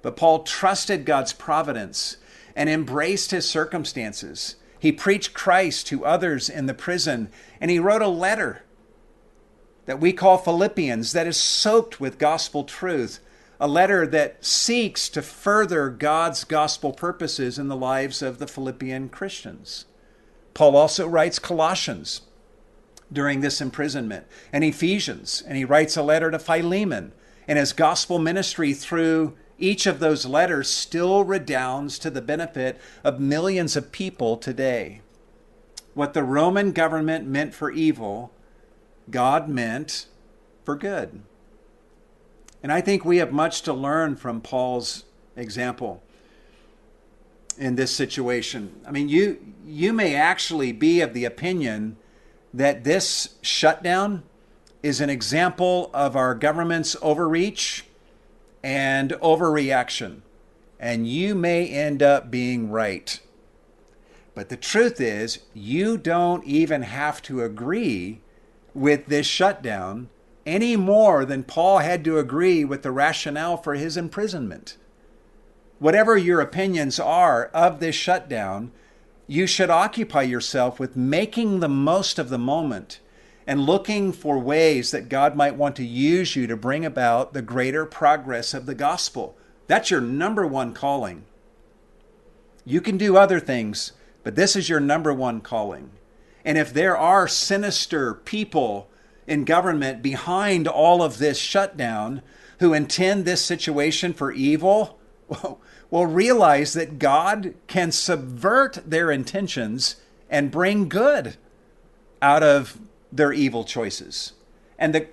But 0.00 0.16
Paul 0.16 0.44
trusted 0.44 1.04
God's 1.04 1.32
providence 1.32 2.18
and 2.54 2.70
embraced 2.70 3.32
his 3.32 3.48
circumstances. 3.48 4.56
He 4.78 4.92
preached 4.92 5.34
Christ 5.34 5.86
to 5.88 6.06
others 6.06 6.48
in 6.48 6.66
the 6.66 6.74
prison, 6.74 7.30
and 7.60 7.70
he 7.70 7.78
wrote 7.78 8.02
a 8.02 8.08
letter 8.08 8.62
that 9.86 10.00
we 10.00 10.12
call 10.12 10.36
Philippians 10.36 11.12
that 11.12 11.26
is 11.26 11.36
soaked 11.36 12.00
with 12.00 12.18
gospel 12.18 12.64
truth, 12.64 13.20
a 13.58 13.66
letter 13.66 14.06
that 14.06 14.44
seeks 14.44 15.08
to 15.08 15.22
further 15.22 15.88
God's 15.88 16.44
gospel 16.44 16.92
purposes 16.92 17.58
in 17.58 17.68
the 17.68 17.76
lives 17.76 18.20
of 18.20 18.38
the 18.38 18.46
Philippian 18.46 19.08
Christians. 19.08 19.86
Paul 20.52 20.76
also 20.76 21.06
writes 21.06 21.38
Colossians 21.38 22.22
during 23.12 23.40
this 23.40 23.60
imprisonment, 23.60 24.26
and 24.52 24.64
Ephesians, 24.64 25.42
and 25.46 25.56
he 25.56 25.64
writes 25.64 25.96
a 25.96 26.02
letter 26.02 26.30
to 26.30 26.38
Philemon, 26.38 27.12
and 27.46 27.58
his 27.58 27.72
gospel 27.72 28.18
ministry 28.18 28.74
through 28.74 29.36
each 29.58 29.86
of 29.86 30.00
those 30.00 30.26
letters 30.26 30.68
still 30.68 31.24
redounds 31.24 31.98
to 32.00 32.10
the 32.10 32.20
benefit 32.20 32.78
of 33.04 33.20
millions 33.20 33.76
of 33.76 33.92
people 33.92 34.36
today. 34.36 35.00
What 35.94 36.12
the 36.12 36.24
Roman 36.24 36.72
government 36.72 37.26
meant 37.26 37.54
for 37.54 37.70
evil, 37.70 38.32
God 39.10 39.48
meant 39.48 40.06
for 40.64 40.76
good. 40.76 41.22
And 42.62 42.72
I 42.72 42.80
think 42.80 43.04
we 43.04 43.18
have 43.18 43.32
much 43.32 43.62
to 43.62 43.72
learn 43.72 44.16
from 44.16 44.40
Paul's 44.40 45.04
example 45.36 46.02
in 47.58 47.76
this 47.76 47.90
situation. 47.90 48.80
I 48.86 48.90
mean, 48.90 49.08
you 49.08 49.38
you 49.64 49.92
may 49.92 50.14
actually 50.14 50.72
be 50.72 51.00
of 51.00 51.14
the 51.14 51.24
opinion 51.24 51.96
that 52.52 52.84
this 52.84 53.36
shutdown 53.42 54.22
is 54.82 55.00
an 55.00 55.10
example 55.10 55.90
of 55.92 56.16
our 56.16 56.34
government's 56.34 56.96
overreach 57.02 57.84
and 58.62 59.12
overreaction. 59.22 60.20
And 60.78 61.06
you 61.06 61.34
may 61.34 61.68
end 61.68 62.02
up 62.02 62.30
being 62.30 62.70
right. 62.70 63.18
But 64.34 64.48
the 64.48 64.56
truth 64.56 65.00
is, 65.00 65.40
you 65.54 65.96
don't 65.96 66.44
even 66.44 66.82
have 66.82 67.22
to 67.22 67.42
agree 67.42 68.20
with 68.76 69.06
this 69.06 69.26
shutdown 69.26 70.08
any 70.44 70.76
more 70.76 71.24
than 71.24 71.42
Paul 71.42 71.78
had 71.78 72.04
to 72.04 72.18
agree 72.18 72.64
with 72.64 72.82
the 72.82 72.92
rationale 72.92 73.56
for 73.56 73.74
his 73.74 73.96
imprisonment. 73.96 74.76
Whatever 75.78 76.16
your 76.16 76.40
opinions 76.40 77.00
are 77.00 77.46
of 77.46 77.80
this 77.80 77.96
shutdown, 77.96 78.70
you 79.26 79.46
should 79.46 79.70
occupy 79.70 80.22
yourself 80.22 80.78
with 80.78 80.96
making 80.96 81.60
the 81.60 81.68
most 81.68 82.18
of 82.18 82.28
the 82.28 82.38
moment 82.38 83.00
and 83.46 83.60
looking 83.60 84.12
for 84.12 84.38
ways 84.38 84.90
that 84.92 85.08
God 85.08 85.36
might 85.36 85.56
want 85.56 85.76
to 85.76 85.84
use 85.84 86.36
you 86.36 86.46
to 86.46 86.56
bring 86.56 86.84
about 86.84 87.32
the 87.32 87.42
greater 87.42 87.84
progress 87.84 88.54
of 88.54 88.66
the 88.66 88.74
gospel. 88.74 89.36
That's 89.66 89.90
your 89.90 90.00
number 90.00 90.46
one 90.46 90.72
calling. 90.72 91.24
You 92.64 92.80
can 92.80 92.96
do 92.96 93.16
other 93.16 93.40
things, 93.40 93.92
but 94.22 94.36
this 94.36 94.56
is 94.56 94.68
your 94.68 94.80
number 94.80 95.12
one 95.12 95.40
calling. 95.40 95.90
And 96.46 96.56
if 96.56 96.72
there 96.72 96.96
are 96.96 97.26
sinister 97.26 98.14
people 98.14 98.88
in 99.26 99.44
government 99.44 100.00
behind 100.00 100.68
all 100.68 101.02
of 101.02 101.18
this 101.18 101.38
shutdown 101.38 102.22
who 102.60 102.72
intend 102.72 103.24
this 103.24 103.44
situation 103.44 104.14
for 104.14 104.32
evil, 104.32 104.98
well, 105.28 105.60
well 105.90 106.06
realize 106.06 106.72
that 106.72 106.98
God 106.98 107.54
can 107.66 107.92
subvert 107.92 108.78
their 108.86 109.10
intentions 109.10 109.96
and 110.30 110.50
bring 110.50 110.88
good 110.88 111.36
out 112.22 112.42
of 112.42 112.78
their 113.12 113.32
evil 113.32 113.64
choices. 113.64 114.32
And 114.78 114.94
the 114.94 115.08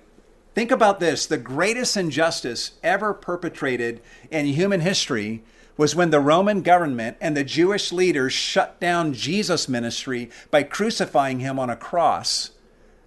Think 0.54 0.70
about 0.70 1.00
this 1.00 1.26
the 1.26 1.36
greatest 1.36 1.96
injustice 1.96 2.72
ever 2.82 3.12
perpetrated 3.12 4.00
in 4.30 4.46
human 4.46 4.80
history 4.80 5.42
was 5.76 5.96
when 5.96 6.10
the 6.10 6.20
Roman 6.20 6.62
government 6.62 7.16
and 7.20 7.36
the 7.36 7.44
Jewish 7.44 7.92
leaders 7.92 8.32
shut 8.32 8.78
down 8.80 9.12
Jesus' 9.12 9.68
ministry 9.68 10.30
by 10.50 10.62
crucifying 10.62 11.40
him 11.40 11.58
on 11.58 11.70
a 11.70 11.76
cross. 11.76 12.50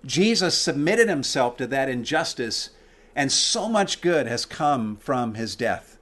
Jesus 0.05 0.57
submitted 0.57 1.09
himself 1.09 1.57
to 1.57 1.67
that 1.67 1.89
injustice, 1.89 2.71
and 3.15 3.31
so 3.31 3.69
much 3.69 4.01
good 4.01 4.27
has 4.27 4.45
come 4.45 4.97
from 4.97 5.35
his 5.35 5.55
death 5.55 5.97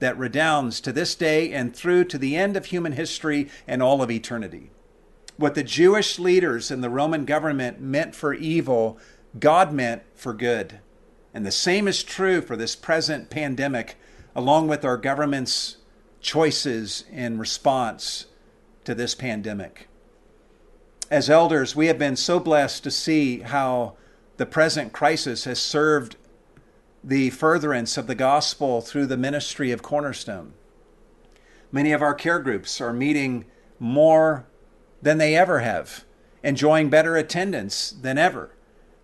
that 0.00 0.18
redounds 0.18 0.80
to 0.80 0.92
this 0.92 1.14
day 1.14 1.52
and 1.52 1.74
through 1.74 2.04
to 2.04 2.18
the 2.18 2.36
end 2.36 2.56
of 2.56 2.66
human 2.66 2.92
history 2.92 3.48
and 3.68 3.80
all 3.80 4.02
of 4.02 4.10
eternity. 4.10 4.70
What 5.36 5.54
the 5.54 5.62
Jewish 5.62 6.18
leaders 6.18 6.70
and 6.70 6.82
the 6.82 6.90
Roman 6.90 7.24
government 7.24 7.80
meant 7.80 8.14
for 8.14 8.34
evil, 8.34 8.98
God 9.38 9.72
meant 9.72 10.02
for 10.14 10.34
good. 10.34 10.80
And 11.32 11.46
the 11.46 11.52
same 11.52 11.86
is 11.86 12.02
true 12.02 12.40
for 12.42 12.56
this 12.56 12.74
present 12.76 13.30
pandemic, 13.30 13.96
along 14.34 14.68
with 14.68 14.84
our 14.84 14.96
government's 14.96 15.76
choices 16.22 17.04
in 17.12 17.36
response 17.36 18.26
to 18.84 18.94
this 18.94 19.14
pandemic. 19.14 19.88
As 21.10 21.28
elders, 21.28 21.76
we 21.76 21.88
have 21.88 21.98
been 21.98 22.16
so 22.16 22.40
blessed 22.40 22.84
to 22.84 22.90
see 22.90 23.40
how 23.40 23.96
the 24.38 24.46
present 24.46 24.92
crisis 24.92 25.44
has 25.44 25.60
served 25.60 26.16
the 27.04 27.30
furtherance 27.30 27.98
of 27.98 28.06
the 28.06 28.14
gospel 28.14 28.80
through 28.80 29.06
the 29.06 29.16
ministry 29.16 29.72
of 29.72 29.82
Cornerstone. 29.82 30.54
Many 31.70 31.92
of 31.92 32.00
our 32.00 32.14
care 32.14 32.38
groups 32.38 32.80
are 32.80 32.92
meeting 32.92 33.44
more 33.78 34.46
than 35.02 35.18
they 35.18 35.36
ever 35.36 35.58
have, 35.58 36.04
enjoying 36.42 36.88
better 36.88 37.16
attendance 37.16 37.90
than 37.90 38.16
ever. 38.16 38.54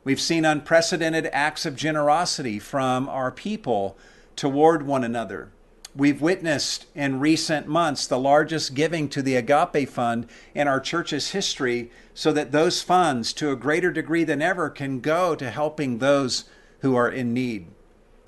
We've 0.05 0.21
seen 0.21 0.45
unprecedented 0.45 1.29
acts 1.33 1.66
of 1.66 1.77
generosity 1.77 2.59
from 2.59 3.09
our 3.09 3.33
people 3.33 3.99
toward 4.37 4.87
one 4.87 5.03
another. 5.03 5.51
We've 5.99 6.22
witnessed 6.22 6.86
in 6.94 7.18
recent 7.18 7.66
months 7.66 8.07
the 8.07 8.20
largest 8.20 8.74
giving 8.74 9.09
to 9.09 9.20
the 9.20 9.34
Agape 9.34 9.88
Fund 9.88 10.28
in 10.55 10.68
our 10.68 10.78
church's 10.78 11.32
history, 11.32 11.90
so 12.14 12.30
that 12.34 12.53
those 12.53 12.82
funds, 12.82 13.32
to 13.32 13.51
a 13.51 13.57
greater 13.57 13.90
degree 13.90 14.22
than 14.22 14.40
ever, 14.40 14.70
can 14.70 15.01
go 15.01 15.34
to 15.34 15.51
helping 15.51 15.99
those 15.99 16.44
who 16.82 16.94
are 16.94 17.11
in 17.11 17.34
need. 17.34 17.66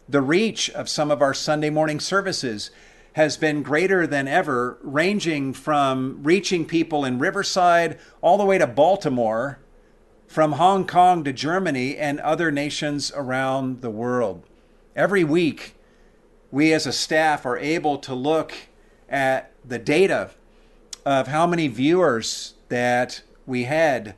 The 0.09 0.21
reach 0.21 0.69
of 0.71 0.89
some 0.89 1.13
of 1.13 1.23
our 1.23 1.33
Sunday 1.33 1.71
morning 1.71 2.01
services 2.01 2.73
has 3.13 3.37
been 3.37 3.63
greater 3.63 4.05
than 4.05 4.27
ever, 4.27 4.77
ranging 4.83 5.53
from 5.53 6.25
reaching 6.25 6.65
people 6.65 7.05
in 7.05 7.21
Riverside 7.21 8.01
all 8.21 8.37
the 8.37 8.45
way 8.45 8.59
to 8.59 8.67
Baltimore, 8.67 9.61
from 10.27 10.53
Hong 10.53 10.89
Kong 10.89 11.23
to 11.23 11.33
Germany, 11.33 11.97
and 11.97 12.19
other 12.19 12.51
nations 12.51 13.13
around 13.15 13.81
the 13.81 13.91
world. 13.91 14.43
Every 14.97 15.23
week, 15.23 15.77
we 16.51 16.73
as 16.73 16.87
a 16.87 16.93
staff 16.93 17.47
are 17.47 17.59
able 17.59 17.99
to 17.99 18.15
look 18.15 18.55
at 19.09 19.53
the 19.65 19.79
data 19.79 20.31
of 21.05 21.29
how 21.29 21.47
many 21.47 21.69
viewers 21.69 22.55
that 22.69 23.23
we 23.47 23.65
had 23.65 24.15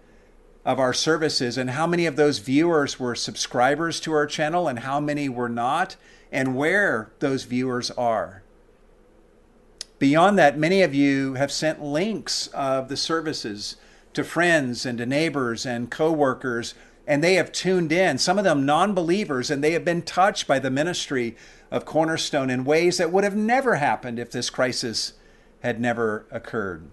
of 0.64 0.78
our 0.78 0.93
services 0.93 1.59
and 1.59 1.70
how 1.70 1.87
many 1.87 2.07
of 2.07 2.16
those 2.16 2.39
viewers 2.39 2.99
were 2.99 3.14
subscribers 3.14 3.99
to 4.01 4.12
our 4.12 4.26
channel 4.26 4.68
and 4.68 4.80
how 4.80 5.01
many 5.01 5.28
were 5.28 5.49
not 5.49 5.97
and 6.30 6.57
where 6.57 7.11
those 7.18 7.45
viewers 7.45 7.91
are. 7.93 8.43
Beyond 9.99 10.39
that, 10.39 10.59
many 10.59 10.83
of 10.83 10.95
you 10.95 11.35
have 11.35 11.53
sent 11.53 11.83
links 11.83 12.49
of 12.49 12.89
the 12.89 12.97
services 12.97 13.76
to 14.14 14.24
friends 14.24 14.85
and 14.85 14.99
to 14.99 15.07
neighbors 15.07 15.64
and 15.64 15.91
coworkers, 15.91 16.74
and 17.07 17.22
they 17.22 17.35
have 17.35 17.53
tuned 17.53 17.93
in, 17.93 18.18
some 18.18 18.39
of 18.39 18.45
them 18.45 18.66
non 18.66 18.95
believers, 18.95 19.51
and 19.51 19.62
they 19.62 19.72
have 19.72 19.85
been 19.85 20.03
touched 20.03 20.47
by 20.47 20.59
the 20.59 20.70
ministry 20.70 21.37
of 21.73 21.87
Cornerstone 21.87 22.51
in 22.51 22.64
ways 22.64 22.99
that 22.99 23.11
would 23.11 23.25
have 23.25 23.35
never 23.35 23.77
happened 23.77 24.18
if 24.18 24.31
this 24.31 24.51
crisis 24.51 25.14
had 25.62 25.81
never 25.81 26.27
occurred. 26.31 26.91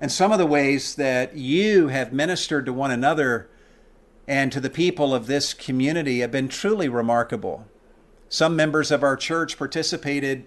And 0.00 0.10
some 0.10 0.32
of 0.32 0.38
the 0.38 0.46
ways 0.46 0.94
that 0.94 1.36
you 1.36 1.88
have 1.88 2.10
ministered 2.10 2.64
to 2.64 2.72
one 2.72 2.90
another 2.90 3.50
and 4.26 4.50
to 4.50 4.60
the 4.60 4.70
people 4.70 5.14
of 5.14 5.26
this 5.26 5.52
community 5.52 6.20
have 6.20 6.30
been 6.30 6.48
truly 6.48 6.88
remarkable. 6.88 7.66
Some 8.30 8.56
members 8.56 8.90
of 8.90 9.02
our 9.02 9.16
church 9.16 9.58
participated 9.58 10.46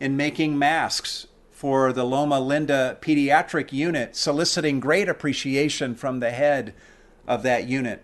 in 0.00 0.16
making 0.16 0.58
masks 0.58 1.26
for 1.50 1.92
the 1.92 2.04
Loma 2.04 2.40
Linda 2.40 2.96
pediatric 3.02 3.72
unit, 3.72 4.16
soliciting 4.16 4.80
great 4.80 5.08
appreciation 5.08 5.94
from 5.94 6.20
the 6.20 6.30
head 6.30 6.72
of 7.26 7.42
that 7.42 7.68
unit. 7.68 8.02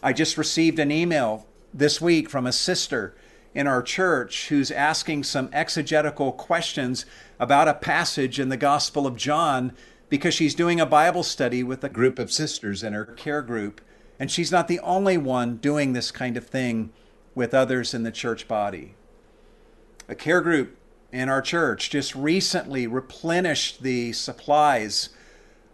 I 0.00 0.12
just 0.12 0.38
received 0.38 0.78
an 0.78 0.92
email 0.92 1.46
this 1.74 2.00
week 2.00 2.30
from 2.30 2.46
a 2.46 2.52
sister 2.52 3.16
in 3.58 3.66
our 3.66 3.82
church 3.82 4.50
who's 4.50 4.70
asking 4.70 5.24
some 5.24 5.50
exegetical 5.52 6.30
questions 6.30 7.04
about 7.40 7.66
a 7.66 7.74
passage 7.74 8.38
in 8.38 8.50
the 8.50 8.56
Gospel 8.56 9.04
of 9.04 9.16
John 9.16 9.72
because 10.08 10.32
she's 10.32 10.54
doing 10.54 10.80
a 10.80 10.86
Bible 10.86 11.24
study 11.24 11.64
with 11.64 11.82
a 11.82 11.88
group 11.88 12.20
of 12.20 12.30
sisters 12.30 12.84
in 12.84 12.92
her 12.92 13.04
care 13.04 13.42
group. 13.42 13.80
And 14.16 14.30
she's 14.30 14.52
not 14.52 14.68
the 14.68 14.78
only 14.78 15.18
one 15.18 15.56
doing 15.56 15.92
this 15.92 16.12
kind 16.12 16.36
of 16.36 16.46
thing 16.46 16.92
with 17.34 17.52
others 17.52 17.94
in 17.94 18.04
the 18.04 18.12
church 18.12 18.46
body. 18.46 18.94
A 20.08 20.14
care 20.14 20.40
group 20.40 20.76
in 21.10 21.28
our 21.28 21.42
church 21.42 21.90
just 21.90 22.14
recently 22.14 22.86
replenished 22.86 23.82
the 23.82 24.12
supplies 24.12 25.08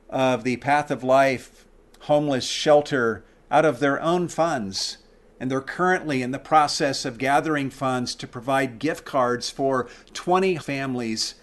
of 0.09 0.43
the 0.43 0.57
Path 0.57 0.91
of 0.91 1.05
Life 1.05 1.67
homeless 2.01 2.47
shelter 2.47 3.27
out 3.51 3.67
of 3.67 3.81
their 3.81 4.01
own 4.01 4.29
funds. 4.29 4.97
And 5.41 5.51
they're 5.51 5.61
currently 5.61 6.23
in 6.23 6.31
the 6.31 6.39
process 6.39 7.05
of 7.05 7.19
gathering 7.19 7.71
funds 7.71 8.15
to 8.17 8.27
provide 8.27 8.79
gift 8.79 9.05
cards 9.05 9.51
for 9.51 9.89
20 10.13 10.57
families 10.57 11.35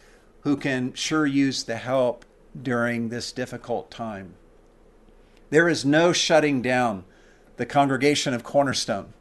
who 0.42 0.58
can 0.58 0.94
sure 0.94 1.26
use 1.26 1.64
the 1.64 1.78
help 1.78 2.26
during 2.60 3.10
this 3.10 3.32
difficult 3.32 3.92
time. 3.92 4.36
There 5.50 5.68
is 5.68 5.86
no 5.86 6.14
shutting 6.14 6.62
down 6.62 7.04
the 7.58 7.66
congregation 7.66 8.34
of 8.34 8.44
Cornerstone. 8.44 9.14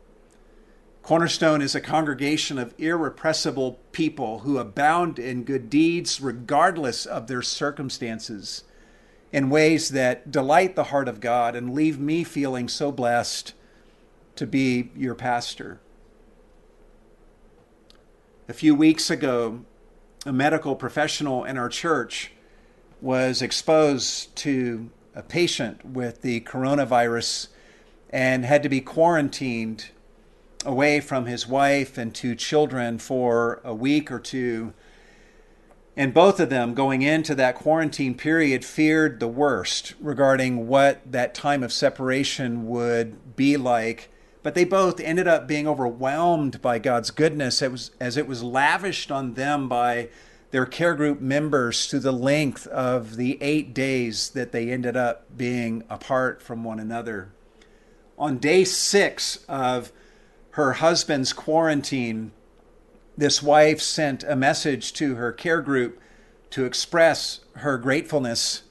Cornerstone 1.02 1.62
is 1.62 1.74
a 1.74 1.80
congregation 1.80 2.58
of 2.58 2.74
irrepressible 2.78 3.80
people 3.90 4.40
who 4.40 4.58
abound 4.58 5.18
in 5.18 5.44
good 5.44 5.68
deeds 5.68 6.20
regardless 6.20 7.06
of 7.06 7.26
their 7.26 7.42
circumstances 7.42 8.64
in 9.32 9.50
ways 9.50 9.90
that 9.90 10.30
delight 10.30 10.76
the 10.76 10.84
heart 10.84 11.08
of 11.08 11.20
God 11.20 11.56
and 11.56 11.74
leave 11.74 11.98
me 11.98 12.22
feeling 12.22 12.68
so 12.68 12.92
blessed 12.92 13.54
to 14.36 14.46
be 14.46 14.90
your 14.96 15.14
pastor. 15.14 15.80
A 18.48 18.52
few 18.52 18.74
weeks 18.74 19.10
ago, 19.10 19.64
a 20.26 20.32
medical 20.32 20.74
professional 20.74 21.44
in 21.44 21.56
our 21.56 21.68
church 21.68 22.32
was 23.00 23.40
exposed 23.40 24.34
to 24.36 24.90
a 25.14 25.22
patient 25.22 25.84
with 25.84 26.22
the 26.22 26.40
coronavirus 26.40 27.48
and 28.10 28.44
had 28.44 28.62
to 28.62 28.68
be 28.68 28.80
quarantined 28.80 29.90
away 30.64 31.00
from 31.00 31.26
his 31.26 31.46
wife 31.46 31.96
and 31.96 32.14
two 32.14 32.34
children 32.34 32.98
for 32.98 33.60
a 33.64 33.74
week 33.74 34.10
or 34.10 34.18
two. 34.18 34.72
And 35.96 36.14
both 36.14 36.40
of 36.40 36.50
them, 36.50 36.74
going 36.74 37.02
into 37.02 37.34
that 37.34 37.56
quarantine 37.56 38.14
period, 38.14 38.64
feared 38.64 39.20
the 39.20 39.28
worst 39.28 39.94
regarding 40.00 40.66
what 40.66 41.00
that 41.10 41.34
time 41.34 41.62
of 41.62 41.72
separation 41.72 42.68
would 42.68 43.36
be 43.36 43.56
like. 43.56 44.10
But 44.42 44.54
they 44.54 44.64
both 44.64 45.00
ended 45.00 45.28
up 45.28 45.46
being 45.46 45.68
overwhelmed 45.68 46.62
by 46.62 46.78
God's 46.78 47.10
goodness 47.10 47.62
as 47.62 48.16
it 48.16 48.26
was 48.26 48.42
lavished 48.42 49.10
on 49.10 49.34
them 49.34 49.68
by 49.68 50.08
their 50.50 50.66
care 50.66 50.94
group 50.94 51.20
members 51.20 51.86
to 51.88 51.98
the 51.98 52.12
length 52.12 52.66
of 52.68 53.16
the 53.16 53.38
eight 53.40 53.74
days 53.74 54.30
that 54.30 54.50
they 54.50 54.70
ended 54.70 54.96
up 54.96 55.36
being 55.36 55.84
apart 55.88 56.42
from 56.42 56.64
one 56.64 56.80
another. 56.80 57.32
On 58.18 58.38
day 58.38 58.64
six 58.64 59.44
of 59.48 59.92
her 60.52 60.74
husband's 60.74 61.32
quarantine, 61.32 62.32
this 63.16 63.42
wife 63.42 63.80
sent 63.80 64.24
a 64.24 64.34
message 64.34 64.92
to 64.94 65.16
her 65.16 65.32
care 65.32 65.60
group 65.60 66.00
to 66.50 66.64
express 66.64 67.40
her 67.56 67.78
gratefulness. 67.78 68.62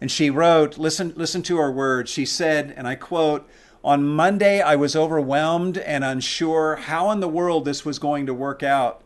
And 0.00 0.10
she 0.10 0.30
wrote, 0.30 0.78
listen, 0.78 1.12
listen 1.16 1.42
to 1.44 1.56
her 1.56 1.72
words. 1.72 2.10
She 2.10 2.26
said, 2.26 2.72
and 2.76 2.86
I 2.86 2.94
quote, 2.94 3.48
On 3.86 4.04
Monday, 4.04 4.60
I 4.60 4.74
was 4.74 4.96
overwhelmed 4.96 5.78
and 5.78 6.02
unsure 6.02 6.74
how 6.74 7.12
in 7.12 7.20
the 7.20 7.28
world 7.28 7.64
this 7.64 7.84
was 7.84 8.00
going 8.00 8.26
to 8.26 8.34
work 8.34 8.64
out 8.64 9.00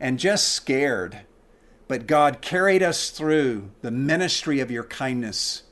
and 0.00 0.18
just 0.18 0.48
scared. 0.48 1.20
But 1.86 2.08
God 2.08 2.40
carried 2.40 2.82
us 2.82 3.10
through 3.10 3.70
the 3.82 3.92
ministry 3.92 4.58
of 4.58 4.68
your 4.68 4.82
kindness, 4.82 5.62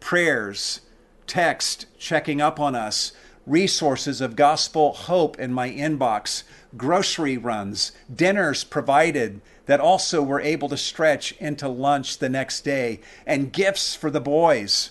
prayers, 0.00 0.80
text 1.28 1.86
checking 1.96 2.40
up 2.40 2.58
on 2.58 2.74
us, 2.74 3.12
resources 3.46 4.20
of 4.20 4.34
gospel 4.34 4.94
hope 4.94 5.38
in 5.38 5.52
my 5.52 5.70
inbox, 5.70 6.42
grocery 6.76 7.36
runs, 7.36 7.92
dinners 8.12 8.64
provided 8.64 9.40
that 9.66 9.78
also 9.78 10.20
were 10.20 10.40
able 10.40 10.68
to 10.70 10.76
stretch 10.76 11.36
into 11.38 11.68
lunch 11.68 12.18
the 12.18 12.28
next 12.28 12.62
day, 12.62 12.98
and 13.24 13.52
gifts 13.52 13.94
for 13.94 14.10
the 14.10 14.20
boys. 14.20 14.90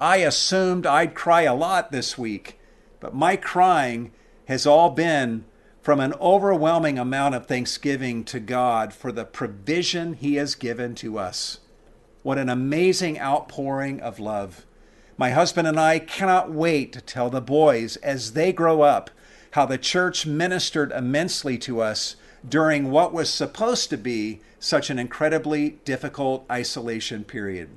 I 0.00 0.18
assumed 0.18 0.86
I'd 0.86 1.14
cry 1.14 1.42
a 1.42 1.54
lot 1.54 1.92
this 1.92 2.16
week, 2.16 2.58
But 3.00 3.14
my 3.14 3.36
crying 3.36 4.12
has 4.46 4.66
all 4.66 4.88
been 4.88 5.44
from 5.82 6.00
an 6.00 6.14
overwhelming 6.14 6.98
amount 6.98 7.34
of 7.34 7.46
thanksgiving 7.46 8.24
to 8.24 8.40
God 8.40 8.94
for 8.94 9.12
the 9.12 9.26
provision 9.26 10.14
He 10.14 10.36
has 10.36 10.54
given 10.54 10.94
to 10.96 11.18
us. 11.18 11.58
What 12.22 12.38
an 12.38 12.48
amazing 12.48 13.20
outpouring 13.20 14.00
of 14.00 14.18
love. 14.18 14.64
My 15.18 15.32
husband 15.32 15.68
and 15.68 15.78
I 15.78 15.98
cannot 15.98 16.50
wait 16.50 16.94
to 16.94 17.02
tell 17.02 17.28
the 17.28 17.42
boys 17.42 17.96
as 17.96 18.32
they 18.32 18.54
grow 18.54 18.80
up 18.80 19.10
how 19.50 19.66
the 19.66 19.76
church 19.76 20.24
ministered 20.24 20.92
immensely 20.92 21.58
to 21.58 21.82
us 21.82 22.16
during 22.48 22.90
what 22.90 23.12
was 23.12 23.28
supposed 23.28 23.90
to 23.90 23.98
be 23.98 24.40
such 24.58 24.88
an 24.88 24.98
incredibly 24.98 25.70
difficult 25.84 26.46
isolation 26.50 27.22
period. 27.22 27.68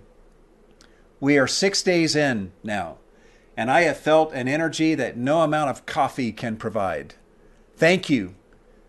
We 1.23 1.37
are 1.37 1.47
six 1.47 1.81
days 1.81 2.17
in 2.17 2.51
now, 2.65 2.97
and 3.55 3.71
I 3.71 3.83
have 3.83 3.95
felt 3.95 4.33
an 4.33 4.49
energy 4.49 4.93
that 4.93 5.15
no 5.15 5.39
amount 5.39 5.69
of 5.69 5.85
coffee 5.85 6.33
can 6.33 6.57
provide. 6.57 7.13
Thank 7.77 8.09
you 8.09 8.35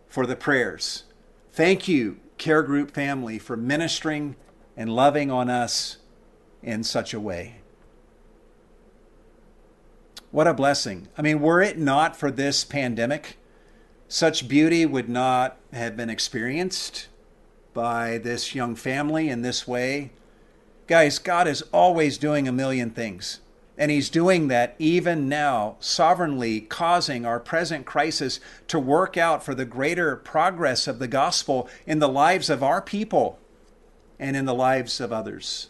for 0.08 0.26
the 0.26 0.34
prayers. 0.34 1.04
Thank 1.52 1.86
you, 1.86 2.18
Care 2.36 2.64
Group 2.64 2.90
family, 2.90 3.38
for 3.38 3.56
ministering 3.56 4.34
and 4.76 4.90
loving 4.90 5.30
on 5.30 5.48
us 5.48 5.98
in 6.60 6.82
such 6.82 7.14
a 7.14 7.20
way. 7.20 7.58
What 10.32 10.48
a 10.48 10.54
blessing. 10.54 11.06
I 11.16 11.22
mean, 11.22 11.40
were 11.40 11.62
it 11.62 11.78
not 11.78 12.16
for 12.16 12.32
this 12.32 12.64
pandemic, 12.64 13.36
such 14.08 14.48
beauty 14.48 14.84
would 14.84 15.08
not 15.08 15.56
have 15.72 15.96
been 15.96 16.10
experienced 16.10 17.06
by 17.74 18.18
this 18.18 18.56
young 18.56 18.74
family 18.74 19.28
in 19.28 19.42
this 19.42 19.68
way. 19.68 20.10
Guys, 20.86 21.18
God 21.18 21.48
is 21.48 21.62
always 21.72 22.18
doing 22.18 22.46
a 22.46 22.52
million 22.52 22.90
things. 22.90 23.40
And 23.76 23.90
He's 23.90 24.10
doing 24.10 24.48
that 24.48 24.76
even 24.78 25.28
now, 25.28 25.76
sovereignly 25.80 26.60
causing 26.60 27.26
our 27.26 27.40
present 27.40 27.86
crisis 27.86 28.38
to 28.68 28.78
work 28.78 29.16
out 29.16 29.44
for 29.44 29.54
the 29.54 29.64
greater 29.64 30.16
progress 30.16 30.86
of 30.86 30.98
the 30.98 31.08
gospel 31.08 31.68
in 31.86 31.98
the 31.98 32.08
lives 32.08 32.50
of 32.50 32.62
our 32.62 32.80
people 32.80 33.38
and 34.18 34.36
in 34.36 34.44
the 34.44 34.54
lives 34.54 35.00
of 35.00 35.12
others. 35.12 35.68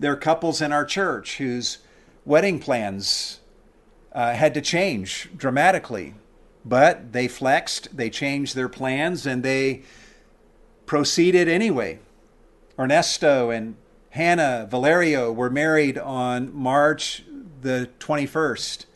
There 0.00 0.12
are 0.12 0.16
couples 0.16 0.60
in 0.60 0.72
our 0.72 0.84
church 0.84 1.38
whose 1.38 1.78
wedding 2.24 2.58
plans 2.58 3.38
uh, 4.12 4.34
had 4.34 4.54
to 4.54 4.60
change 4.60 5.30
dramatically, 5.36 6.14
but 6.64 7.12
they 7.12 7.28
flexed, 7.28 7.96
they 7.96 8.10
changed 8.10 8.56
their 8.56 8.68
plans, 8.68 9.26
and 9.26 9.42
they 9.42 9.82
proceeded 10.86 11.46
anyway. 11.46 12.00
Ernesto 12.78 13.50
and 13.50 13.76
Hannah 14.10 14.66
Valerio 14.70 15.30
were 15.30 15.50
married 15.50 15.98
on 15.98 16.54
March 16.54 17.24
the 17.60 17.90
21st. 17.98 18.86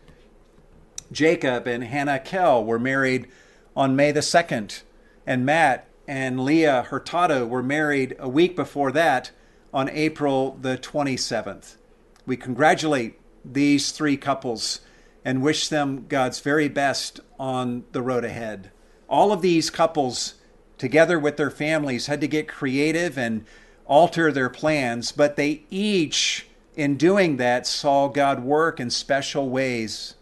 Jacob 1.12 1.66
and 1.66 1.84
Hannah 1.84 2.18
Kell 2.18 2.64
were 2.64 2.78
married 2.78 3.28
on 3.76 3.96
May 3.96 4.12
the 4.12 4.20
2nd. 4.20 4.82
And 5.26 5.44
Matt 5.44 5.88
and 6.08 6.40
Leah 6.44 6.86
Hurtado 6.88 7.46
were 7.46 7.62
married 7.62 8.16
a 8.18 8.28
week 8.28 8.56
before 8.56 8.92
that 8.92 9.30
on 9.72 9.90
April 9.90 10.58
the 10.60 10.78
27th. 10.78 11.76
We 12.24 12.36
congratulate 12.36 13.20
these 13.44 13.92
three 13.92 14.16
couples 14.16 14.80
and 15.24 15.42
wish 15.42 15.68
them 15.68 16.06
God's 16.08 16.40
very 16.40 16.68
best 16.68 17.20
on 17.38 17.84
the 17.92 18.02
road 18.02 18.24
ahead. 18.24 18.70
All 19.08 19.32
of 19.32 19.42
these 19.42 19.70
couples, 19.70 20.34
together 20.78 21.18
with 21.18 21.36
their 21.36 21.50
families, 21.50 22.06
had 22.06 22.20
to 22.20 22.28
get 22.28 22.48
creative 22.48 23.18
and 23.18 23.44
alter 23.86 24.32
their 24.32 24.50
plans, 24.50 25.12
but 25.12 25.36
they 25.36 25.62
each, 25.70 26.46
in 26.74 26.96
doing 26.96 27.36
that, 27.36 27.66
saw 27.66 28.08
God 28.08 28.42
work 28.42 28.80
in 28.80 28.90
special 28.90 29.48
ways 29.48 30.14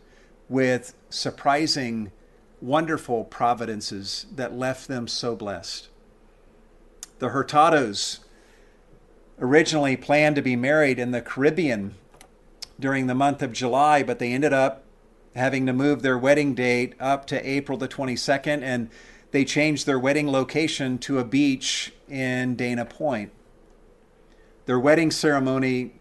with 0.49 0.95
surprising, 1.09 2.13
wonderful 2.61 3.25
providences 3.25 4.27
that 4.35 4.55
left 4.55 4.89
them 4.89 5.09
so 5.09 5.35
blessed. 5.35 5.89
The 7.19 7.31
Hurtados 7.31 8.21
originally 9.39 9.97
planned 9.97 10.37
to 10.37 10.43
be 10.43 10.57
married 10.57 10.99
in 10.99 11.11
the 11.11 11.21
Caribbean 11.21 11.95
during 12.79 13.07
the 13.07 13.15
month 13.15 13.43
of 13.43 13.53
July, 13.53 14.03
but 14.03 14.19
they 14.19 14.33
ended 14.33 14.53
up 14.53 14.85
having 15.35 15.67
to 15.67 15.73
move 15.73 16.03
their 16.03 16.19
wedding 16.19 16.55
date 16.55 16.95
up 17.01 17.27
to 17.27 17.49
April 17.49 17.77
the 17.79 17.89
22nd, 17.89 18.63
and 18.63 18.89
they 19.33 19.45
changed 19.45 19.87
their 19.87 19.99
wedding 19.99 20.31
location 20.31 20.99
to 20.99 21.19
a 21.19 21.25
beach 21.25 21.93
in 22.09 22.55
Dana 22.55 22.85
Point. 22.85 23.33
Their 24.67 24.79
wedding 24.79 25.11
ceremony 25.11 25.93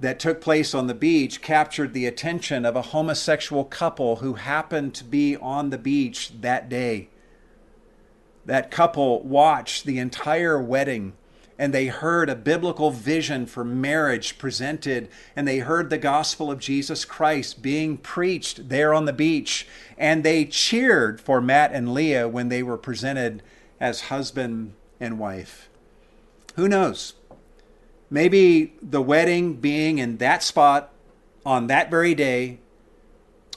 that 0.00 0.18
took 0.18 0.40
place 0.40 0.74
on 0.74 0.86
the 0.86 0.94
beach 0.94 1.40
captured 1.40 1.94
the 1.94 2.06
attention 2.06 2.64
of 2.64 2.76
a 2.76 2.82
homosexual 2.82 3.64
couple 3.64 4.16
who 4.16 4.34
happened 4.34 4.94
to 4.94 5.04
be 5.04 5.36
on 5.36 5.70
the 5.70 5.78
beach 5.78 6.32
that 6.40 6.68
day. 6.68 7.08
That 8.44 8.70
couple 8.70 9.22
watched 9.22 9.84
the 9.84 9.98
entire 9.98 10.60
wedding 10.60 11.14
and 11.58 11.72
they 11.72 11.86
heard 11.86 12.28
a 12.28 12.36
biblical 12.36 12.90
vision 12.90 13.46
for 13.46 13.64
marriage 13.64 14.36
presented, 14.36 15.08
and 15.34 15.48
they 15.48 15.58
heard 15.58 15.88
the 15.88 15.98
gospel 15.98 16.50
of 16.50 16.58
Jesus 16.58 17.04
Christ 17.04 17.62
being 17.62 17.96
preached 17.96 18.68
there 18.68 18.92
on 18.92 19.06
the 19.06 19.12
beach, 19.12 19.66
and 19.96 20.22
they 20.22 20.44
cheered 20.44 21.20
for 21.20 21.40
Matt 21.40 21.72
and 21.72 21.94
Leah 21.94 22.28
when 22.28 22.50
they 22.50 22.62
were 22.62 22.76
presented 22.76 23.42
as 23.80 24.02
husband 24.02 24.74
and 25.00 25.18
wife. 25.18 25.70
Who 26.56 26.68
knows? 26.68 27.14
Maybe 28.10 28.74
the 28.82 29.02
wedding 29.02 29.54
being 29.54 29.98
in 29.98 30.16
that 30.18 30.42
spot 30.42 30.92
on 31.44 31.66
that 31.66 31.90
very 31.90 32.14
day 32.14 32.58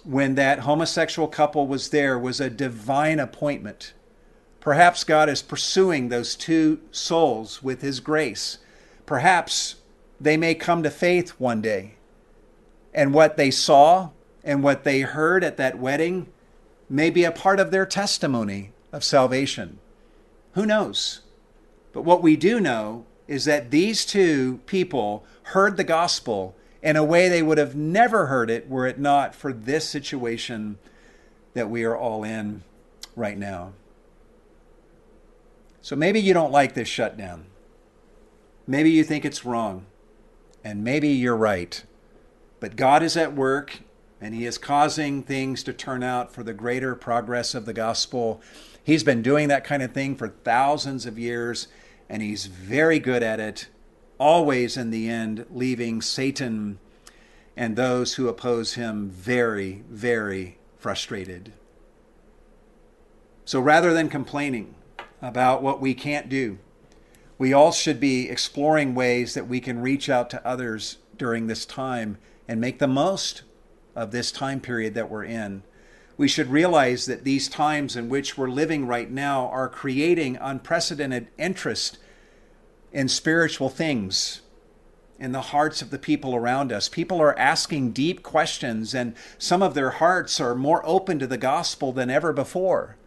when 0.04 0.36
that 0.36 0.60
homosexual 0.60 1.28
couple 1.28 1.68
was 1.68 1.90
there 1.90 2.20
was 2.20 2.40
a 2.40 2.50
divine 2.50 3.20
appointment. 3.20 3.94
Perhaps 4.60 5.04
God 5.04 5.30
is 5.30 5.42
pursuing 5.42 6.10
those 6.10 6.36
two 6.36 6.82
souls 6.92 7.64
with 7.64 7.82
His 7.82 8.00
grace. 8.00 8.58
Perhaps 9.06 9.76
they 10.20 10.36
may 10.36 10.54
come 10.54 10.84
to 10.84 10.90
faith 10.90 11.32
one 11.40 11.62
day. 11.62 11.96
And 12.94 13.14
what 13.14 13.38
they 13.38 13.52
saw 13.52 14.10
and 14.44 14.62
what 14.62 14.84
they 14.84 15.02
heard 15.02 15.44
at 15.44 15.58
that 15.58 15.80
wedding 15.80 16.28
may 16.90 17.10
be 17.10 17.24
a 17.24 17.32
part 17.32 17.60
of 17.60 17.72
their 17.72 17.86
testimony 17.86 18.74
of 18.92 19.04
salvation. 19.04 19.80
Who 20.54 20.66
knows? 20.66 21.22
But 21.92 22.04
what 22.04 22.22
we 22.22 22.36
do 22.36 22.60
know 22.60 23.06
is 23.28 23.46
that 23.46 23.72
these 23.72 24.06
two 24.06 24.60
people 24.66 25.24
heard 25.44 25.78
the 25.78 25.84
gospel 25.84 26.56
in 26.82 26.96
a 26.96 27.04
way 27.04 27.28
they 27.28 27.44
would 27.44 27.58
have 27.58 27.76
never 27.76 28.28
heard 28.28 28.50
it 28.50 28.70
were 28.70 28.88
it 28.88 29.00
not 29.00 29.36
for 29.36 29.52
this 29.52 29.88
situation 29.88 30.78
that 31.54 31.70
we 31.70 31.84
are 31.84 31.98
all 31.98 32.24
in 32.24 32.64
right 33.16 33.38
now. 33.38 33.74
So 35.82 35.96
maybe 35.96 36.20
you 36.20 36.34
don't 36.34 36.52
like 36.52 36.74
this 36.74 36.88
shutdown. 36.88 37.46
Maybe 38.68 38.92
you 38.92 39.04
think 39.04 39.26
it's 39.26 39.46
wrong. 39.46 39.86
And 40.64 40.84
maybe 40.84 41.10
you're 41.10 41.36
right. 41.36 41.84
But 42.60 42.76
God 42.76 43.02
is 43.02 43.18
at 43.18 43.36
work 43.36 43.80
and 44.22 44.36
He 44.36 44.46
is 44.46 44.58
causing 44.58 45.24
things 45.24 45.64
to 45.64 45.74
turn 45.74 46.04
out 46.04 46.32
for 46.32 46.44
the 46.44 46.54
greater 46.54 46.96
progress 46.96 47.56
of 47.56 47.66
the 47.66 47.74
gospel. 47.74 48.42
He's 48.84 49.04
been 49.04 49.22
doing 49.22 49.48
that 49.48 49.64
kind 49.64 49.82
of 49.82 49.94
thing 49.94 50.16
for 50.16 50.28
thousands 50.28 51.06
of 51.06 51.18
years 51.18 51.68
and 52.10 52.22
he's 52.22 52.48
very 52.48 53.00
good 53.00 53.22
at 53.22 53.40
it, 53.40 53.68
always 54.18 54.76
in 54.76 54.90
the 54.90 55.10
end, 55.10 55.46
leaving 55.50 56.02
Satan 56.02 56.80
and 57.56 57.76
those 57.76 58.16
who 58.16 58.28
oppose 58.28 58.74
him 58.74 59.10
very, 59.10 59.84
very 59.90 60.58
frustrated. 60.78 61.54
So 63.46 63.60
rather 63.60 63.94
than 63.94 64.10
complaining 64.10 64.76
about 65.22 65.62
what 65.62 65.82
we 65.82 65.94
can't 65.94 66.30
do, 66.30 66.58
we 67.38 67.54
all 67.54 67.72
should 67.72 68.00
be 68.00 68.30
exploring 68.30 68.96
ways 68.96 69.34
that 69.34 69.48
we 69.48 69.60
can 69.60 69.82
reach 69.82 70.10
out 70.10 70.30
to 70.30 70.46
others 70.46 70.98
during 71.18 71.48
this 71.48 71.66
time 71.66 72.18
and 72.48 72.60
make 72.60 72.80
the 72.80 72.88
most 72.88 73.44
of 73.96 74.12
this 74.12 74.32
time 74.32 74.60
period 74.60 74.94
that 74.94 75.10
we're 75.10 75.26
in. 75.26 75.64
We 76.20 76.28
should 76.28 76.52
realize 76.52 77.06
that 77.06 77.24
these 77.24 77.48
times 77.48 77.96
in 77.96 78.10
which 78.10 78.38
we're 78.38 78.50
living 78.50 78.86
right 78.86 79.10
now 79.10 79.48
are 79.48 79.70
creating 79.70 80.38
unprecedented 80.42 81.30
interest 81.38 81.98
in 82.92 83.08
spiritual 83.08 83.70
things 83.70 84.42
in 85.18 85.32
the 85.32 85.40
hearts 85.40 85.82
of 85.82 85.92
the 85.92 85.98
people 85.98 86.36
around 86.36 86.74
us. 86.74 86.90
People 86.90 87.22
are 87.22 87.40
asking 87.40 87.92
deep 87.92 88.22
questions, 88.22 88.94
and 88.94 89.16
some 89.38 89.64
of 89.64 89.76
their 89.76 89.92
hearts 89.92 90.42
are 90.42 90.56
more 90.56 90.86
open 90.86 91.20
to 91.20 91.28
the 91.28 91.38
gospel 91.38 91.94
than 91.94 92.10
ever 92.10 92.34
before. 92.34 92.98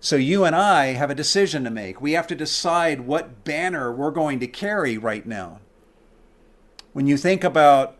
So, 0.00 0.16
you 0.16 0.42
and 0.42 0.56
I 0.56 0.94
have 0.94 1.10
a 1.10 1.14
decision 1.14 1.62
to 1.62 1.70
make. 1.70 2.00
We 2.00 2.14
have 2.14 2.26
to 2.26 2.34
decide 2.34 3.02
what 3.02 3.44
banner 3.44 3.92
we're 3.92 4.10
going 4.10 4.40
to 4.40 4.48
carry 4.48 4.98
right 4.98 5.24
now. 5.24 5.60
When 6.92 7.06
you 7.06 7.16
think 7.16 7.44
about 7.44 7.94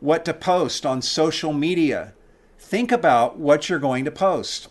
what 0.00 0.24
to 0.24 0.34
post 0.34 0.84
on 0.84 1.02
social 1.02 1.52
media, 1.52 2.14
think 2.66 2.90
about 2.90 3.38
what 3.38 3.68
you're 3.68 3.78
going 3.78 4.04
to 4.04 4.10
post. 4.10 4.66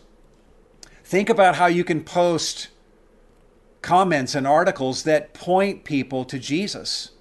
Think 1.02 1.30
about 1.30 1.56
how 1.56 1.64
you 1.66 1.82
can 1.82 2.04
post 2.04 2.68
comments 3.80 4.34
and 4.34 4.46
articles 4.46 5.04
that 5.04 5.32
point 5.32 5.82
people 5.82 6.24
to 6.26 6.38
Jesus. 6.38 7.12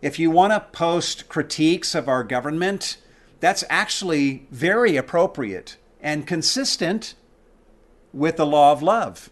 If 0.00 0.18
you 0.18 0.30
want 0.30 0.54
to 0.54 0.60
post 0.72 1.28
critiques 1.28 1.94
of 1.94 2.08
our 2.08 2.24
government, 2.24 2.96
that's 3.40 3.64
actually 3.68 4.46
very 4.50 4.96
appropriate 4.96 5.76
and 6.00 6.26
consistent 6.26 7.14
with 8.14 8.36
the 8.36 8.46
law 8.46 8.72
of 8.72 8.82
love. 8.82 9.28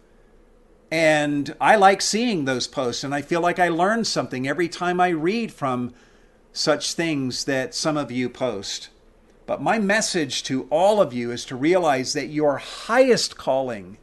And 0.91 1.55
I 1.59 1.75
like 1.75 2.03
seeing 2.03 2.45
those 2.45 2.67
posts, 2.67 3.03
and 3.03 3.15
I 3.15 3.23
feel 3.23 3.41
like 3.41 3.57
I 3.57 3.69
learn 3.69 4.05
something 4.05 4.47
every 4.47 4.69
time 4.69 5.01
I 5.01 5.09
read 5.09 5.51
from 5.51 5.93
such 6.53 6.93
things 6.93 7.45
that 7.45 7.73
some 7.73 7.97
of 7.97 8.11
you 8.11 8.29
post. 8.29 8.89
But 9.47 9.61
my 9.61 9.79
message 9.79 10.43
to 10.43 10.67
all 10.69 11.01
of 11.01 11.13
you 11.13 11.31
is 11.31 11.45
to 11.45 11.55
realize 11.55 12.11
that 12.13 12.27
your 12.27 12.57
highest 12.57 13.37
calling 13.37 13.97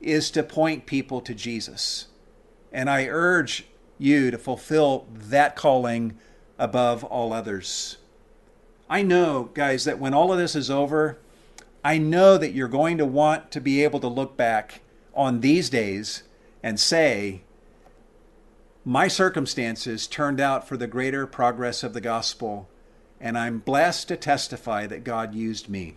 is 0.00 0.30
to 0.30 0.42
point 0.42 0.86
people 0.86 1.20
to 1.20 1.34
Jesus. 1.34 2.06
And 2.72 2.88
I 2.88 3.06
urge 3.06 3.66
you 3.98 4.30
to 4.30 4.38
fulfill 4.38 5.06
that 5.12 5.56
calling 5.56 6.18
above 6.58 7.04
all 7.04 7.34
others. 7.34 7.98
I 8.88 9.02
know, 9.02 9.50
guys, 9.52 9.84
that 9.84 9.98
when 9.98 10.14
all 10.14 10.32
of 10.32 10.38
this 10.38 10.56
is 10.56 10.70
over, 10.70 11.18
I 11.84 11.98
know 11.98 12.38
that 12.38 12.54
you're 12.54 12.66
going 12.66 12.96
to 12.96 13.04
want 13.04 13.50
to 13.52 13.60
be 13.60 13.84
able 13.84 14.00
to 14.00 14.08
look 14.08 14.38
back 14.38 14.80
on 15.14 15.40
these 15.40 15.68
days 15.68 16.22
and 16.62 16.80
say, 16.80 17.42
My 18.86 19.06
circumstances 19.06 20.06
turned 20.06 20.40
out 20.40 20.66
for 20.66 20.78
the 20.78 20.86
greater 20.86 21.26
progress 21.26 21.82
of 21.82 21.92
the 21.92 22.00
gospel, 22.00 22.70
and 23.20 23.36
I'm 23.36 23.58
blessed 23.58 24.08
to 24.08 24.16
testify 24.16 24.86
that 24.86 25.04
God 25.04 25.34
used 25.34 25.68
me 25.68 25.96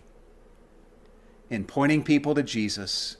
in 1.50 1.64
pointing 1.64 2.02
people 2.02 2.34
to 2.34 2.42
Jesus 2.42 3.16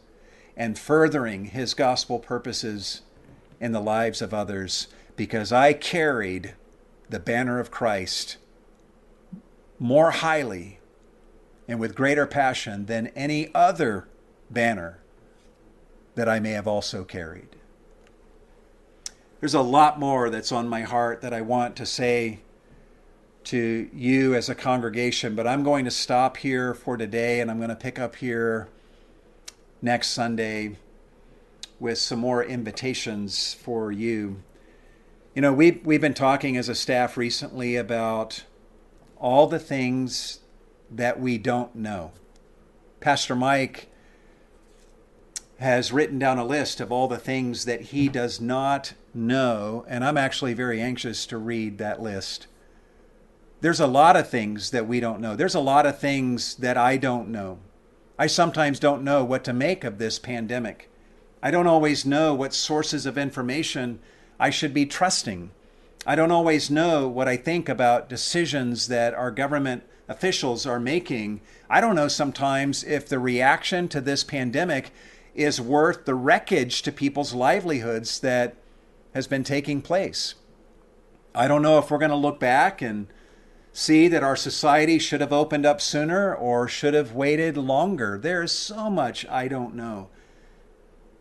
and 0.57 0.79
furthering 0.79 1.47
his 1.47 1.75
gospel 1.75 2.19
purposes 2.19 3.03
in 3.61 3.73
the 3.73 3.81
lives 3.81 4.21
of 4.21 4.35
others 4.35 4.89
because 5.17 5.53
I 5.53 5.73
carried 5.73 6.55
the 7.09 7.21
banner 7.21 7.61
of 7.61 7.71
Christ 7.71 8.39
more 9.79 10.11
highly 10.11 10.81
and 11.69 11.79
with 11.79 11.95
greater 11.95 12.27
passion 12.27 12.87
than 12.87 13.09
any 13.09 13.55
other 13.55 14.09
banner 14.51 14.99
that 16.15 16.29
I 16.29 16.41
may 16.41 16.53
have 16.53 16.67
also 16.67 17.05
carried. 17.05 17.57
There's 19.41 19.55
a 19.55 19.61
lot 19.61 19.99
more 19.99 20.31
that's 20.31 20.53
on 20.53 20.69
my 20.69 20.83
heart 20.83 21.21
that 21.23 21.33
I 21.33 21.41
want 21.41 21.77
to 21.77 21.87
say 21.87 22.41
to 23.45 23.89
you 23.93 24.35
as 24.35 24.49
a 24.49 24.55
congregation, 24.55 25.35
but 25.35 25.47
I'm 25.47 25.63
going 25.63 25.85
to 25.85 25.91
stop 25.91 26.37
here 26.39 26.75
for 26.75 26.97
today 26.97 27.41
and 27.41 27.51
I'm 27.51 27.59
going 27.59 27.69
to 27.69 27.77
pick 27.77 27.99
up 27.99 28.17
here 28.17 28.69
next 29.81 30.09
Sunday 30.09 30.77
with 31.81 31.99
some 31.99 32.21
more 32.21 32.45
invitations 32.45 33.55
for 33.55 33.91
you. 33.91 34.43
You 35.35 35.43
know, 35.43 35.53
we've, 35.53 35.85
we've 35.85 36.01
been 36.01 36.15
talking 36.15 36.57
as 36.57 36.69
a 36.69 36.75
staff 36.75 37.17
recently 37.17 37.77
about 37.77 38.45
all 39.17 39.47
the 39.47 39.59
things 39.59 40.41
that 40.91 41.19
we 41.19 41.39
don't 41.39 41.75
know. 41.75 42.13
Pastor 43.01 43.35
Mike 43.35 43.89
has 45.59 45.93
written 45.93 46.19
down 46.19 46.39
a 46.39 46.45
list 46.45 46.81
of 46.81 46.93
all 46.93 47.09
the 47.09 47.19
things 47.19 47.65
that 47.65 47.81
he 47.81 48.09
does 48.09 48.41
not 48.41 48.95
know, 49.15 49.85
and 49.89 50.05
I'm 50.05 50.19
actually 50.19 50.55
very 50.55 50.81
anxious 50.81 51.25
to 51.27 51.39
read 51.39 51.79
that 51.79 52.03
list. 52.03 52.47
There's 53.63 53.79
a 53.79 53.87
lot 53.87 54.17
of 54.17 54.29
things 54.29 54.73
that 54.73 54.89
we 54.89 54.99
don't 54.99 55.21
know. 55.21 55.37
There's 55.37 55.55
a 55.55 55.61
lot 55.61 55.87
of 55.87 55.97
things 55.97 56.57
that 56.57 56.77
I 56.77 56.97
don't 56.97 57.29
know. 57.29 57.61
I 58.19 58.27
sometimes 58.27 58.81
don't 58.81 59.05
know 59.05 59.23
what 59.23 59.45
to 59.45 59.53
make 59.53 59.85
of 59.85 59.99
this 59.99 60.19
pandemic. 60.19 60.91
I 61.41 61.53
don't 61.53 61.69
always 61.69 62.05
know 62.05 62.35
what 62.35 62.55
sources 62.55 63.07
of 63.07 63.17
information 63.17 64.01
I 64.41 64.51
should 64.51 64.75
be 64.75 64.85
trusting. 64.85 65.53
I 66.05 66.17
don't 66.17 66.33
always 66.33 66.73
know 66.73 67.07
what 67.07 67.29
I 67.29 67.37
think 67.37 67.69
about 67.69 68.09
decisions 68.09 68.89
that 68.89 69.15
our 69.15 69.31
government 69.31 69.85
officials 70.09 70.67
are 70.67 70.81
making. 70.81 71.41
I 71.71 71.81
don't 71.81 71.95
know 71.95 72.09
sometimes 72.09 72.83
if 72.83 73.09
the 73.09 73.21
reaction 73.21 73.87
to 73.91 74.01
this 74.01 74.25
pandemic 74.25 74.91
is 75.37 75.61
worth 75.61 76.05
the 76.05 76.17
wreckage 76.17 76.83
to 76.83 76.91
people's 76.91 77.33
livelihoods 77.33 78.19
that 78.21 78.57
has 79.15 79.29
been 79.29 79.45
taking 79.45 79.83
place. 79.83 80.35
I 81.33 81.47
don't 81.47 81.63
know 81.63 81.79
if 81.79 81.93
we're 81.93 81.99
going 81.99 82.11
to 82.11 82.17
look 82.17 82.41
back 82.41 82.83
and 82.83 83.07
see 83.73 84.07
that 84.09 84.23
our 84.23 84.37
society 84.37 84.99
should 84.99 85.21
have 85.21 85.33
opened 85.33 85.65
up 85.65 85.81
sooner 85.81 86.35
or 86.35 86.69
should 86.69 86.95
have 86.95 87.13
waited 87.13 87.57
longer. 87.57 88.19
There 88.19 88.43
is 88.43 88.53
so 88.53 88.91
much 88.91 89.27
I 89.29 89.49
don't 89.49 89.75
know. 89.75 90.09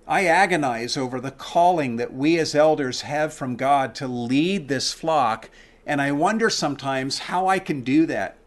I 0.08 0.26
agonize 0.26 0.98
over 0.98 1.22
the 1.22 1.32
calling 1.32 1.96
that 1.96 2.14
we 2.14 2.38
as 2.38 2.54
elders 2.54 3.02
have 3.02 3.34
from 3.34 3.56
God 3.56 3.96
to 3.96 4.08
lead 4.08 4.68
this 4.68 4.92
flock, 4.92 5.50
and 5.86 6.02
I 6.02 6.12
wonder 6.12 6.50
sometimes 6.50 7.20
how 7.20 7.48
I 7.48 7.60
can 7.60 7.82
do 7.82 8.06
that. 8.08 8.38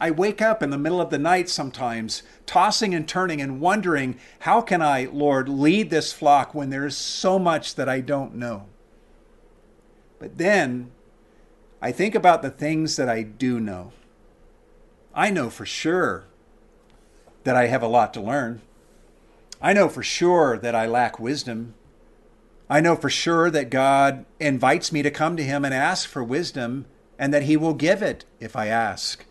I 0.00 0.10
wake 0.10 0.42
up 0.42 0.62
in 0.62 0.70
the 0.70 0.78
middle 0.78 1.00
of 1.00 1.10
the 1.10 1.18
night 1.18 1.48
sometimes, 1.48 2.22
tossing 2.44 2.94
and 2.94 3.08
turning 3.08 3.40
and 3.40 3.60
wondering, 3.60 4.18
how 4.40 4.60
can 4.60 4.82
I, 4.82 5.04
Lord, 5.04 5.48
lead 5.48 5.90
this 5.90 6.12
flock 6.12 6.54
when 6.54 6.70
there 6.70 6.84
is 6.84 6.96
so 6.96 7.38
much 7.38 7.76
that 7.76 7.88
I 7.88 8.00
don't 8.00 8.34
know? 8.34 8.66
But 10.18 10.38
then 10.38 10.90
I 11.80 11.92
think 11.92 12.14
about 12.14 12.42
the 12.42 12.50
things 12.50 12.96
that 12.96 13.08
I 13.08 13.22
do 13.22 13.60
know. 13.60 13.92
I 15.14 15.30
know 15.30 15.50
for 15.50 15.66
sure 15.66 16.26
that 17.44 17.56
I 17.56 17.66
have 17.66 17.82
a 17.82 17.88
lot 17.88 18.12
to 18.14 18.20
learn. 18.20 18.62
I 19.60 19.72
know 19.72 19.88
for 19.88 20.02
sure 20.02 20.58
that 20.58 20.74
I 20.74 20.86
lack 20.86 21.18
wisdom. 21.18 21.74
I 22.68 22.80
know 22.80 22.96
for 22.96 23.10
sure 23.10 23.50
that 23.50 23.70
God 23.70 24.24
invites 24.40 24.90
me 24.90 25.02
to 25.02 25.10
come 25.10 25.36
to 25.36 25.44
Him 25.44 25.64
and 25.64 25.72
ask 25.72 26.08
for 26.08 26.24
wisdom, 26.24 26.86
and 27.18 27.32
that 27.32 27.44
He 27.44 27.56
will 27.56 27.74
give 27.74 28.02
it 28.02 28.24
if 28.40 28.56
I 28.56 28.66
ask. 28.66 29.24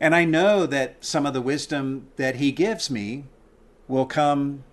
And 0.00 0.14
I 0.14 0.24
know 0.24 0.66
that 0.66 1.04
some 1.04 1.24
of 1.24 1.34
the 1.34 1.40
wisdom 1.40 2.08
that 2.16 2.36
He 2.36 2.52
gives 2.52 2.90
me 2.90 3.24
will 3.88 4.06
come 4.06 4.64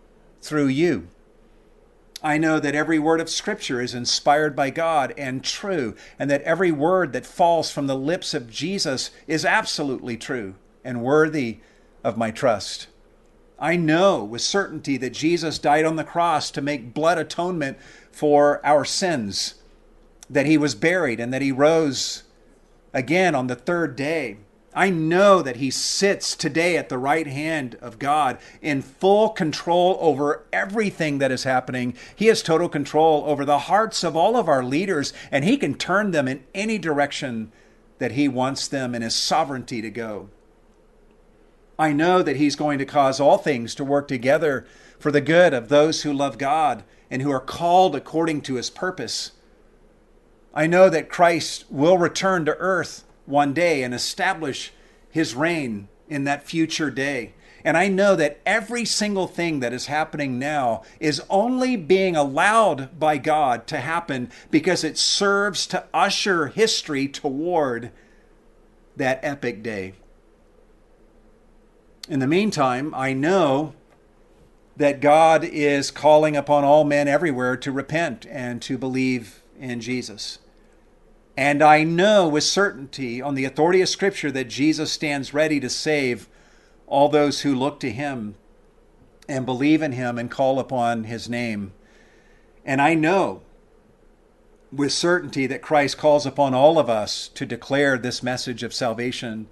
through 0.41 0.68
you. 0.68 1.07
I 2.24 2.38
know 2.38 2.57
that 2.61 2.74
every 2.74 2.99
word 2.99 3.19
of 3.19 3.30
Scripture 3.30 3.82
is 3.82 3.93
inspired 3.93 4.55
by 4.55 4.69
God 4.69 5.13
and 5.17 5.43
true, 5.43 5.93
and 6.17 6.32
that 6.32 6.41
every 6.43 6.71
word 6.71 7.11
that 7.11 7.26
falls 7.26 7.69
from 7.69 7.88
the 7.88 7.97
lips 7.97 8.34
of 8.34 8.49
Jesus 8.49 9.11
is 9.28 9.43
absolutely 9.43 10.15
true 10.15 10.55
and 10.86 11.03
worthy 11.03 11.59
of 12.01 12.17
my 12.17 12.32
trust. 12.32 12.88
I 13.59 13.76
know 13.76 14.24
with 14.24 14.41
certainty 14.41 14.95
that 14.97 15.11
Jesus 15.11 15.59
died 15.59 15.84
on 15.84 15.97
the 15.97 16.03
cross 16.05 16.49
to 16.51 16.61
make 16.61 16.93
blood 16.93 17.17
atonement 17.17 17.78
for 18.11 18.65
our 18.65 18.86
sins, 18.86 19.55
that 20.30 20.45
he 20.45 20.57
was 20.57 20.76
buried, 20.76 21.19
and 21.19 21.34
that 21.34 21.41
he 21.41 21.51
rose 21.51 22.24
again 22.93 23.36
on 23.36 23.47
the 23.47 23.55
third 23.55 23.97
day. 23.97 24.38
I 24.76 24.89
know 24.89 25.41
that 25.41 25.57
he 25.57 25.69
sits 25.69 26.36
today 26.36 26.78
at 26.78 26.89
the 26.89 26.97
right 26.97 27.28
hand 27.28 27.76
of 27.82 27.99
God 27.99 28.39
in 28.61 28.82
full 28.82 29.30
control 29.30 29.97
over 29.99 30.43
everything 30.51 31.19
that 31.19 31.32
is 31.32 31.43
happening. 31.43 31.95
He 32.15 32.28
has 32.28 32.41
total 32.41 32.69
control 32.69 33.24
over 33.26 33.45
the 33.45 33.59
hearts 33.59 34.03
of 34.03 34.15
all 34.15 34.36
of 34.36 34.49
our 34.49 34.63
leaders, 34.63 35.13
and 35.32 35.43
he 35.43 35.57
can 35.57 35.76
turn 35.76 36.11
them 36.11 36.28
in 36.28 36.43
any 36.55 36.78
direction 36.78 37.51
that 37.99 38.13
he 38.13 38.28
wants 38.28 38.67
them 38.67 38.95
in 38.95 39.01
his 39.01 39.15
sovereignty 39.15 39.82
to 39.82 39.89
go. 39.89 40.30
I 41.78 41.93
know 41.93 42.21
that 42.24 42.38
he's 42.38 42.55
going 42.55 42.80
to 42.80 42.86
cause 42.86 43.19
all 43.19 43.38
things 43.38 43.76
to 43.76 43.84
work 43.84 44.07
together 44.07 44.65
for 44.99 45.11
the 45.11 45.21
good 45.21 45.53
of 45.53 45.69
those 45.69 46.03
who 46.03 46.13
love 46.13 46.38
God 46.38 46.84
and 47.11 47.21
who 47.21 47.32
are 47.32 47.39
called 47.39 47.95
according 47.95 48.41
to 48.41 48.55
his 48.55 48.69
purpose. 48.69 49.32
I 50.53 50.67
know 50.67 50.89
that 50.89 51.09
Christ 51.09 51.65
will 51.69 51.97
return 51.97 52.45
to 52.45 52.55
earth 52.57 53.03
one 53.26 53.53
day 53.53 53.84
and 53.84 53.93
establish 53.93 54.74
his 55.09 55.36
reign 55.36 55.88
in 56.07 56.24
that 56.26 56.43
future 56.43 56.89
day. 56.89 57.34
And 57.65 57.78
I 57.78 57.88
know 57.88 58.15
that 58.15 58.41
every 58.45 58.84
single 58.84 59.28
thing 59.28 59.61
that 59.61 59.71
is 59.71 59.86
happening 59.86 60.38
now 60.38 60.84
is 60.99 61.21
only 61.30 61.78
being 61.78 62.15
allowed 62.15 62.99
by 62.99 63.17
God 63.17 63.67
to 63.67 63.78
happen 63.78 64.30
because 64.51 64.84
it 64.84 64.97
serves 64.97 65.65
to 65.67 65.86
usher 65.93 66.47
history 66.47 67.07
toward 67.07 67.91
that 68.97 69.19
epic 69.24 69.63
day. 69.63 69.93
In 72.09 72.19
the 72.19 72.28
meantime, 72.28 72.93
I 72.93 73.13
know 73.13 73.74
that 74.76 74.99
God 74.99 75.43
is 75.45 75.89
calling 75.89 76.36
upon 76.36 76.63
all 76.63 76.84
men 76.84 77.07
everywhere 77.07 77.55
to 77.57 77.71
repent 77.71 78.26
and 78.30 78.61
to 78.63 78.78
believe 78.78 79.41
in 79.57 79.80
Jesus. 79.80 80.39
And 81.36 81.63
I 81.63 81.84
know 81.84 82.27
with 82.27 82.43
certainty, 82.43 83.21
on 83.21 83.36
the 83.36 83.45
authority 83.45 83.81
of 83.81 83.89
Scripture, 83.89 84.31
that 84.31 84.49
Jesus 84.49 84.91
stands 84.91 85.34
ready 85.34 85.59
to 85.59 85.69
save 85.69 86.27
all 86.86 87.09
those 87.09 87.41
who 87.41 87.55
look 87.55 87.79
to 87.79 87.91
him 87.91 88.36
and 89.27 89.45
believe 89.45 89.81
in 89.81 89.93
him 89.93 90.17
and 90.19 90.29
call 90.29 90.59
upon 90.59 91.05
his 91.05 91.27
name. 91.27 91.73
And 92.65 92.81
I 92.81 92.93
know 92.93 93.41
with 94.71 94.91
certainty 94.91 95.47
that 95.47 95.61
Christ 95.61 95.97
calls 95.97 96.25
upon 96.25 96.53
all 96.53 96.77
of 96.77 96.89
us 96.89 97.29
to 97.29 97.45
declare 97.45 97.97
this 97.97 98.23
message 98.23 98.63
of 98.63 98.73
salvation 98.73 99.47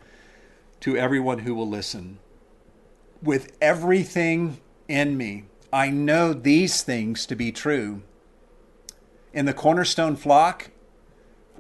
to 0.82 0.98
everyone 0.98 1.40
who 1.40 1.56
will 1.56 1.70
listen. 1.70 2.20
With 3.22 3.56
everything 3.62 4.60
in 4.88 5.18
me, 5.18 5.46
I 5.72 5.90
know 5.90 6.34
these 6.34 6.82
things 6.82 7.26
to 7.28 7.36
be 7.36 7.52
true. 7.52 8.02
In 9.32 9.46
the 9.46 9.54
cornerstone 9.54 10.16
flock, 10.16 10.72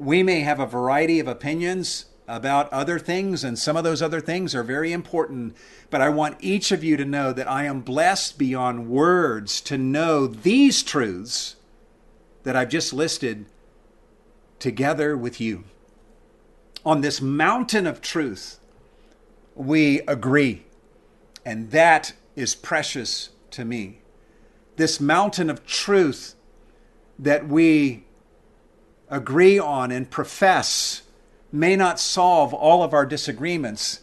we 0.01 0.23
may 0.23 0.39
have 0.39 0.59
a 0.59 0.65
variety 0.65 1.19
of 1.19 1.27
opinions 1.27 2.05
about 2.27 2.73
other 2.73 2.97
things, 2.97 3.43
and 3.43 3.59
some 3.59 3.77
of 3.77 3.83
those 3.83 4.01
other 4.01 4.19
things 4.19 4.55
are 4.55 4.63
very 4.63 4.91
important. 4.91 5.55
But 5.91 6.01
I 6.01 6.09
want 6.09 6.37
each 6.39 6.71
of 6.71 6.83
you 6.83 6.97
to 6.97 7.05
know 7.05 7.31
that 7.33 7.47
I 7.47 7.65
am 7.65 7.81
blessed 7.81 8.39
beyond 8.39 8.89
words 8.89 9.61
to 9.61 9.77
know 9.77 10.25
these 10.25 10.81
truths 10.81 11.55
that 12.43 12.55
I've 12.55 12.69
just 12.69 12.93
listed 12.93 13.45
together 14.57 15.15
with 15.15 15.39
you. 15.39 15.65
On 16.83 17.01
this 17.01 17.21
mountain 17.21 17.85
of 17.85 18.01
truth, 18.01 18.59
we 19.53 19.99
agree, 20.01 20.63
and 21.45 21.69
that 21.69 22.13
is 22.35 22.55
precious 22.55 23.29
to 23.51 23.65
me. 23.65 23.99
This 24.77 24.99
mountain 24.99 25.51
of 25.51 25.63
truth 25.63 26.33
that 27.19 27.47
we 27.47 28.05
agree 29.11 29.59
on 29.59 29.91
and 29.91 30.09
profess 30.09 31.03
may 31.51 31.75
not 31.75 31.99
solve 31.99 32.53
all 32.53 32.81
of 32.81 32.93
our 32.93 33.05
disagreements, 33.05 33.99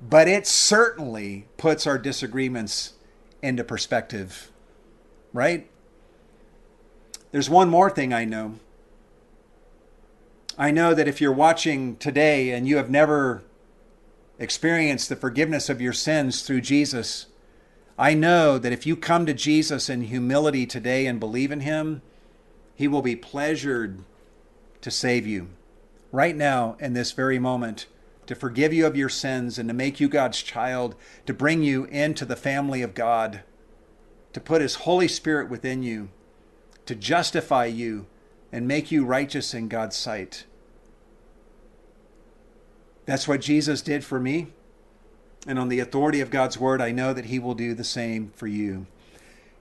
but 0.00 0.28
it 0.28 0.46
certainly 0.46 1.46
puts 1.56 1.86
our 1.86 1.98
disagreements 1.98 2.92
into 3.40 3.64
perspective, 3.64 4.52
right? 5.32 5.68
There's 7.32 7.48
one 7.48 7.70
more 7.70 7.88
thing 7.88 8.12
I 8.12 8.26
know. 8.26 8.56
I 10.58 10.70
know 10.70 10.92
that 10.92 11.08
if 11.08 11.18
you're 11.18 11.32
watching 11.32 11.96
today 11.96 12.50
and 12.50 12.68
you 12.68 12.76
have 12.76 12.90
never 12.90 13.42
experienced 14.38 15.08
the 15.08 15.16
forgiveness 15.16 15.70
of 15.70 15.80
your 15.80 15.94
sins 15.94 16.42
through 16.42 16.60
Jesus, 16.60 17.26
I 17.98 18.12
know 18.12 18.58
that 18.58 18.72
if 18.72 18.86
you 18.86 18.96
come 18.96 19.24
to 19.24 19.32
Jesus 19.32 19.88
in 19.88 20.02
humility 20.02 20.66
today 20.66 21.06
and 21.06 21.18
believe 21.18 21.50
in 21.50 21.60
Him, 21.60 22.02
He 22.74 22.86
will 22.86 23.00
be 23.00 23.16
pleasured 23.16 24.04
to 24.82 24.90
save 24.90 25.26
you 25.26 25.48
right 26.12 26.36
now 26.36 26.76
in 26.78 26.92
this 26.92 27.12
very 27.12 27.38
moment, 27.38 27.86
to 28.26 28.34
forgive 28.34 28.72
you 28.72 28.86
of 28.86 28.96
your 28.96 29.08
sins 29.08 29.58
and 29.58 29.68
to 29.68 29.74
make 29.74 29.98
you 29.98 30.08
God's 30.08 30.42
child, 30.42 30.94
to 31.26 31.34
bring 31.34 31.62
you 31.62 31.84
into 31.86 32.24
the 32.24 32.36
family 32.36 32.82
of 32.82 32.94
God, 32.94 33.42
to 34.32 34.40
put 34.40 34.60
His 34.60 34.76
Holy 34.76 35.08
Spirit 35.08 35.50
within 35.50 35.82
you, 35.82 36.10
to 36.86 36.94
justify 36.94 37.64
you 37.64 38.06
and 38.52 38.68
make 38.68 38.92
you 38.92 39.04
righteous 39.04 39.54
in 39.54 39.68
God's 39.68 39.96
sight. 39.96 40.44
That's 43.06 43.26
what 43.26 43.40
Jesus 43.40 43.82
did 43.82 44.04
for 44.04 44.20
me. 44.20 44.48
And 45.46 45.58
on 45.58 45.68
the 45.68 45.80
authority 45.80 46.20
of 46.20 46.30
God's 46.30 46.58
word, 46.58 46.80
I 46.80 46.92
know 46.92 47.12
that 47.12 47.24
He 47.24 47.38
will 47.38 47.54
do 47.54 47.74
the 47.74 47.82
same 47.82 48.32
for 48.36 48.46
you. 48.46 48.86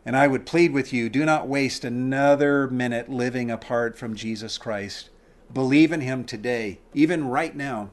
And 0.05 0.15
I 0.15 0.27
would 0.27 0.45
plead 0.45 0.73
with 0.73 0.93
you 0.93 1.09
do 1.09 1.25
not 1.25 1.47
waste 1.47 1.83
another 1.83 2.67
minute 2.67 3.09
living 3.09 3.49
apart 3.49 3.97
from 3.97 4.15
Jesus 4.15 4.57
Christ. 4.57 5.09
Believe 5.53 5.91
in 5.91 6.01
Him 6.01 6.23
today, 6.23 6.79
even 6.93 7.27
right 7.27 7.55
now, 7.55 7.91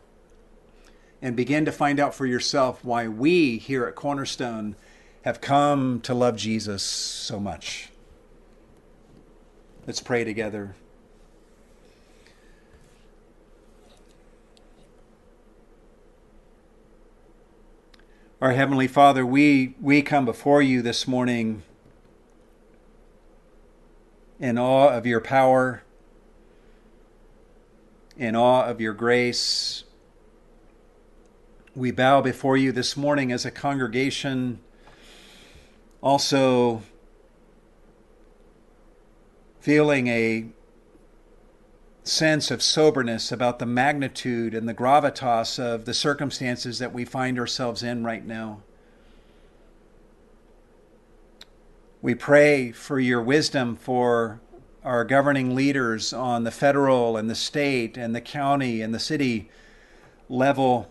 and 1.21 1.35
begin 1.35 1.65
to 1.65 1.73
find 1.73 1.99
out 1.99 2.15
for 2.15 2.27
yourself 2.27 2.85
why 2.85 3.09
we 3.09 3.59
here 3.59 3.87
at 3.87 3.95
Cornerstone 3.95 4.77
have 5.23 5.41
come 5.41 6.01
to 6.03 6.15
love 6.15 6.37
Jesus 6.37 6.83
so 6.83 7.41
much. 7.41 7.91
Let's 9.87 10.01
pray 10.01 10.23
together. 10.23 10.77
Our 18.41 18.53
Heavenly 18.53 18.87
Father, 18.87 19.27
we, 19.27 19.75
we 19.81 20.01
come 20.01 20.25
before 20.25 20.63
you 20.63 20.81
this 20.81 21.09
morning 21.09 21.65
in 24.39 24.57
awe 24.57 24.91
of 24.91 25.07
your 25.07 25.21
power, 25.21 25.83
in 28.19 28.35
awe 28.35 28.65
of 28.65 28.81
your 28.81 28.93
grace. 28.93 29.85
We 31.77 31.93
bow 31.93 32.21
before 32.21 32.57
you 32.57 32.73
this 32.73 32.97
morning 32.97 33.31
as 33.31 33.47
a 33.47 33.51
congregation, 33.53 34.59
also 36.03 36.83
feeling 39.61 40.09
a 40.09 40.47
sense 42.03 42.51
of 42.51 42.63
soberness 42.63 43.31
about 43.31 43.61
the 43.61 43.67
magnitude 43.67 44.55
and 44.55 44.69
the 44.69 44.75
gravitas 44.75 45.59
of 45.59 45.85
the 45.85 45.95
circumstances 45.95 46.81
that 46.81 46.93
we 46.93 47.05
find 47.05 47.39
ourselves 47.39 47.85
in 47.85 48.03
right 48.03 48.27
now. 48.27 48.63
We 52.03 52.15
pray 52.17 52.73
for 52.73 52.99
your 52.99 53.23
wisdom 53.23 53.77
for 53.77 54.41
our 54.85 55.05
governing 55.05 55.55
leaders 55.55 56.13
on 56.13 56.45
the 56.45 56.51
federal 56.51 57.17
and 57.17 57.29
the 57.29 57.35
state 57.35 57.97
and 57.97 58.15
the 58.15 58.21
county 58.21 58.81
and 58.81 58.95
the 58.95 58.99
city 58.99 59.49
level. 60.29 60.89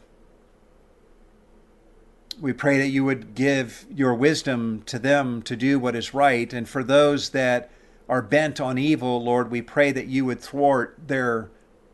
We 2.39 2.53
pray 2.53 2.77
that 2.77 2.89
you 2.89 3.03
would 3.05 3.33
give 3.33 3.85
your 3.93 4.13
wisdom 4.13 4.83
to 4.87 4.99
them 4.99 5.41
to 5.43 5.55
do 5.55 5.79
what 5.79 5.95
is 5.95 6.13
right. 6.13 6.51
And 6.53 6.67
for 6.67 6.83
those 6.83 7.29
that 7.29 7.71
are 8.07 8.21
bent 8.21 8.61
on 8.61 8.77
evil, 8.77 9.23
Lord, 9.23 9.49
we 9.49 9.61
pray 9.61 9.91
that 9.91 10.07
you 10.07 10.25
would 10.25 10.39
thwart 10.39 10.97
their 11.07 11.49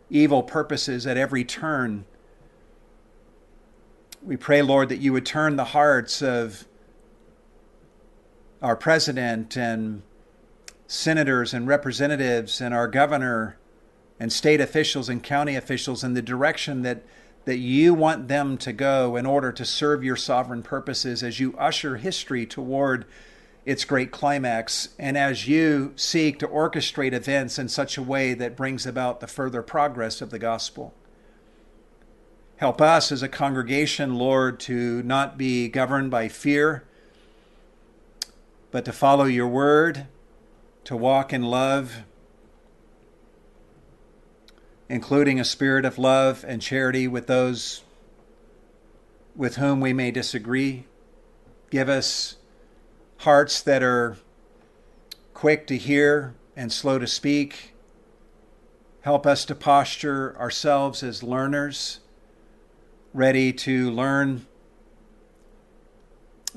evil 0.10 0.44
purposes 0.44 1.08
at 1.08 1.18
every 1.18 1.44
turn. 1.44 2.06
We 4.22 4.38
pray, 4.38 4.62
Lord, 4.62 4.90
that 4.90 5.00
you 5.00 5.14
would 5.14 5.26
turn 5.26 5.56
the 5.56 5.64
hearts 5.66 6.22
of 6.22 6.66
our 8.62 8.76
president 8.76 9.58
and 9.58 10.02
senators 10.94 11.56
and 11.56 11.68
representatives 11.68 12.62
and 12.62 12.72
our 12.72 12.88
governor 12.88 13.58
and 14.20 14.32
state 14.32 14.62
officials 14.62 15.10
and 15.10 15.24
county 15.24 15.56
officials 15.56 16.04
in 16.04 16.14
the 16.14 16.22
direction 16.22 16.84
that, 16.84 17.04
that 17.46 17.58
you 17.58 17.96
want 17.96 18.28
them 18.28 18.56
to 18.56 18.72
go 18.72 19.16
in 19.16 19.26
order 19.26 19.52
to 19.52 19.66
serve 19.66 20.04
your 20.04 20.16
sovereign 20.16 20.62
purposes 20.62 21.24
as 21.24 21.40
you 21.40 21.56
usher 21.58 21.98
history 21.98 22.46
toward 22.46 23.06
its 23.66 23.86
great 23.86 24.12
climax, 24.12 24.90
and 25.00 25.18
as 25.18 25.48
you 25.48 25.94
seek 25.96 26.38
to 26.38 26.48
orchestrate 26.48 27.14
events 27.14 27.58
in 27.58 27.68
such 27.68 27.98
a 27.98 28.04
way 28.04 28.34
that 28.34 28.58
brings 28.58 28.86
about 28.86 29.20
the 29.20 29.28
further 29.28 29.64
progress 29.64 30.22
of 30.22 30.30
the 30.30 30.40
gospel. 30.40 30.94
Help 32.58 32.82
us 32.82 33.10
as 33.12 33.24
a 33.24 33.30
congregation, 33.30 34.16
Lord, 34.16 34.60
to 34.62 35.02
not 35.04 35.38
be 35.38 35.70
governed 35.70 36.12
by 36.12 36.28
fear, 36.28 36.84
but 38.70 38.84
to 38.86 38.92
follow 38.92 39.24
your 39.24 39.48
word, 39.48 40.08
to 40.86 40.96
walk 40.96 41.32
in 41.32 41.44
love, 41.44 42.04
including 44.90 45.40
a 45.40 45.46
spirit 45.46 45.86
of 45.86 45.98
love 45.98 46.44
and 46.48 46.62
charity 46.62 47.08
with 47.08 47.28
those 47.28 47.84
with 49.36 49.56
whom 49.56 49.80
we 49.80 49.94
may 49.94 50.12
disagree. 50.12 50.86
Give 51.72 51.90
us 51.90 52.36
hearts 53.18 53.62
that 53.62 53.82
are 53.82 54.18
quick 55.34 55.66
to 55.68 55.78
hear 55.78 56.36
and 56.56 56.72
slow 56.72 57.00
to 57.00 57.08
speak. 57.08 57.74
Help 59.02 59.26
us 59.26 59.44
to 59.46 59.56
posture 59.56 60.38
ourselves 60.38 61.04
as 61.04 61.24
learners, 61.24 62.00
ready 63.14 63.52
to 63.52 63.90
learn 63.92 64.46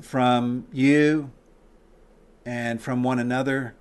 from 0.01 0.67
you 0.73 1.31
and 2.45 2.81
from 2.81 3.03
one 3.03 3.19
another. 3.19 3.75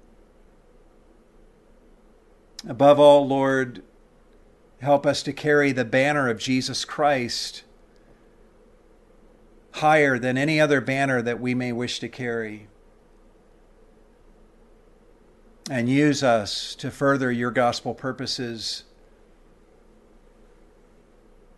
Above 2.68 3.00
all, 3.00 3.28
Lord, 3.28 3.84
help 4.80 5.06
us 5.06 5.22
to 5.24 5.34
carry 5.34 5.72
the 5.72 5.86
banner 5.86 6.30
of 6.30 6.40
Jesus 6.40 6.84
Christ 6.84 7.64
higher 9.74 10.18
than 10.18 10.38
any 10.38 10.60
other 10.60 10.82
banner 10.82 11.22
that 11.22 11.40
we 11.40 11.54
may 11.54 11.72
wish 11.72 12.00
to 12.00 12.08
carry 12.08 12.68
and 15.70 15.90
use 15.90 16.24
us 16.24 16.76
to 16.76 16.90
further 16.90 17.32
your 17.32 17.52
gospel 17.52 17.94
purposes 17.94 18.84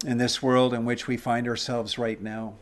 in 0.06 0.18
this 0.18 0.42
world 0.42 0.74
in 0.74 0.86
which 0.86 1.08
we 1.08 1.18
find 1.18 1.48
ourselves 1.48 1.98
right 1.98 2.22
now. 2.22 2.56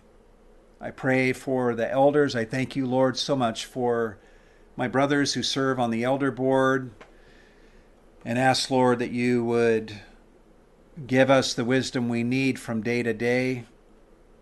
I 0.82 0.92
pray 0.92 1.34
for 1.34 1.74
the 1.74 1.90
elders. 1.90 2.36
I 2.36 2.46
thank 2.46 2.76
you, 2.76 2.86
Lord, 2.86 3.18
so 3.18 3.36
much 3.36 3.66
for 3.66 4.18
my 4.76 4.88
brothers 4.88 5.34
who 5.34 5.44
serve 5.44 5.80
on 5.80 5.90
the 5.90 6.04
elder 6.04 6.32
board 6.32 6.92
and 8.26 8.40
ask, 8.40 8.72
Lord, 8.72 8.98
that 9.00 9.12
you 9.12 9.46
would 9.46 10.02
give 11.06 11.30
us 11.30 11.54
the 11.54 11.64
wisdom 11.64 12.10
we 12.10 12.24
need 12.24 12.58
from 12.60 12.82
day 12.82 13.04
to 13.04 13.14
day. 13.14 13.66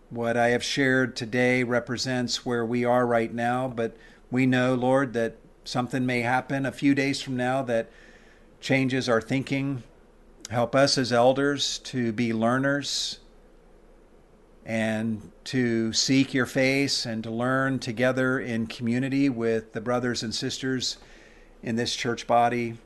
What 0.09 0.38
I 0.38 0.49
have 0.49 0.63
shared 0.63 1.17
today 1.17 1.63
represents 1.63 2.45
where 2.45 2.65
we 2.65 2.86
are 2.86 3.05
right 3.05 3.34
now, 3.34 3.67
but 3.67 3.97
we 4.31 4.45
know, 4.45 4.73
Lord, 4.73 5.11
that 5.13 5.36
something 5.65 6.05
may 6.05 6.21
happen 6.21 6.65
a 6.65 6.71
few 6.71 6.95
days 6.95 7.21
from 7.21 7.36
now 7.36 7.61
that 7.63 7.91
changes 8.61 9.09
our 9.09 9.21
thinking. 9.21 9.84
Help 10.49 10.75
us 10.75 10.97
as 10.97 11.11
elders 11.11 11.79
to 11.79 12.13
be 12.13 12.31
learners 12.31 13.19
and 14.65 15.31
to 15.43 15.91
seek 15.91 16.34
your 16.34 16.45
face 16.45 17.05
and 17.05 17.21
to 17.23 17.31
learn 17.31 17.79
together 17.79 18.39
in 18.39 18.67
community 18.67 19.27
with 19.27 19.73
the 19.73 19.81
brothers 19.81 20.23
and 20.23 20.34
sisters 20.34 20.97
in 21.61 21.75
this 21.75 21.93
church 21.95 22.27
body. 22.27 22.77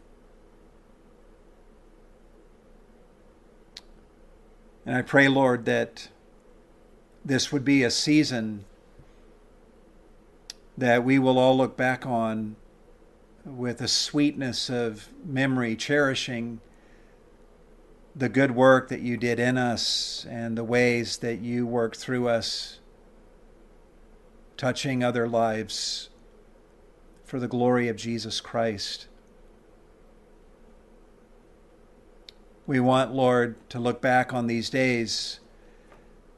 And 4.87 4.95
I 4.95 5.01
pray, 5.01 5.27
Lord, 5.27 5.65
that 5.65 6.07
this 7.25 7.51
would 7.51 7.65
be 7.65 7.83
a 7.83 7.91
season 7.91 8.63
that 10.77 11.03
we 11.03 11.19
will 11.19 11.37
all 11.37 11.57
look 11.57 11.75
back 11.75 12.05
on 12.05 12.55
with 13.43 13.81
a 13.81 13.87
sweetness 13.89 14.69
of 14.69 15.09
memory, 15.25 15.75
cherishing 15.75 16.61
the 18.15 18.29
good 18.29 18.51
work 18.51 18.87
that 18.87 19.01
you 19.01 19.17
did 19.17 19.41
in 19.41 19.57
us 19.57 20.25
and 20.29 20.57
the 20.57 20.63
ways 20.63 21.17
that 21.17 21.39
you 21.39 21.67
worked 21.67 21.97
through 21.97 22.29
us, 22.29 22.79
touching 24.55 25.03
other 25.03 25.27
lives 25.27 26.07
for 27.25 27.41
the 27.41 27.47
glory 27.49 27.89
of 27.89 27.97
Jesus 27.97 28.39
Christ. 28.39 29.07
We 32.67 32.81
want, 32.81 33.13
Lord, 33.13 33.55
to 33.69 33.79
look 33.79 34.01
back 34.01 34.33
on 34.33 34.47
these 34.47 34.69
days 34.69 35.39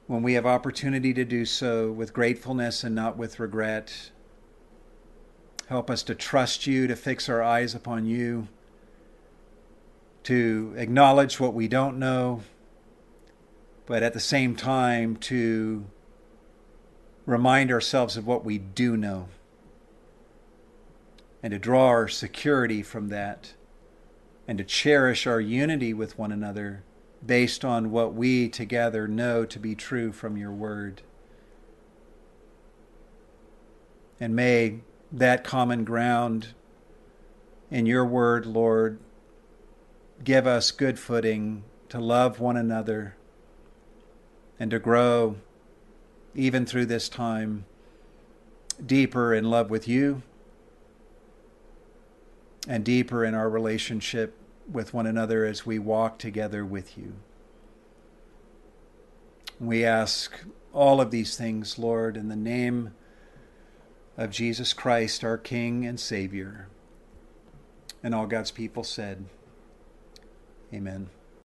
when 0.06 0.22
we 0.22 0.36
have 0.36 0.46
opportunity 0.46 1.12
to 1.12 1.26
do 1.26 1.44
so 1.44 1.92
with 1.92 2.14
gratefulness 2.14 2.84
and 2.84 2.94
not 2.94 3.18
with 3.18 3.40
regret. 3.40 4.12
Help 5.70 5.90
us 5.90 6.04
to 6.04 6.14
trust 6.14 6.68
you, 6.68 6.86
to 6.86 6.96
fix 6.96 7.30
our 7.30 7.42
eyes 7.42 7.74
upon 7.74 8.06
you, 8.06 8.48
to 10.22 10.76
acknowledge 10.78 11.40
what 11.40 11.56
we 11.56 11.68
don't 11.68 11.98
know, 11.98 12.44
but 13.88 14.04
at 14.04 14.14
the 14.14 14.20
same 14.20 14.56
time 14.56 15.16
to 15.16 15.84
remind 17.26 17.72
ourselves 17.72 18.18
of 18.18 18.28
what 18.28 18.46
we 18.46 18.60
do 18.60 18.96
know 18.96 19.30
and 21.42 21.50
to 21.52 21.58
draw 21.58 21.88
our 21.88 22.08
security 22.08 22.84
from 22.84 23.10
that 23.10 23.54
and 24.50 24.58
to 24.58 24.64
cherish 24.64 25.28
our 25.28 25.39
unity 25.39 25.93
with 25.93 26.18
one 26.18 26.32
another 26.32 26.82
based 27.24 27.64
on 27.64 27.91
what 27.91 28.16
we 28.16 28.50
together 28.50 29.08
know 29.08 29.45
to 29.45 29.60
be 29.60 29.76
true 29.76 30.12
from 30.12 30.36
your 30.36 30.52
word. 30.52 31.04
And 34.20 34.36
may 34.36 34.80
that 35.12 35.43
common 35.43 35.84
ground 35.84 36.56
in 37.70 37.86
your 37.86 38.04
word, 38.04 38.47
Lord, 38.47 38.97
give 40.24 40.47
us 40.47 40.72
good 40.72 40.97
footing 40.97 41.64
to 41.89 42.00
love 42.00 42.39
one 42.39 42.58
another 42.58 43.16
and 44.60 44.72
to 44.72 44.80
grow 44.80 45.36
even 46.34 46.66
through 46.66 46.88
this 46.88 47.08
time 47.08 47.66
deeper 48.84 49.32
in 49.32 49.52
love 49.52 49.70
with 49.70 49.88
you 49.88 50.24
and 52.68 52.84
deeper 52.84 53.24
in 53.24 53.36
our 53.36 53.47
relationship 53.47 54.34
with 54.72 54.94
one 54.94 55.08
another 55.08 55.46
as 55.46 55.66
we 55.66 55.80
walk 55.80 56.20
together 56.20 56.66
with 56.66 56.98
you. 56.98 57.16
We 59.60 59.84
ask 59.84 60.40
all 60.74 61.02
of 61.02 61.12
these 61.12 61.36
things, 61.36 61.78
Lord, 61.78 62.16
in 62.16 62.30
the 62.30 62.36
name 62.36 62.94
of 64.18 64.32
Jesus 64.32 64.74
Christ, 64.74 65.24
our 65.24 65.38
King 65.38 65.86
and 65.86 66.00
Savior. 66.00 66.68
And 68.04 68.16
all 68.16 68.28
God's 68.28 68.52
people 68.52 68.84
said, 68.84 69.26
Amen. 70.74 71.10